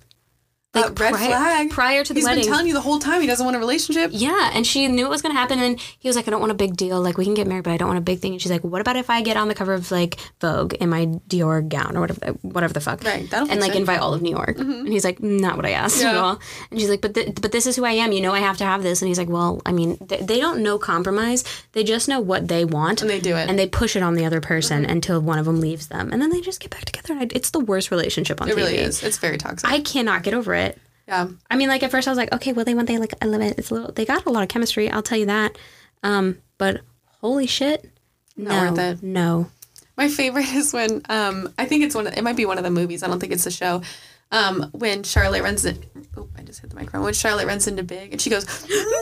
[0.74, 1.70] Uh, red pri- flag.
[1.70, 2.38] prior to the He's wedding.
[2.40, 4.10] He's been telling you the whole time he doesn't want a relationship.
[4.12, 6.52] Yeah, and she knew it was gonna happen, and he was like, "I don't want
[6.52, 7.00] a big deal.
[7.00, 8.62] Like, we can get married, but I don't want a big thing." And she's like,
[8.62, 11.96] "What about if I get on the cover of like Vogue in my Dior gown
[11.96, 13.70] or whatever, whatever the fuck, Right, that'll and like.
[13.70, 13.78] Mm-hmm.
[13.80, 16.18] invite all of New York?" And he's like, "Not what I asked at Yeah.
[16.20, 16.38] all."
[16.70, 18.12] And she's like, "But th- but this is who I am.
[18.12, 20.38] You know, I have to have this." And he's like, "Well, I mean, they, they
[20.38, 21.44] don't know compromise.
[21.72, 23.40] They just know what they want, And they do it.
[23.40, 23.50] Mm-hmm.
[23.50, 26.20] and they push it on the other person until one of them leaves them, and
[26.20, 27.14] then they just get back together.
[27.14, 28.58] And I, it's the worst relationship on It TV.
[28.58, 29.02] It really is.
[29.02, 29.66] It's very toxic.
[29.68, 30.67] I cannot get over it.
[31.08, 31.26] Yeah.
[31.50, 33.24] I mean, like at first I was like, okay, well they want they like I
[33.26, 33.58] love it.
[33.58, 34.88] It's a little they got a lot of chemistry.
[34.90, 35.58] I'll tell you that.
[36.04, 36.82] Um, but
[37.20, 37.90] holy shit,
[38.36, 39.02] Not no, worth it.
[39.02, 39.50] no.
[39.96, 42.64] My favorite is when um I think it's one of, it might be one of
[42.64, 43.02] the movies.
[43.02, 43.82] I don't think it's the show.
[44.30, 45.82] Um, when Charlotte runs in,
[46.16, 47.02] oh, I just hit the microphone.
[47.02, 48.44] When Charlotte runs into Big and she goes,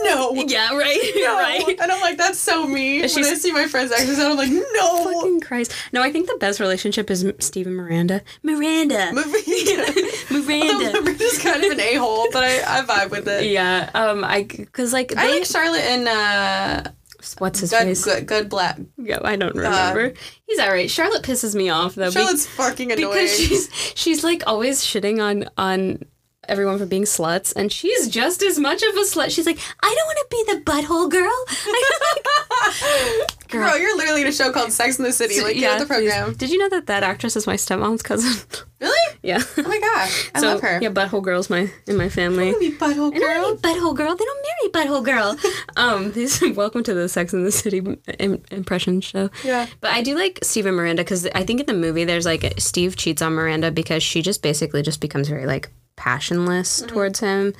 [0.05, 3.91] "No, Yeah, right, no," and I'm like, "That's so me." When I see my friends
[3.91, 5.73] exes out, I'm like, "No." Fucking Christ.
[5.91, 8.21] No, I think the best relationship is Steve and Miranda.
[8.41, 9.11] Miranda.
[10.31, 11.01] Miranda.
[11.03, 13.47] We're just kind of an a hole, but I, I vibe with it.
[13.47, 13.89] yeah.
[13.93, 14.23] Um.
[14.23, 16.91] I because like they I like Charlotte and uh,
[17.39, 18.03] what's his good, face?
[18.03, 18.79] good, good black.
[18.97, 20.13] Yeah, I don't uh, remember.
[20.45, 20.89] He's alright.
[20.89, 22.05] Charlotte pisses me off though.
[22.07, 23.11] be- Charlotte's fucking annoying.
[23.13, 26.03] because she's she's like always shitting on on
[26.47, 29.93] everyone for being sluts and she's just as much of a slut she's like i
[29.95, 31.45] don't want to be the butthole girl
[33.49, 35.39] Girl, you're literally in a show called Sex in the City.
[35.41, 36.11] Like, get with the please.
[36.11, 36.33] program.
[36.33, 38.33] did you know that that actress is my stepmom's cousin
[38.81, 39.17] Really?
[39.23, 40.79] yeah Oh my gosh, I so love her.
[40.81, 43.41] yeah butthole girl's my in my family Be butthole I don't girl.
[43.43, 44.15] want to be butthole girl.
[44.15, 45.37] They don't marry butthole girl.
[45.77, 47.77] um, this, welcome to the Sex in the City
[48.19, 49.29] im- impression show.
[49.45, 49.67] Yeah.
[49.79, 52.53] But I do like Steve and Miranda because I think in the movie there's like
[52.59, 56.87] Steve cheats on Miranda because she just basically just becomes very like passionless Mm-hmm.
[56.93, 57.53] towards him,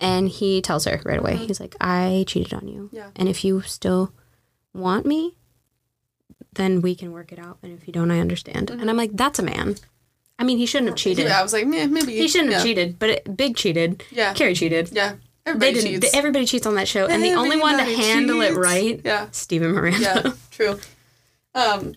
[0.00, 1.36] and he tells her right away.
[1.36, 3.10] He's like, "I cheated on you, Yeah.
[3.16, 4.14] and if you still
[4.72, 5.36] want me,
[6.54, 7.58] then we can work it out.
[7.62, 9.76] And if you don't, I understand." And I'm like, "That's a man."
[10.38, 11.26] I mean, he shouldn't have cheated.
[11.26, 12.16] Yeah, I was like, meh, maybe.
[12.16, 14.02] He shouldn't have cheated, but it, Big cheated.
[14.10, 14.32] Yeah.
[14.34, 14.88] Carrie cheated.
[14.90, 15.12] Yeah.
[15.44, 16.00] They Everybody didn't.
[16.02, 16.14] cheats.
[16.16, 19.28] Everybody cheats on that show, and the only one to handle it right, Yeah.
[19.30, 20.00] Steve and Miranda.
[20.24, 20.78] Yeah, true.
[21.54, 21.94] Um,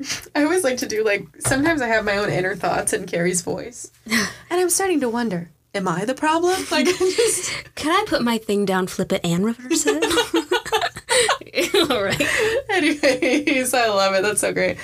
[0.34, 3.42] I always like to do like sometimes I have my own inner thoughts in Carrie's
[3.42, 4.20] voice, and
[4.50, 6.56] I'm starting to wonder: Am I the problem?
[6.70, 10.04] Like, I just Can I put my thing down, flip it, and reverse it?
[11.90, 12.20] All right.
[12.70, 14.22] anyways, I love it.
[14.22, 14.78] That's so great.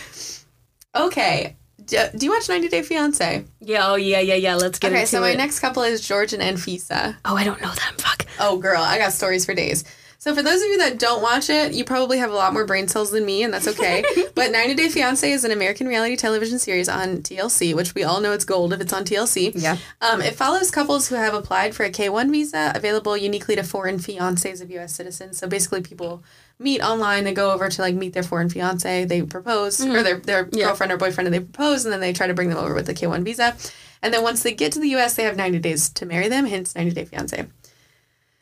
[0.94, 3.44] Okay, do, do you watch 90 Day Fiance?
[3.60, 3.88] Yeah.
[3.88, 4.20] Oh yeah.
[4.20, 4.34] Yeah.
[4.34, 4.54] Yeah.
[4.56, 7.16] Let's get Okay, into so my next couple is George and Anfisa.
[7.24, 7.94] oh, I don't know them.
[7.98, 8.26] Fuck.
[8.40, 9.84] Oh, girl, I got stories for days.
[10.26, 12.64] So, for those of you that don't watch it, you probably have a lot more
[12.64, 14.02] brain cells than me, and that's okay.
[14.34, 18.20] but 90 Day Fiance is an American reality television series on TLC, which we all
[18.20, 19.52] know it's gold if it's on TLC.
[19.54, 19.76] Yeah.
[20.00, 23.62] Um, it follows couples who have applied for a K 1 visa available uniquely to
[23.62, 24.96] foreign fiancés of U.S.
[24.96, 25.38] citizens.
[25.38, 26.24] So, basically, people
[26.58, 30.18] meet online, they go over to like meet their foreign fiance, they propose, or their,
[30.18, 30.64] their Yeah.
[30.66, 32.86] girlfriend or boyfriend, and they propose, and then they try to bring them over with
[32.86, 33.56] the K 1 visa.
[34.02, 36.46] And then once they get to the U.S., they have 90 days to marry them,
[36.46, 37.46] hence 90 Day Fiance.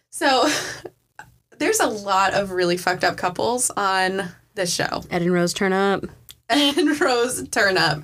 [0.09, 0.49] So
[1.59, 5.03] there's a lot of really fucked up couples on this show.
[5.11, 6.05] Ed and Rose turn up.
[6.49, 8.03] Ed And Rose turn up.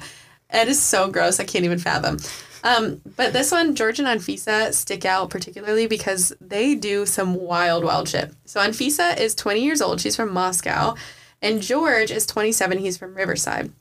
[0.49, 1.39] Ed is so gross.
[1.41, 2.19] I can't even fathom.
[2.63, 7.85] Um, but this one, George and Anfisa stick out particularly because they do some wild,
[7.85, 8.33] wild shit.
[8.45, 10.01] So Anfisa is 20 years old.
[10.01, 10.95] She's from Moscow.
[11.43, 12.79] And George is 27.
[12.79, 13.73] He's from Riverside.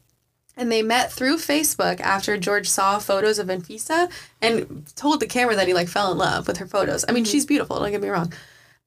[0.55, 5.55] And they met through Facebook after George saw photos of Anfisa and told the camera
[5.55, 7.05] that he like fell in love with her photos.
[7.07, 8.33] I mean, she's beautiful, don't get me wrong.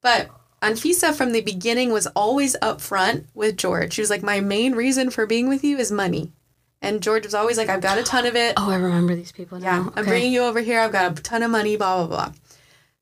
[0.02, 0.30] But
[0.62, 3.92] Anfisa from the beginning was always upfront with George.
[3.94, 6.32] She was like, My main reason for being with you is money.
[6.80, 8.54] And George was always like, I've got a ton of it.
[8.56, 9.84] Oh, I remember these people now.
[9.84, 10.80] Yeah, I'm bringing you over here.
[10.80, 12.32] I've got a ton of money, blah, blah, blah.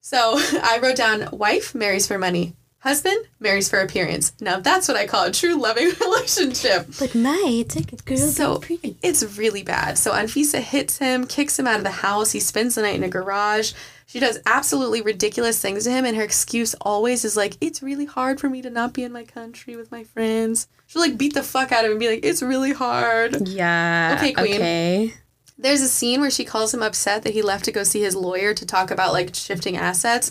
[0.00, 4.32] So I wrote down wife marries for money, husband marries for appearance.
[4.40, 6.88] Now that's what I call a true loving relationship.
[6.98, 8.96] But my ticket girl So pretty.
[9.02, 9.96] it's really bad.
[9.98, 12.32] So Anfisa hits him, kicks him out of the house.
[12.32, 13.72] He spends the night in a garage.
[14.10, 18.06] She does absolutely ridiculous things to him, and her excuse always is like, "It's really
[18.06, 21.32] hard for me to not be in my country with my friends." She'll like beat
[21.32, 24.16] the fuck out of him and be like, "It's really hard." Yeah.
[24.18, 24.54] Okay, queen.
[24.56, 25.14] Okay.
[25.56, 28.16] There's a scene where she calls him upset that he left to go see his
[28.16, 30.28] lawyer to talk about like shifting assets.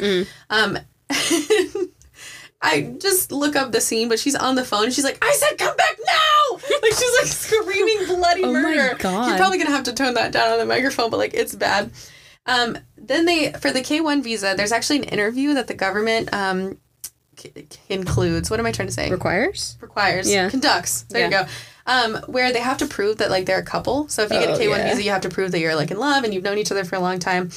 [0.50, 0.78] Um,
[2.62, 4.84] I just look up the scene, but she's on the phone.
[4.84, 8.62] And she's like, "I said, come back now!" Like she's like screaming bloody Oh my
[8.62, 8.98] murder.
[9.00, 9.30] God.
[9.30, 11.92] You're probably gonna have to tone that down on the microphone, but like it's bad.
[12.50, 16.34] Um, then they for the K one visa, there's actually an interview that the government
[16.34, 16.78] um
[17.38, 17.52] c-
[17.90, 18.50] includes.
[18.50, 19.10] What am I trying to say?
[19.12, 19.78] Requires.
[19.82, 20.50] requires, Yeah.
[20.50, 21.04] conducts.
[21.10, 21.46] There you go.
[21.86, 24.08] um, where they have to prove that like they're a couple.
[24.10, 24.90] So if you get a Oh, K one yeah.
[24.90, 26.84] visa, you have to prove that you're like in love and you've known each other
[26.86, 27.50] for a long time.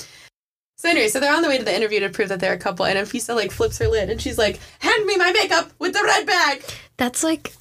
[0.77, 2.59] So anyway, so they're on the way to the interview to prove that they're a
[2.59, 5.93] couple, and Anfisa like flips her lid and she's like, "Hand me my makeup with
[5.93, 6.65] the red bag."
[6.97, 7.53] That's like,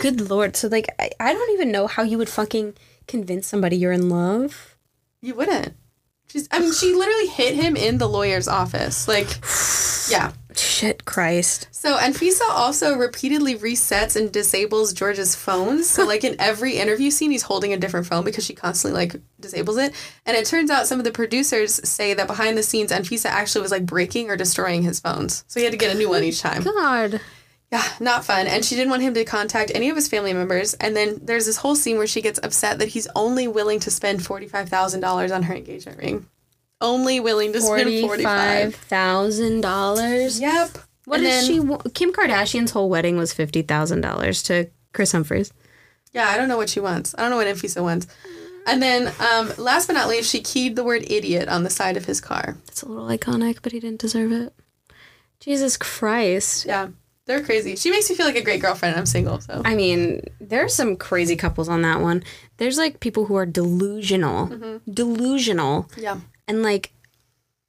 [0.00, 0.56] good lord.
[0.56, 2.74] So like, I, I don't even know how you would fucking
[3.06, 4.76] convince somebody you're in love.
[5.20, 5.74] You wouldn't.
[6.32, 6.48] She's.
[6.50, 9.06] I mean, she literally hit him in the lawyer's office.
[9.06, 9.28] Like,
[10.10, 10.32] yeah.
[10.56, 11.68] Shit, Christ.
[11.70, 15.90] So Anfisa also repeatedly resets and disables George's phones.
[15.90, 19.20] So like in every interview scene, he's holding a different phone because she constantly like
[19.40, 19.92] disables it.
[20.24, 23.60] And it turns out some of the producers say that behind the scenes, Anfisa actually
[23.60, 25.44] was like breaking or destroying his phones.
[25.48, 26.62] So he had to get a new one each time.
[26.62, 27.20] God.
[27.72, 28.46] Yeah, not fun.
[28.46, 30.74] And she didn't want him to contact any of his family members.
[30.74, 33.90] And then there's this whole scene where she gets upset that he's only willing to
[33.90, 36.26] spend forty five thousand dollars on her engagement ring.
[36.82, 38.74] Only willing to spend forty Forty-five five.
[38.74, 40.38] thousand dollars.
[40.38, 40.70] Yep.
[41.06, 41.90] What And did then- she?
[41.94, 45.52] Kim Kardashian's whole wedding was fifty thousand dollars to Kris Humphries.
[46.12, 47.14] Yeah, I don't know what she wants.
[47.16, 48.06] I don't know what Anfisa wants.
[48.66, 51.96] And then, um, last but not least, she keyed the word idiot on the side
[51.96, 52.58] of his car.
[52.66, 54.52] That's a little iconic, but he didn't deserve it.
[55.40, 56.66] Jesus Christ.
[56.66, 56.88] Yeah,
[57.26, 57.76] they're crazy.
[57.76, 58.96] She makes me feel like a great girlfriend.
[58.96, 59.62] I'm single, so.
[59.64, 62.24] I mean, there's some crazy couples on that one.
[62.56, 64.92] There's like people who are delusional, mm-hmm.
[64.92, 66.18] delusional, Yeah.
[66.48, 66.92] and like,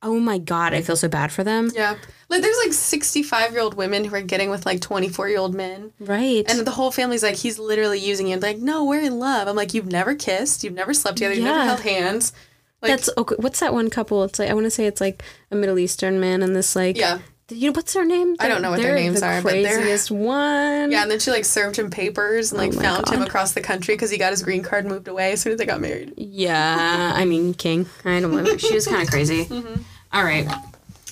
[0.02, 1.72] oh my god, I feel so bad for them.
[1.74, 1.96] Yeah.
[2.30, 5.54] Like, there's like 65 year old women who are getting with like 24 year old
[5.54, 5.94] men.
[6.00, 6.44] Right.
[6.50, 8.38] And the whole family's like, he's literally using you.
[8.38, 9.48] Like, no, we're in love.
[9.48, 10.64] I'm like, you've never kissed.
[10.64, 11.36] You've never slept together.
[11.36, 12.34] You've never held hands.
[12.82, 13.36] Like, That's okay.
[13.38, 14.24] What's that one couple?
[14.26, 16.98] It's like I want to say it's like a Middle Eastern man and this like
[16.98, 17.20] yeah.
[17.50, 18.36] You know what's their name?
[18.40, 20.92] I don't know what their names the are, but they're- craziest one.
[20.92, 21.04] Yeah.
[21.04, 23.96] And then she like served him papers and like Oh found him across the country
[23.96, 26.14] because he got his green card and moved away as soon as they got married.
[26.18, 27.86] Yeah, I mean, King.
[28.06, 28.58] I don't her.
[28.58, 29.48] She was kind of crazy.
[30.14, 30.48] All right,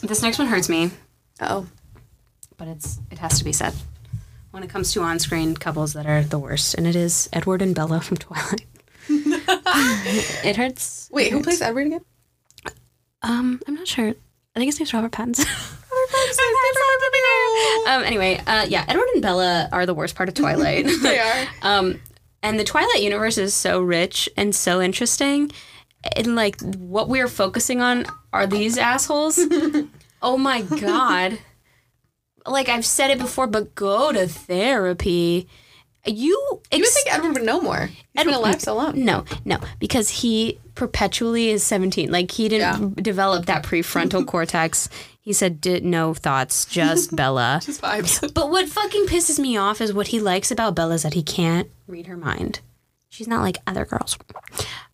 [0.04, 0.92] this next one hurts me,
[1.42, 1.68] Oh.
[2.58, 3.74] but it's it has to be said.
[4.52, 7.74] When it comes to on-screen couples that are the worst, and it is Edward and
[7.76, 8.66] Bella from Twilight.
[10.44, 11.10] it hurts.
[11.12, 12.02] Wait, It who plays Edward again?
[13.22, 14.10] Um, I'm not sure.
[14.10, 15.78] I think his name's Robert Pattinson.
[17.88, 18.04] Um.
[18.04, 20.86] Anyway, uh, yeah, Edward and Bella are the worst part of Twilight.
[21.02, 21.48] They are.
[21.62, 22.00] Um,
[22.44, 25.52] and the Twilight universe is so rich and so interesting.
[26.16, 29.40] And like what we're focusing on are these assholes.
[30.22, 31.38] oh my god.
[32.46, 35.48] Like I've said it before, but go to therapy.
[36.06, 37.90] You, You would ex- think Edward would know more.
[38.14, 39.04] He's been alive so long.
[39.04, 42.12] no, no, because he perpetually is 17.
[42.12, 44.90] Like he didn't develop that prefrontal cortex.
[45.20, 47.62] He said, did no thoughts, just Bella.
[47.64, 48.34] Just vibes.
[48.34, 51.22] But what fucking pisses me off is what he likes about Bella is that he
[51.22, 52.62] can't read her mind.
[53.10, 54.18] She's not like other girls.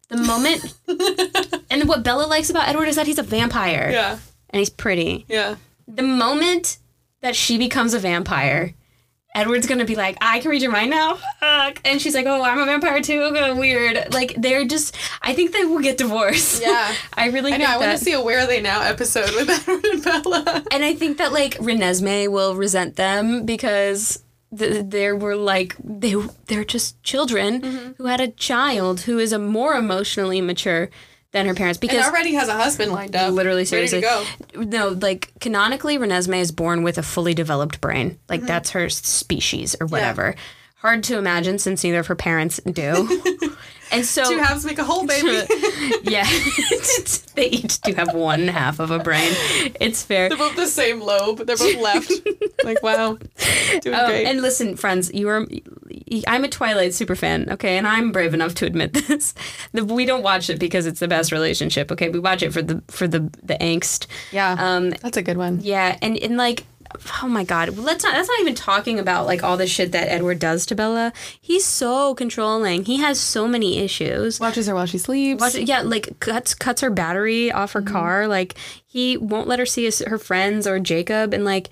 [0.10, 0.74] The moment,
[1.70, 4.18] and what Bella likes about Edward is that he's a vampire yeah.
[4.50, 5.26] and he's pretty.
[5.30, 5.56] Yeah.
[5.88, 6.78] The moment
[7.22, 8.74] that she becomes a vampire,
[9.38, 11.16] Edward's gonna be like, I can read your mind now.
[11.40, 11.80] Fuck.
[11.86, 13.22] And she's like, Oh, I'm a vampire too.
[13.24, 14.14] Okay, weird.
[14.14, 14.96] Like they're just.
[15.22, 16.62] I think they will get divorced.
[16.62, 16.94] Yeah.
[17.14, 17.66] I really I know.
[17.66, 20.64] I want to see a Where Are They Now episode with Edward and Bella.
[20.72, 24.24] And I think that like Renesmee will resent them because
[24.58, 26.16] th- there were like they
[26.48, 27.92] they're just children Mm-hmm.
[27.98, 30.90] who had a child who is a more emotionally mature
[31.32, 33.34] than her parents And because already has a husband lined up.
[33.34, 34.26] literally Ready seriously to
[34.56, 34.62] go.
[34.64, 38.48] no like canonically Renesmee is born with a fully developed brain like Mm-hmm.
[38.48, 40.36] that's her species or whatever.
[40.82, 43.10] Hard to imagine since neither of her parents do.
[43.92, 45.42] and so Two halves make a whole baby.
[46.04, 46.24] yeah,
[47.34, 49.32] they each do have one half of a brain.
[49.82, 50.30] It's fair.
[50.30, 51.40] They're both the same lobe.
[51.48, 52.12] They're both left.
[52.64, 53.18] like, wow.
[53.82, 54.26] Doing Um, great.
[54.28, 55.48] and listen, friends, you are.
[56.28, 59.34] I'm a Twilight super fan, okay, and I'm brave enough to admit this.
[59.74, 62.10] The, we don't watch it because it's the best relationship, okay.
[62.10, 64.08] We watch it for the for the the angst.
[64.32, 64.56] yeah.
[64.58, 65.60] Um, that's a good one.
[65.62, 66.66] yeah, and and like,
[67.22, 68.14] oh my god, let's not.
[68.14, 71.12] That's not even talking about like all the shit that Edward does to Bella.
[71.42, 72.86] He's so controlling.
[72.86, 74.40] He has so many issues.
[74.40, 75.42] Watches her while she sleeps.
[75.42, 78.28] Watch, yeah, like cuts cuts her battery off her car.
[78.28, 78.56] Like
[78.86, 81.70] he won't let her see his, her friends or Jacob, and like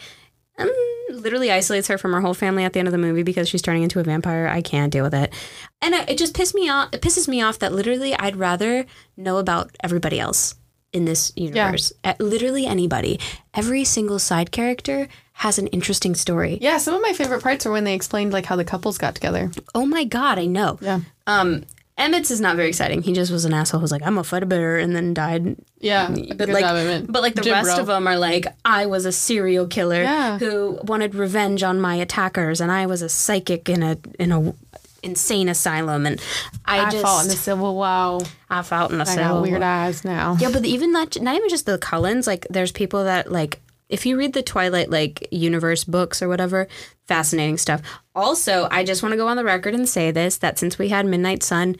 [0.57, 0.69] um,
[1.09, 3.61] literally isolates her from her whole family at the end of the movie because she's
[3.61, 4.47] turning into a vampire.
[4.47, 5.33] I can't deal with it,
[5.81, 6.89] and it, it just pissed me off.
[6.93, 8.85] It pisses me off that literally I'd rather
[9.17, 10.55] know about everybody else
[10.95, 11.91] in this universe.
[12.05, 13.19] Uh, literally anybody.
[13.53, 16.57] Every single side character has an interesting story.
[16.61, 19.13] Yeah, some of my favorite parts are when they explained like how the couples got
[19.13, 19.51] together.
[19.75, 20.79] Oh my god, I know.
[20.81, 21.01] Yeah.
[21.27, 21.65] Um,
[21.97, 23.01] Emmett's is not very exciting.
[23.01, 26.09] He just was an asshole who's like, I'm a fight better, and then died Yeah.
[26.35, 27.79] but like, job, but like the Jim rest Bro.
[27.79, 30.37] of them are like, I was a serial killer Yeah.
[30.37, 34.53] who wanted revenge on my attackers, and I was a psychic in a in a
[35.03, 36.19] insane asylum, and
[36.65, 38.19] I, I just fought in the Civil War.
[38.49, 39.69] I fought in a I civil got weird war.
[39.69, 40.35] eyes now.
[40.39, 42.27] Yeah, but even that not even just the Cullens.
[42.27, 46.67] Like, there's people that like if you read the Twilight like universe books or whatever,
[47.07, 47.81] fascinating stuff.
[48.15, 50.89] Also, I just want to go on the record and say this that since we
[50.89, 51.75] had Midnight Sun,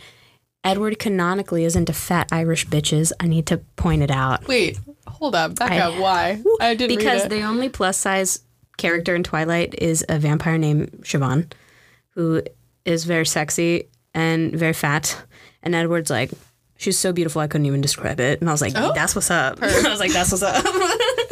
[0.63, 3.11] Edward canonically is into fat Irish bitches.
[3.19, 4.47] I need to point it out.
[4.47, 5.99] Wait, hold up, back I- up.
[5.99, 6.41] Why?
[6.59, 7.35] I didn't because read it.
[7.35, 8.41] the only plus size
[8.77, 11.51] character in Twilight is a vampire named Siobhan,
[12.09, 12.41] who
[12.83, 15.21] is very sexy and very fat.
[15.63, 16.31] And Edward's like,
[16.77, 18.39] she's so beautiful I couldn't even describe it.
[18.41, 18.91] And I was like, Oh.
[18.93, 19.59] that's what's up.
[19.61, 20.63] I was like, that's what's up.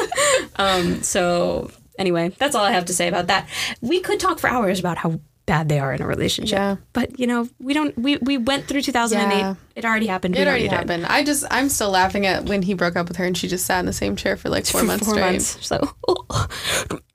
[0.57, 3.47] um, so anyway, that's all I have to say about that.
[3.81, 6.55] We could talk for hours about how bad they are in a relationship.
[6.57, 6.75] Yeah.
[6.93, 9.37] But you know, we don't we, we went through 2008.
[9.37, 9.55] Yeah.
[9.75, 10.37] It already happened.
[10.37, 11.05] It already happened.
[11.05, 13.65] I just, I'm still laughing at when he broke up with her and she just
[13.65, 15.31] sat in the same chair for like four For months four straight.
[15.31, 15.57] months.
[15.59, 16.47] She's like, oh,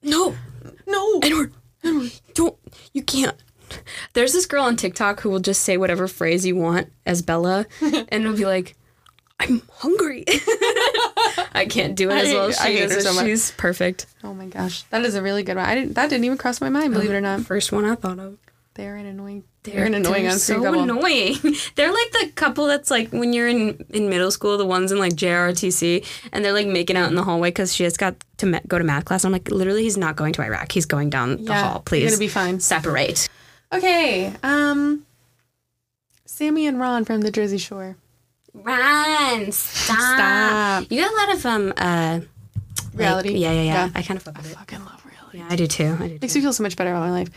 [0.03, 0.35] no,
[0.87, 1.21] No.
[1.23, 2.57] Edward, Edward, don't,
[2.93, 3.37] you can't.
[4.15, 7.67] There's this girl on TikTok who will just say whatever phrase you want as Bella,
[7.81, 8.77] and it'll be like,
[9.41, 10.25] I'm hungry.
[11.55, 12.95] I can't do it as well as I she hate does.
[12.95, 13.25] her so much.
[13.27, 14.07] She's perfect.
[14.25, 15.67] Oh my gosh, that is a really good one.
[15.67, 15.95] I didn't.
[15.95, 16.93] That didn't even cross my mind.
[16.93, 18.39] Believe it or not, First one I thought of.
[18.75, 19.45] they're an annoying.
[19.65, 21.35] They're, an annoying They're so annoying.
[21.75, 24.99] They're like the couple that's like when you're in in middle school, the ones in
[24.99, 28.47] like JRTC, and they're like making out in the hallway because she has got to
[28.47, 29.27] ma- go to math class.
[29.27, 30.73] I'm like, literally, he's not going to Iraq.
[30.73, 31.73] He's going down the hall.
[31.75, 32.61] you're Please, gonna be fine.
[32.61, 33.29] separate.
[33.75, 34.33] Okay.
[34.43, 35.05] Um,
[36.25, 37.97] Sammy and Ron from the Jersey Shore.
[38.55, 39.99] Run, stop.
[39.99, 40.85] Stop.
[40.91, 42.29] You got a lot of um uh like-
[42.95, 43.35] Reality.
[43.35, 43.91] yeah, yeah, yeah, Yeah.
[43.95, 44.57] I kind of fuck with it.
[44.57, 45.39] Fucking love reality.
[45.39, 45.97] Yeah, I do too.
[46.01, 46.19] I do too.
[46.21, 47.29] Makes me feel so much better about my life.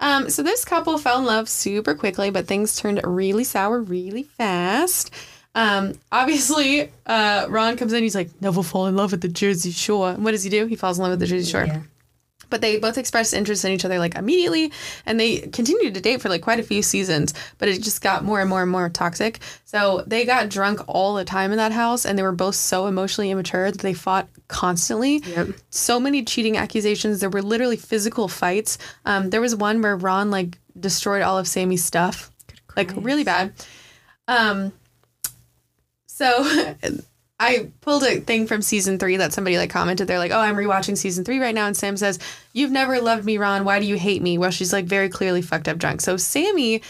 [0.00, 4.24] Um, so this couple fell in love super quickly, but things turned really sour really
[4.24, 5.10] fast.
[5.56, 8.02] Um, obviously, uh, Ron comes in.
[8.02, 10.66] He's like, "Never fall in love with the Jersey Shore." And what does he do?
[10.66, 11.64] He falls in love with the Jersey Shore.
[11.66, 11.82] Yeah.
[12.54, 14.70] But they both expressed interest in each other like immediately,
[15.06, 17.34] and they continued to date for like quite a few seasons.
[17.58, 19.40] But it just got more and more and more toxic.
[19.64, 22.86] So they got drunk all the time in that house, and they were both so
[22.86, 25.18] emotionally immature that they fought constantly.
[25.18, 25.48] Yep.
[25.70, 27.18] So many cheating accusations.
[27.18, 28.78] There were literally physical fights.
[29.04, 32.30] Um, there was one where Ron like destroyed all of Sammy's stuff,
[32.76, 33.52] like really bad.
[34.28, 34.72] Um,
[36.06, 36.48] so
[37.44, 40.06] I pulled a thing from season three that somebody like commented.
[40.08, 42.18] They're like, "Oh, I'm rewatching season three right now," and Sam says,
[42.52, 43.64] "You've never loved me, Ron.
[43.64, 46.00] Why do you hate me?" Well, she's like very clearly fucked up drunk.
[46.00, 46.82] So Sammy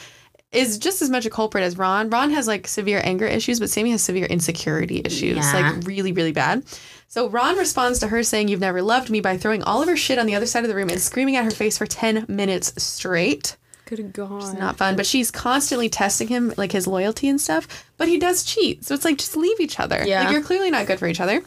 [0.52, 2.08] is just as much a culprit as Ron.
[2.10, 5.52] Ron has like severe anger issues, but Sammy has severe insecurity issues, Yeah.
[5.52, 6.62] like really, really bad.
[7.08, 9.96] So Ron responds to her saying, You've never loved me by throwing all of her
[9.96, 12.26] shit on the other side of the room and screaming at her face for 10
[12.28, 13.56] minutes straight.
[13.86, 14.42] Good God.
[14.42, 17.86] It's not fun, but she's constantly testing him, like his loyalty and stuff.
[17.98, 18.84] But he does cheat.
[18.84, 20.02] So it's like, just leave each other.
[20.06, 20.24] Yeah.
[20.24, 21.42] Like, you're clearly not good for each other.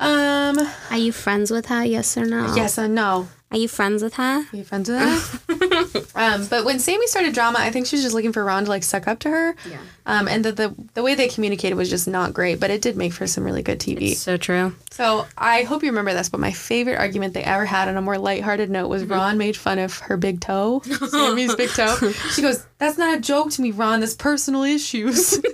[0.00, 0.58] Um,
[0.90, 1.84] Are you friends with her?
[1.84, 2.54] Yes or no?
[2.56, 3.28] yes and no.
[3.52, 4.44] Are you friends with her?
[4.52, 6.00] Are you friends with her?
[6.14, 8.70] um, but when Sammy started drama, I think she was just looking for Ron to
[8.70, 9.56] like suck up to her.
[9.68, 9.78] Yeah.
[10.06, 12.96] Um, and the, the the way they communicated was just not great, but it did
[12.96, 14.14] make for some really good TV.
[14.14, 14.76] So true.
[14.92, 18.02] So I hope you remember this, but my favorite argument they ever had on a
[18.02, 21.96] more lighthearted note was Ron made fun of her big toe, Sammy's big toe.
[22.30, 23.98] She goes, "That's not a joke to me, Ron.
[23.98, 25.40] That's personal issues."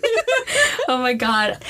[0.89, 1.65] Oh my God.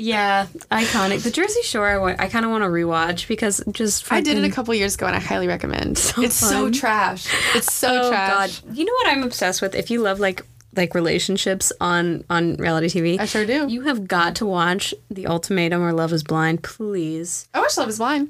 [0.00, 1.24] Yeah, iconic.
[1.24, 4.36] The Jersey Shore, I, want, I kind of want to rewatch because just I did
[4.36, 6.12] it a fucking- couple years ago, and I highly recommend.
[6.18, 7.26] it's so trash.
[7.56, 8.60] It's so oh trash.
[8.60, 8.76] God.
[8.76, 9.74] You know what I'm obsessed with?
[9.74, 10.46] If you love like
[10.76, 13.66] like relationships on on reality TV, I sure do.
[13.68, 17.48] you have got to watch The Ultimatum or Love Is Blind, please.
[17.52, 18.28] I watched Love Is Blind.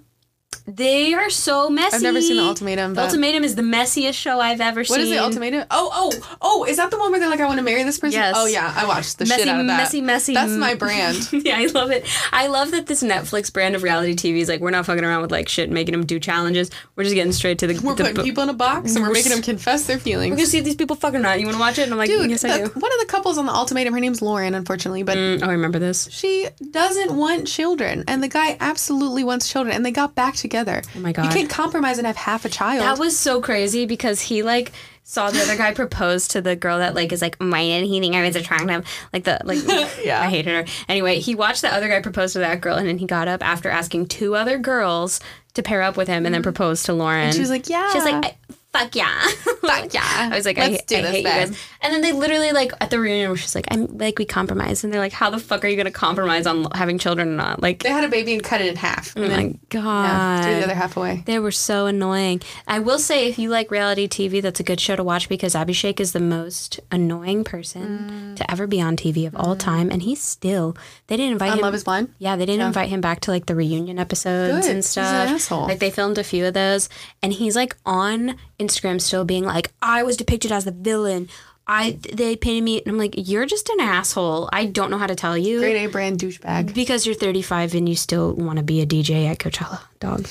[0.68, 1.96] They are so messy.
[1.96, 4.92] I've never seen The Ultimatum, The but- Ultimatum is the messiest show I've ever seen.
[4.94, 5.64] What is the ultimatum?
[5.70, 6.64] Oh, oh, oh!
[6.64, 8.20] Is that the one where they're like, "I want to marry this person"?
[8.20, 8.34] Yes.
[8.38, 9.76] Oh yeah, I watched the Messy, shit out of that.
[9.78, 10.34] messy, messy.
[10.34, 11.28] That's my brand.
[11.32, 12.06] yeah, I love it.
[12.32, 15.22] I love that this Netflix brand of reality TV is like we're not fucking around
[15.22, 16.70] with like shit, making them do challenges.
[16.96, 17.74] We're just getting straight to the.
[17.80, 20.32] We're the putting people in a box and we're We're making them confess their feelings.
[20.32, 21.40] We're gonna see if these people fucking or not.
[21.40, 21.84] You want to watch it?
[21.84, 22.64] And I'm like, Dude, yes, I do.
[22.64, 25.52] one of the couples on the ultimatum, her name's Lauren, unfortunately, but Mm, oh, I
[25.52, 26.08] remember this.
[26.10, 30.57] she doesn't want children, and the guy absolutely wants children, and they got back together.
[30.96, 31.24] Oh my God.
[31.24, 32.82] You can't compromise and have half a child.
[32.82, 34.72] That was so crazy because he like
[35.04, 38.00] saw the other guy propose to the girl that like is like why did he
[38.00, 38.86] think I was attractive?
[39.12, 39.58] Like the like
[40.04, 40.20] Yeah.
[40.20, 40.72] I hated her.
[40.88, 43.44] Anyway, he watched the other guy propose to that girl and then he got up
[43.44, 45.20] after asking two other girls
[45.54, 46.44] to pair up with him and then mm.
[46.44, 47.26] proposed to Lauren.
[47.26, 48.36] And she was like, "Yeah." She was like, I,
[48.72, 49.26] "Fuck yeah,
[49.60, 50.28] Fuck yeah.
[50.32, 51.58] I was like, Let's I, do I this, hate you guys.
[51.80, 54.84] And then they literally like at the reunion, where she's like, I'm like we compromise,
[54.84, 57.62] and they're like, how the fuck are you gonna compromise on having children or not?
[57.62, 59.14] Like, They had a baby and cut it in half.
[59.16, 61.22] oh my then god, yeah, threw the other half away.
[61.26, 62.42] they were so annoying.
[62.66, 65.54] I will say, if you like reality TV, that's a good show to watch because
[65.54, 68.36] Abhishek is the most annoying person mm.
[68.36, 69.60] to ever be on TV of all mm.
[69.60, 70.76] time, and he's still.
[71.08, 71.62] They didn't invite On him.
[71.62, 72.14] Love Is Blind.
[72.18, 74.70] Yeah, they didn't invite him back to like the reunion episodes Good.
[74.70, 75.28] and He's an stuff.
[75.30, 75.66] asshole.
[75.66, 76.88] Like they filmed a few of those,
[77.22, 81.28] and he's like on Instagram still being like, "I was depicted as the villain.
[81.66, 84.48] I they painted me, and I'm like, you're just an asshole.
[84.52, 86.72] I don't know how to tell you Great A brand douchebag.
[86.74, 90.26] because you're 35 and you still want to be a DJ at Coachella, dog.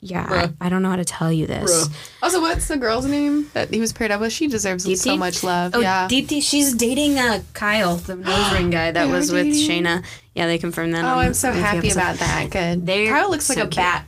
[0.00, 0.54] Yeah, Bruh.
[0.60, 1.88] I, don't know how to tell you this.
[2.22, 4.32] Also, what's the girl's name that he was paired up with?
[4.32, 5.18] She deserves so Deepti?
[5.18, 5.72] much love.
[5.74, 6.06] Oh, yeah.
[6.08, 9.84] Deepti, she's dating uh, Kyle, the nose ring guy that was with dating?
[9.84, 10.04] Shayna.
[10.34, 11.04] Yeah, they confirmed that.
[11.04, 12.50] oh, on I'm so happy about that.
[12.50, 12.84] Good.
[12.86, 13.76] They're Kyle looks like a cute.
[13.76, 14.06] bat,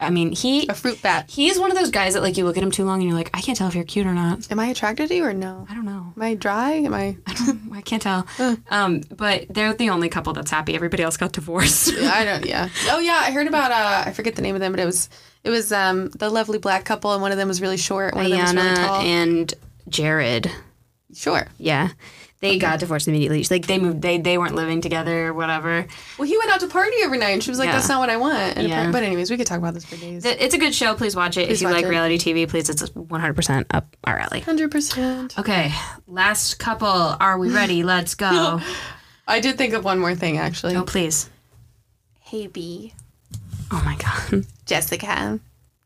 [0.00, 1.30] I mean, he a fruit bat.
[1.30, 3.16] he's one of those guys that like you look at him too long and you're
[3.16, 4.50] like, I can't tell if you're cute or not.
[4.50, 5.64] Am I attracted to you or no?
[5.70, 6.12] I don't know.
[6.16, 6.72] Am I dry?
[6.72, 7.16] Am I?
[7.72, 8.26] I can't tell.
[8.68, 10.74] Um, but they're the only couple that's happy.
[10.74, 11.92] Everybody else got divorced.
[12.00, 12.44] I don't.
[12.44, 12.68] Yeah.
[12.90, 13.70] Oh yeah, I heard about.
[13.70, 15.08] Uh, I forget the name of them, but it was
[15.44, 18.14] it was um the lovely black couple, and one of them was really short.
[18.16, 19.00] One of them was really tall.
[19.02, 19.54] and
[19.88, 20.50] Jared.
[21.14, 21.46] sure.
[21.58, 21.90] Yeah.
[22.40, 23.44] They got divorced immediately.
[23.50, 25.86] Like they moved they they weren't living together or whatever.
[26.18, 27.72] Well, he went out to party every night, and she was like, Yeah.
[27.76, 28.86] "That's not what I want." And Yeah.
[28.86, 30.24] appar- but anyways, we could talk about this for days.
[30.24, 30.94] It's a good show.
[30.94, 31.46] Please watch it.
[31.48, 31.88] Please if you like it.
[31.88, 34.40] reality TV, please it's 100% up our alley.
[34.40, 35.38] Hundred percent.
[35.38, 35.72] Okay,
[36.06, 36.86] last couple.
[36.88, 37.82] Are we ready?
[37.94, 38.60] Let's go.
[39.26, 40.76] I did think of one more thing actually.
[40.76, 41.30] oh, please.
[42.20, 42.92] Hey B,
[43.72, 44.44] Oh my god.
[44.66, 45.40] Jessica.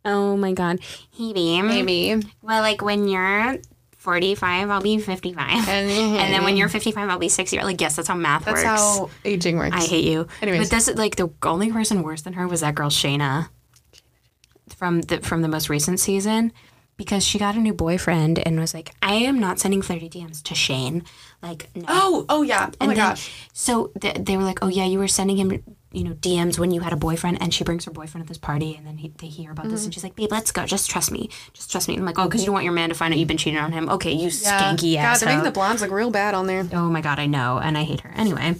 [0.04, 0.80] Oh my god.
[1.12, 1.64] Hey, babe.
[1.64, 2.22] Maybe.
[2.42, 3.58] Well, like when you're
[4.00, 5.68] 45, I'll be 55.
[5.68, 5.90] And,
[6.20, 7.58] And then when you're 55, I'll be 60.
[7.62, 8.80] Like, yes, that's how math that's works.
[8.80, 9.76] how aging works.
[9.76, 10.26] I hate you.
[10.40, 10.68] Anyways.
[10.68, 13.48] but this is like the only person worse than her was that girl Shayna
[14.74, 16.52] from the from the most recent season
[16.96, 20.42] because she got a new boyfriend and was like, I am not sending flirty DMs
[20.44, 21.02] to Shane.
[21.42, 21.84] Like, no.
[21.88, 22.70] Oh, oh yeah.
[22.80, 23.48] Oh my then- gosh.
[23.52, 26.70] So th- they were like, oh yeah, you were sending him, you know, DMs when
[26.70, 29.12] you had a boyfriend, and she brings her boyfriend at this party, and then he,
[29.18, 29.74] they hear about Mm-hmm.
[29.74, 31.96] this, and she's like, babe, let's go, just trust me, just trust me.
[31.96, 33.58] I'm like, oh, because you don't want your man to find out you've been cheating
[33.58, 33.88] on him.
[33.88, 35.20] Okay, you skanky God, ass.
[35.20, 36.66] they're making the blondes look real bad on there.
[36.72, 38.10] oh my god, I know, and I hate her.
[38.16, 38.54] Anyway,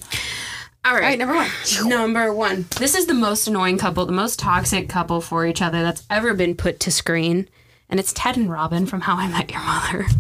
[0.85, 1.49] all right, All right, number one.
[1.89, 2.65] Number one.
[2.79, 6.33] This is the most annoying couple, the most toxic couple for each other that's ever
[6.35, 7.49] been put to screen.
[7.89, 10.07] And it's Ted and Robin from How I Met Your Mother.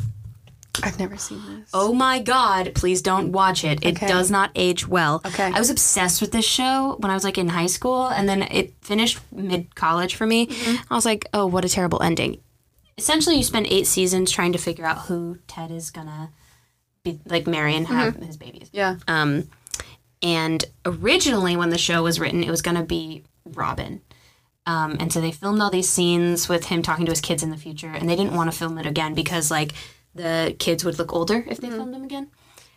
[0.82, 1.70] I've never seen this.
[1.74, 3.84] Oh my God, please don't watch it.
[3.84, 4.06] It Okay.
[4.08, 5.20] does not age well.
[5.26, 5.50] Okay.
[5.54, 8.42] I was obsessed with this show when I was like in high school, and then
[8.42, 10.48] it finished mid college for me.
[10.90, 12.40] I was like, oh, what a terrible ending.
[12.98, 16.30] Essentially, you spend eight seasons trying to figure out who Ted is gonna
[17.02, 18.68] be like marry and have his babies.
[18.72, 18.96] Yeah.
[19.08, 19.48] Um,
[20.22, 24.02] and originally, when the show was written, it was going to be Robin.
[24.66, 27.48] Um, and so they filmed all these scenes with him talking to his kids in
[27.50, 29.72] the future, and they didn't want to film it again because like
[30.14, 32.30] the kids would look older if they filmed them again.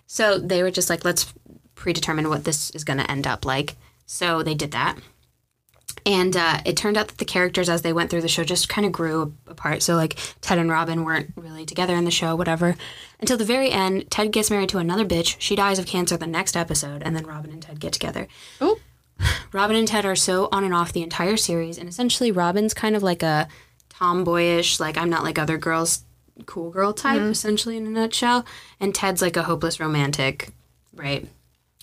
[0.07, 1.33] So they were just like, let's
[1.75, 3.75] predetermine what this is going to end up like.
[4.05, 4.97] So they did that.
[6.05, 8.67] And uh, it turned out that the characters, as they went through the show, just
[8.67, 9.81] kind of grew apart.
[9.81, 12.75] So, like, Ted and Robin weren't really together in the show, whatever.
[13.19, 15.37] Until the very end, Ted gets married to another bitch.
[15.39, 18.27] She dies of cancer the next episode, and then Robin and Ted get together.
[18.59, 18.79] Oh.
[19.53, 22.97] Robin and Ted are so on and off the entire series, and essentially, Robin's kind
[22.97, 23.47] of like a
[23.89, 26.03] tomboyish, like, I'm not like other girls,
[26.45, 28.45] cool girl type, essentially, in a nutshell.
[28.79, 30.49] And Ted's like a hopeless romantic,
[30.93, 31.27] right?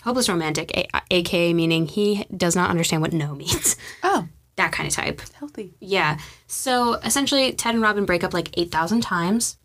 [0.03, 3.75] Hopeless romantic, a- aka meaning he does not understand what no means.
[4.03, 5.21] Oh, that kind of type.
[5.33, 5.73] healthy.
[5.79, 6.17] Yeah.
[6.47, 9.57] So essentially, Ted and Robin break up like 8,000 times.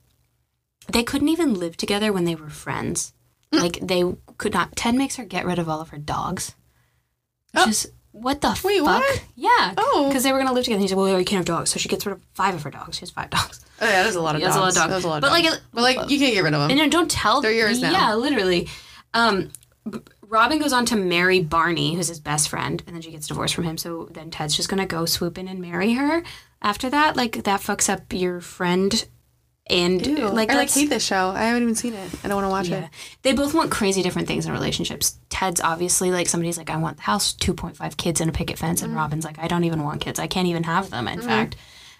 [0.88, 3.12] They couldn't even live together when they were friends.
[3.52, 3.60] Mm.
[3.60, 4.04] Like, they
[4.38, 4.76] could not.
[4.76, 6.54] Ted makes her get rid of all of her dogs.
[7.52, 8.48] Which is, what the.
[8.64, 9.02] Wait, fuck?
[9.02, 9.24] what?
[9.34, 9.74] Yeah.
[9.76, 10.06] Oh.
[10.08, 10.76] Because they were going to live together.
[10.78, 11.70] And He said, well, you can't have dogs.
[11.70, 12.96] So she gets rid of five of her dogs.
[12.96, 13.64] She has five dogs.
[13.80, 14.74] Oh yeah, that's a lot of Yeah, dogs.
[14.74, 14.90] that's a lot of dogs.
[14.90, 15.56] That's a lot of But, like, dogs.
[15.56, 16.78] it- but like you can't get rid of them.
[16.78, 17.42] And don't tell.
[17.42, 17.90] They're yours now.
[17.92, 18.68] Yeah, literally.
[19.12, 19.50] Um,
[20.22, 23.54] Robin goes on to marry Barney, who's his best friend, and then she gets divorced
[23.54, 23.76] from him.
[23.78, 26.22] So then Ted's just gonna go swoop in and marry her.
[26.62, 29.06] After that, like that fucks up your friend,
[29.68, 30.28] and Ew.
[30.28, 31.30] Uh, like I like hate this show.
[31.30, 32.10] I haven't even seen it.
[32.22, 32.86] I don't want to watch yeah.
[32.86, 32.90] it.
[33.22, 35.18] They both want crazy different things in relationships.
[35.28, 38.82] Ted's obviously like somebody's like, I want the house, 2.5 kids and a picket fence.
[38.82, 38.96] And mm.
[38.96, 40.20] Robin's like, I don't even want kids.
[40.20, 41.28] I can't even have them, in mm-hmm.
[41.28, 41.56] fact.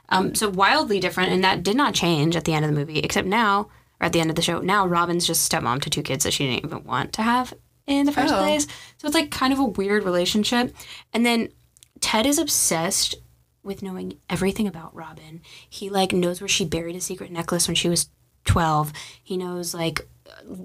[0.08, 1.32] Um, so wildly different.
[1.32, 3.68] And that did not change at the end of the movie, except now,
[4.00, 6.32] or at the end of the show, now Robin's just stepmom to two kids that
[6.32, 7.52] she didn't even want to have
[7.88, 8.38] in the first Oh.
[8.38, 8.64] place.
[8.98, 10.74] So it's like kind of a weird relationship.
[11.12, 11.48] And then
[12.00, 13.16] Ted is obsessed
[13.66, 15.40] with knowing everything about Robin.
[15.68, 18.08] He like knows where she buried a secret necklace when she was
[18.46, 18.92] 12.
[19.22, 20.08] He knows like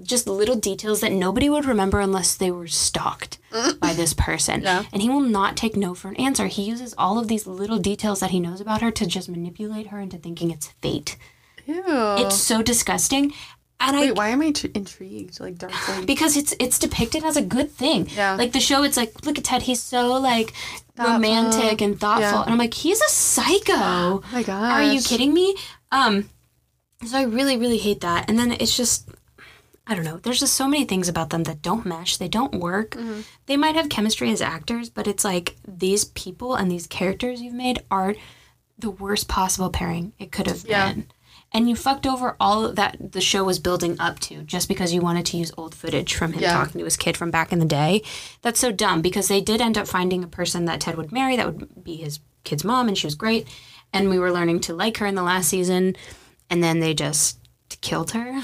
[0.02, 3.38] just little details that nobody would remember unless they were stalked
[3.80, 4.62] by this person.
[4.62, 4.84] Yeah.
[4.92, 6.46] And he will not take no for an answer.
[6.46, 9.88] He uses all of these little details that he knows about her to just manipulate
[9.88, 11.16] her into thinking it's fate.
[11.66, 11.82] Ew.
[11.86, 13.32] It's so disgusting.
[13.84, 15.40] And I, why am I intrigued?
[15.40, 18.08] Like dark like because it's it's depicted as a good thing.
[18.14, 18.34] Yeah.
[18.36, 20.52] Like the show, it's like, look at Ted, he's so like
[20.98, 22.22] romantic and thoughtful.
[22.38, 22.42] Yeah.
[22.42, 23.72] And I'm like, he's a psycho.
[23.74, 24.72] Oh my gosh.
[24.72, 25.54] Are you kidding me?
[25.90, 26.28] Um
[27.04, 28.28] so I really, really hate that.
[28.28, 29.08] And then it's just
[29.86, 30.18] I don't know.
[30.18, 32.16] There's just so many things about them that don't mesh.
[32.16, 32.92] They don't work.
[32.92, 33.22] Mm-hmm.
[33.46, 37.52] They might have chemistry as actors, but it's like these people and these characters you've
[37.54, 38.14] made are
[38.78, 40.92] the worst possible pairing it could have Yeah.
[40.92, 41.06] been.
[41.54, 45.00] And you fucked over all that the show was building up to just because you
[45.00, 46.52] wanted to use old footage from him Yeah.
[46.52, 48.02] talking to his kid from back in the day.
[48.42, 51.36] That's so dumb because they did end up finding a person that Ted would marry
[51.36, 53.46] that would be his kid's mom, and she was great.
[53.92, 55.94] And we were learning to like her in the last season,
[56.48, 57.38] and then they just
[57.82, 58.40] killed her.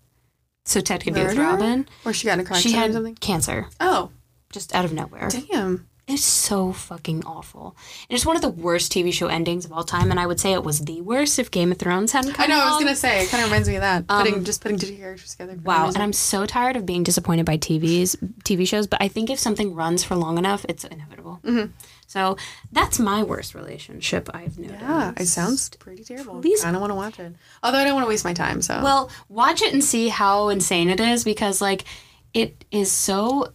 [0.64, 1.42] so Ted could be with Murder?
[1.48, 1.88] Robin.
[2.04, 3.14] Or she got in a car She had or something.
[3.16, 4.10] cancer Oh,
[4.52, 5.28] just out of nowhere.
[5.28, 5.86] damn.
[6.10, 7.76] It's so fucking awful.
[8.08, 10.40] And it's one of the worst TV show endings of all time, and I would
[10.40, 12.60] say it was the worst if Game of Thrones hadn't come I know.
[12.60, 13.24] I was gonna say.
[13.24, 14.08] It kind of reminds me of that.
[14.08, 15.58] putting just putting two characters together.
[15.64, 18.86] Wow, and I'm so tired of being disappointed by TVs, TV shows.
[18.86, 21.40] But I think if something runs for long enough, it's inevitable.
[21.44, 21.70] Mm-hmm.
[22.06, 22.36] So
[22.72, 24.80] that's my worst relationship I've noticed.
[24.82, 26.40] Yeah, it sounds pretty terrible.
[26.40, 27.36] Please- I don't want to watch it.
[27.62, 28.62] Although I don't want to waste my time.
[28.62, 31.84] So Well, watch it and see how insane it is because like
[32.34, 33.52] it is so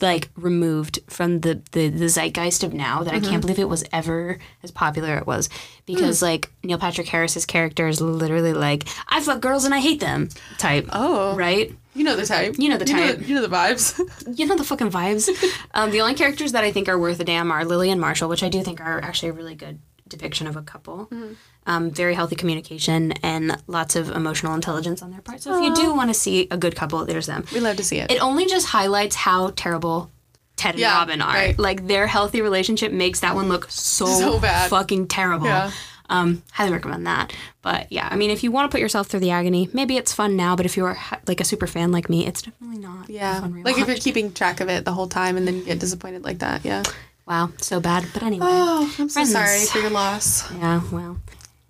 [0.00, 3.30] like removed from the the, the zeitgeist of now that I Mm-hmm.
[3.30, 5.48] can't believe it was ever as popular it was
[5.86, 6.26] because Hmm.
[6.26, 10.28] like Neil Patrick Harris's character is literally like I fuck girls and I hate them
[10.58, 10.88] type.
[10.92, 11.34] Oh.
[11.36, 11.72] right.
[11.94, 12.54] you know the type.
[12.58, 13.26] You know the type.
[13.26, 13.98] You know, the vibes.
[14.38, 15.28] You know the fucking vibes.
[15.74, 18.28] um, the only characters that I think are worth a damn are Lily and Marshall,
[18.28, 21.06] which I do think are actually a really good depiction of a couple.
[21.06, 21.32] Mm-hmm.
[21.66, 25.42] Um, very healthy communication and lots of emotional intelligence on their part.
[25.42, 27.44] So if you do want to see a good couple, there's them.
[27.52, 28.10] we love to see it.
[28.10, 30.10] It only just highlights how terrible
[30.56, 31.32] Ted and Yeah, Robin are.
[31.34, 31.58] right.
[31.58, 34.70] Like their healthy relationship makes that one look so, So bad.
[34.70, 35.46] fucking terrible.
[35.46, 35.70] Yeah.
[36.10, 37.34] Um, highly recommend that.
[37.60, 40.10] But yeah, I mean, if you want to put yourself through the agony, maybe it's
[40.10, 40.56] fun now.
[40.56, 43.10] But if you're like a super fan like me, it's definitely not.
[43.10, 43.46] yeah.
[43.62, 46.24] Like if you're keeping track of it the whole time and then you get disappointed
[46.24, 46.64] like that.
[46.64, 46.82] Yeah.
[47.28, 48.06] Wow, so bad.
[48.14, 48.46] But anyway.
[48.48, 49.32] Oh, I'm so Friends.
[49.32, 50.50] sorry for your loss.
[50.54, 51.18] Yeah, well.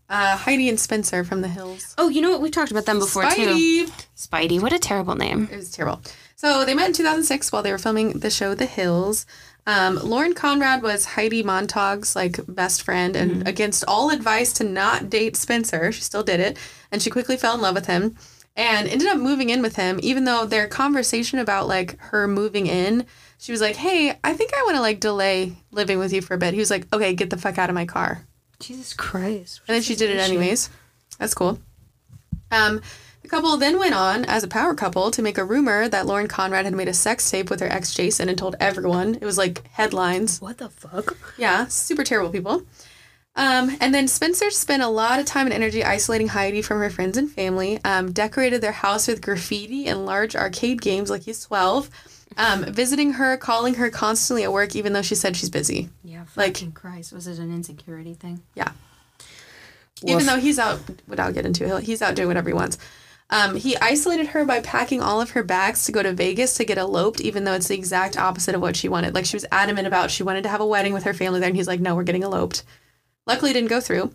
[0.09, 1.94] Uh, Heidi and Spencer from the Hills.
[1.98, 2.40] Oh, you know what?
[2.40, 3.55] We've talked about them before too.
[3.55, 4.06] Speidi.
[4.16, 4.62] Speidi.
[4.62, 5.48] What a terrible name.
[5.52, 6.01] It was terrible.
[6.36, 9.26] So they met in 2006 while they were filming the show The Hills.
[9.66, 15.10] Um, Lauren Conrad was Heidi Montag's like best friend, and against all advice to not
[15.10, 16.56] date Spencer, she still did it,
[16.90, 18.16] and she quickly fell in love with him,
[18.56, 20.01] and ended up moving in with him.
[20.02, 23.05] Even though their conversation about like her moving in,
[23.39, 26.35] she was like, "Hey, I think I want to like delay living with you for
[26.35, 28.24] a bit." He was like, "Okay, get the fuck out of my car."
[28.60, 29.60] Jesus Christ.
[29.66, 30.69] And then she did it anyways.
[31.19, 31.60] That's cool.
[32.51, 32.81] Um,
[33.23, 36.28] the couple then went on as a power couple to make a rumor that Lauren
[36.28, 39.16] Conrad had made a sex tape with her ex Jason and told everyone.
[39.16, 40.40] It was like headlines.
[40.40, 41.16] What the fuck?
[41.36, 42.62] Yeah, super terrible people.
[43.36, 46.90] Um, and then Spencer spent a lot of time and energy isolating Heidi from her
[46.90, 51.44] friends and family, um, decorated their house with graffiti and large arcade games like he's
[51.44, 51.89] 12,
[52.36, 55.88] um, visiting her, calling her constantly at work, even though she said she's busy.
[56.05, 57.12] Yeah, Like- fucking Christ.
[57.12, 58.42] Was it an insecurity thing?
[58.55, 58.70] Yeah.
[60.05, 62.78] Even though he's out, without get into it, he's out doing whatever he wants.
[63.30, 66.64] Um, he isolated her by packing all of her bags to go to Vegas to
[66.64, 69.14] get eloped, even though it's the exact opposite of what she wanted.
[69.14, 71.48] Like she was adamant about she wanted to have a wedding with her family there,
[71.48, 72.62] and he's like, "No, we're getting eloped."
[73.26, 74.12] Luckily, it didn't go through.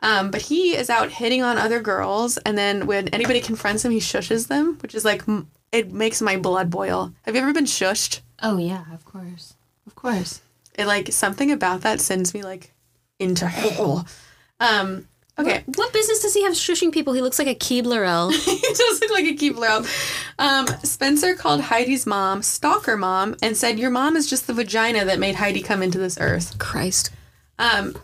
[0.00, 3.92] Um, but he is out hitting on other girls, and then when anybody confronts him,
[3.92, 7.12] he shushes them, which is like m- it makes my blood boil.
[7.22, 8.20] Have you ever been shushed?
[8.42, 9.54] Oh, yeah, of course.
[9.86, 10.40] Of course.
[10.74, 12.72] It like something about that sends me like
[13.18, 14.06] into hell.
[14.60, 15.08] Um,
[15.38, 15.64] okay.
[15.74, 17.12] What business does he have shushing people?
[17.12, 18.34] He looks like a Keebler elf.
[18.44, 19.86] he does look like a Keebler.
[20.38, 25.04] Um, Spencer called Heidi's mom stalker mom and said, "Your mom is just the vagina
[25.04, 27.10] that made Heidi come into this earth." Christ.
[27.58, 27.96] Um,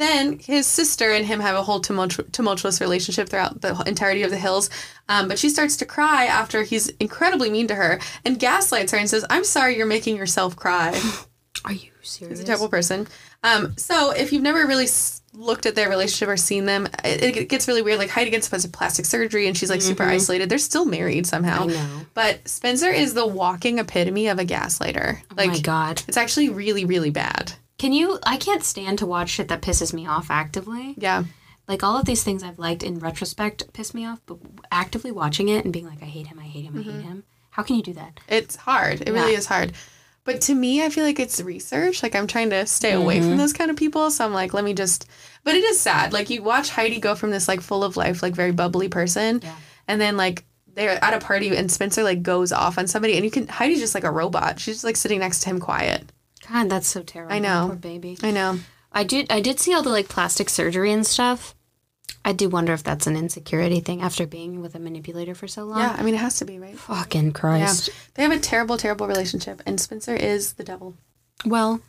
[0.00, 4.30] then his sister and him have a whole tumultu- tumultuous relationship throughout the entirety of
[4.30, 4.70] the hills.
[5.08, 8.98] Um, but she starts to cry after he's incredibly mean to her and gaslights her
[8.98, 10.98] and says, "I'm sorry, you're making yourself cry."
[11.64, 12.38] Are you serious?
[12.38, 13.06] He's a terrible person.
[13.42, 17.36] Um, so if you've never really s- looked at their relationship or seen them, it,
[17.36, 17.98] it gets really weird.
[17.98, 20.48] Like Heidi gets supposed to plastic surgery and she's like super isolated.
[20.48, 21.66] They're still married somehow.
[21.66, 21.70] Mm-hmm.
[21.70, 22.06] I know.
[22.14, 25.20] But Spencer is the walking epitome of a gaslighter.
[25.30, 26.02] Oh Like my God.
[26.08, 27.52] it's actually really, really bad.
[27.80, 28.18] Can you?
[28.24, 30.94] I can't stand to watch shit that pisses me off actively.
[30.98, 31.24] Yeah.
[31.66, 34.36] Like all of these things I've liked in retrospect piss me off, but
[34.70, 37.08] actively watching it and being like, I hate him, I hate him, I hate mm-hmm.
[37.08, 37.24] him.
[37.48, 38.20] How can you do that?
[38.28, 39.00] It's hard.
[39.00, 39.72] It really is hard.
[40.24, 42.02] But to me, I feel like it's research.
[42.02, 43.38] Like I'm trying to stay away from mm-hmm.
[43.38, 44.10] those kind of people.
[44.10, 45.08] So I'm like, let me just.
[45.42, 46.12] But it is sad.
[46.12, 49.40] Like you watch Heidi go from this like full of life, like very bubbly person,
[49.42, 49.56] Yeah.
[49.88, 50.44] and then like
[50.74, 53.80] they're at a party and Spencer like goes off on somebody, and you can Heidi's
[53.80, 54.60] just like a robot.
[54.60, 56.12] She's just like sitting next to him, quiet.
[56.50, 57.34] God, that's so terrible.
[57.34, 57.66] I know.
[57.68, 58.18] Poor baby.
[58.22, 58.58] I know.
[58.92, 59.30] I did.
[59.30, 61.54] I did see all the like plastic surgery and stuff.
[62.24, 65.64] I do wonder if that's an insecurity thing after being with a manipulator for so
[65.64, 65.78] long.
[65.78, 66.76] Yeah, I mean it has to be right.
[66.78, 67.88] Fucking Christ.
[67.88, 70.96] Yeah, they have a terrible, terrible relationship, and Spencer is the devil.
[71.46, 71.80] Well,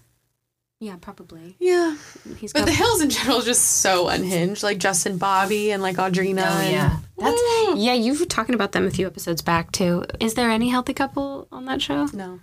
[0.80, 1.56] yeah, probably.
[1.60, 1.98] Yeah,
[2.38, 2.66] He's but got.
[2.66, 4.64] the Hills in general is just so unhinged.
[4.64, 6.44] Like Justin, Bobby, and like Audrina.
[6.48, 7.42] oh and- yeah, that's
[7.78, 7.94] yeah.
[7.94, 10.06] You were talking about them a few episodes back too.
[10.20, 12.06] Is there any healthy couple on that show?
[12.14, 12.40] no.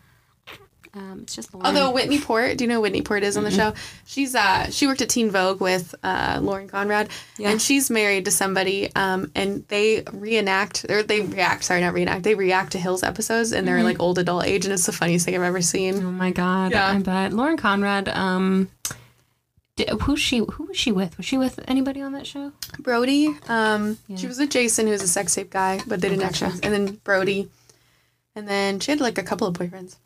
[0.94, 1.66] Um, it's just Lauren.
[1.66, 3.74] Although Whitney Port, do you know Whitney Port is on the show?
[4.06, 7.50] She's uh she worked at Teen Vogue with uh Lauren Conrad, Yeah.
[7.50, 8.90] and she's married to somebody.
[8.96, 11.64] Um, and they reenact or they react.
[11.64, 12.22] Sorry, not reenact.
[12.22, 15.26] They react to Hills episodes, and they're like old adult age, and it's the funniest
[15.26, 15.96] thing I've ever seen.
[16.02, 16.88] oh my god, Yeah.
[16.88, 18.08] I bet Lauren Conrad.
[18.08, 18.70] Um,
[20.02, 20.38] who's she?
[20.38, 21.16] Who was she with?
[21.18, 22.52] Was she with anybody on that show?
[22.78, 26.22] Brody, um, she was with Jason, who was a sex tape guy, but they didn't
[26.22, 26.46] gotcha.
[26.46, 26.64] actually.
[26.64, 27.48] And then Brody,
[28.34, 29.96] and then she had like a couple of boyfriends.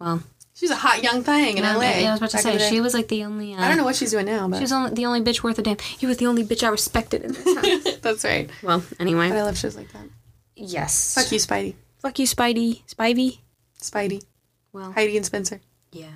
[0.00, 0.22] Well,
[0.54, 1.80] She's a hot young thing in LA.
[1.80, 3.54] yeah, I was about to say she was like the only.
[3.54, 5.42] Uh, I don't know what she's doing now, but She was only the only bitch
[5.42, 5.76] worth a damn.
[6.00, 7.96] You was the only bitch I respected in this house.
[8.02, 8.50] that's right.
[8.62, 9.28] well, But anyway.
[9.30, 10.04] I love shows like that.
[10.56, 11.14] Yes.
[11.14, 11.74] Fuck you, Speidi.
[11.98, 12.82] Fuck you, Speidi.
[12.86, 13.38] Spivey.
[13.80, 14.22] Speidi.
[14.72, 15.60] Well, Heidi and Spencer.
[15.92, 16.08] yeah.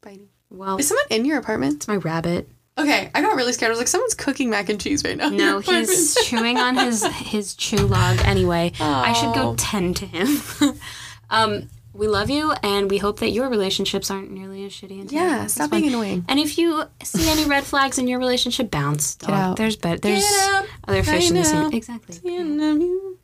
[0.00, 0.28] Speidi.
[0.50, 1.74] Well, Is someone in your apartment?
[1.76, 2.48] it's my rabbit.
[2.78, 3.68] Okay, I got really scared.
[3.68, 5.28] I was like, someone's cooking mac and cheese right now.
[5.28, 8.72] No, he's chewing on his his chew log anyway.
[8.80, 10.38] I should go tend to him.
[11.30, 15.00] um, we love you, and we hope that your relationships aren't nearly as shitty.
[15.00, 16.24] And Yeah, stop being annoying.
[16.28, 19.16] And if you see any red flags in your relationship, bounce.
[19.16, 19.56] Get out.
[19.56, 19.98] There's better.
[19.98, 21.76] There's out other fish in the sea.
[21.76, 22.18] Exactly.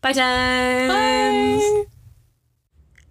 [0.00, 0.12] Bye.
[0.12, 1.86] Bye, tens.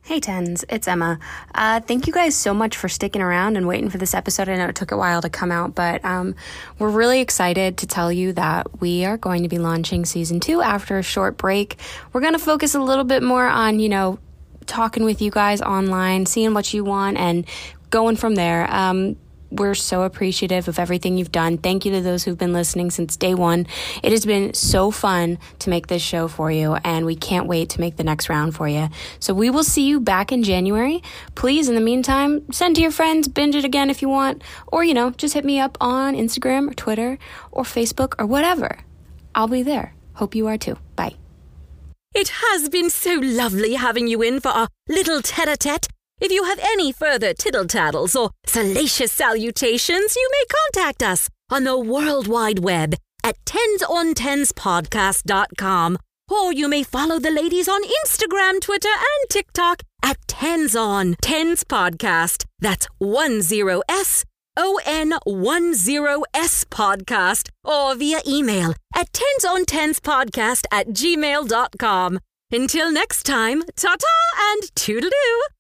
[0.08, 0.64] Hey, tens.
[0.70, 1.20] It's Emma.
[1.54, 4.48] Uh, thank you guys so much for sticking around and waiting for this episode.
[4.48, 6.34] I know it took a while to come out, but um,
[6.80, 10.62] we're really excited to tell you that we are going to be launching season two
[10.62, 11.76] after a short break.
[12.14, 14.18] We're going to focus a little bit more on, you know,
[14.66, 17.46] talking with you guys online, seeing what you want, and
[17.90, 18.66] going from there.
[18.74, 19.18] Um,
[19.50, 21.58] we're so appreciative of everything you've done.
[21.58, 23.68] Thank you to those who've been listening since day one.
[24.04, 27.70] It has been so fun to make this show for you, and we can't wait
[27.72, 28.90] to make the next round for you.
[29.20, 31.02] So we will see you back in January.
[31.36, 34.84] Please, in the meantime, send to your friends, binge it again if you want, or,
[34.84, 37.18] you know, just hit me up on Instagram or Twitter
[37.52, 38.80] or Facebook or whatever.
[39.34, 39.94] I'll be there.
[40.14, 40.78] Hope you are too.
[40.96, 41.16] Bye.
[42.14, 45.88] It has been so lovely having you in for our little tete a tete.
[46.20, 51.64] If you have any further tittle tattles or salacious salutations, you may contact us on
[51.64, 55.98] the World Wide Web at tensontens.podcast.com,
[56.30, 61.16] or you may follow the ladies on Instagram, Twitter, and TikTok at tensontenspodcast.
[61.22, 62.46] tens podcast.
[62.60, 64.26] That's one zero s
[64.58, 72.20] o n one zero s podcast, or via email at tensontenspodcast at gmail.com.
[72.52, 74.08] Until next time, ta ta
[74.52, 75.57] and toodaloo!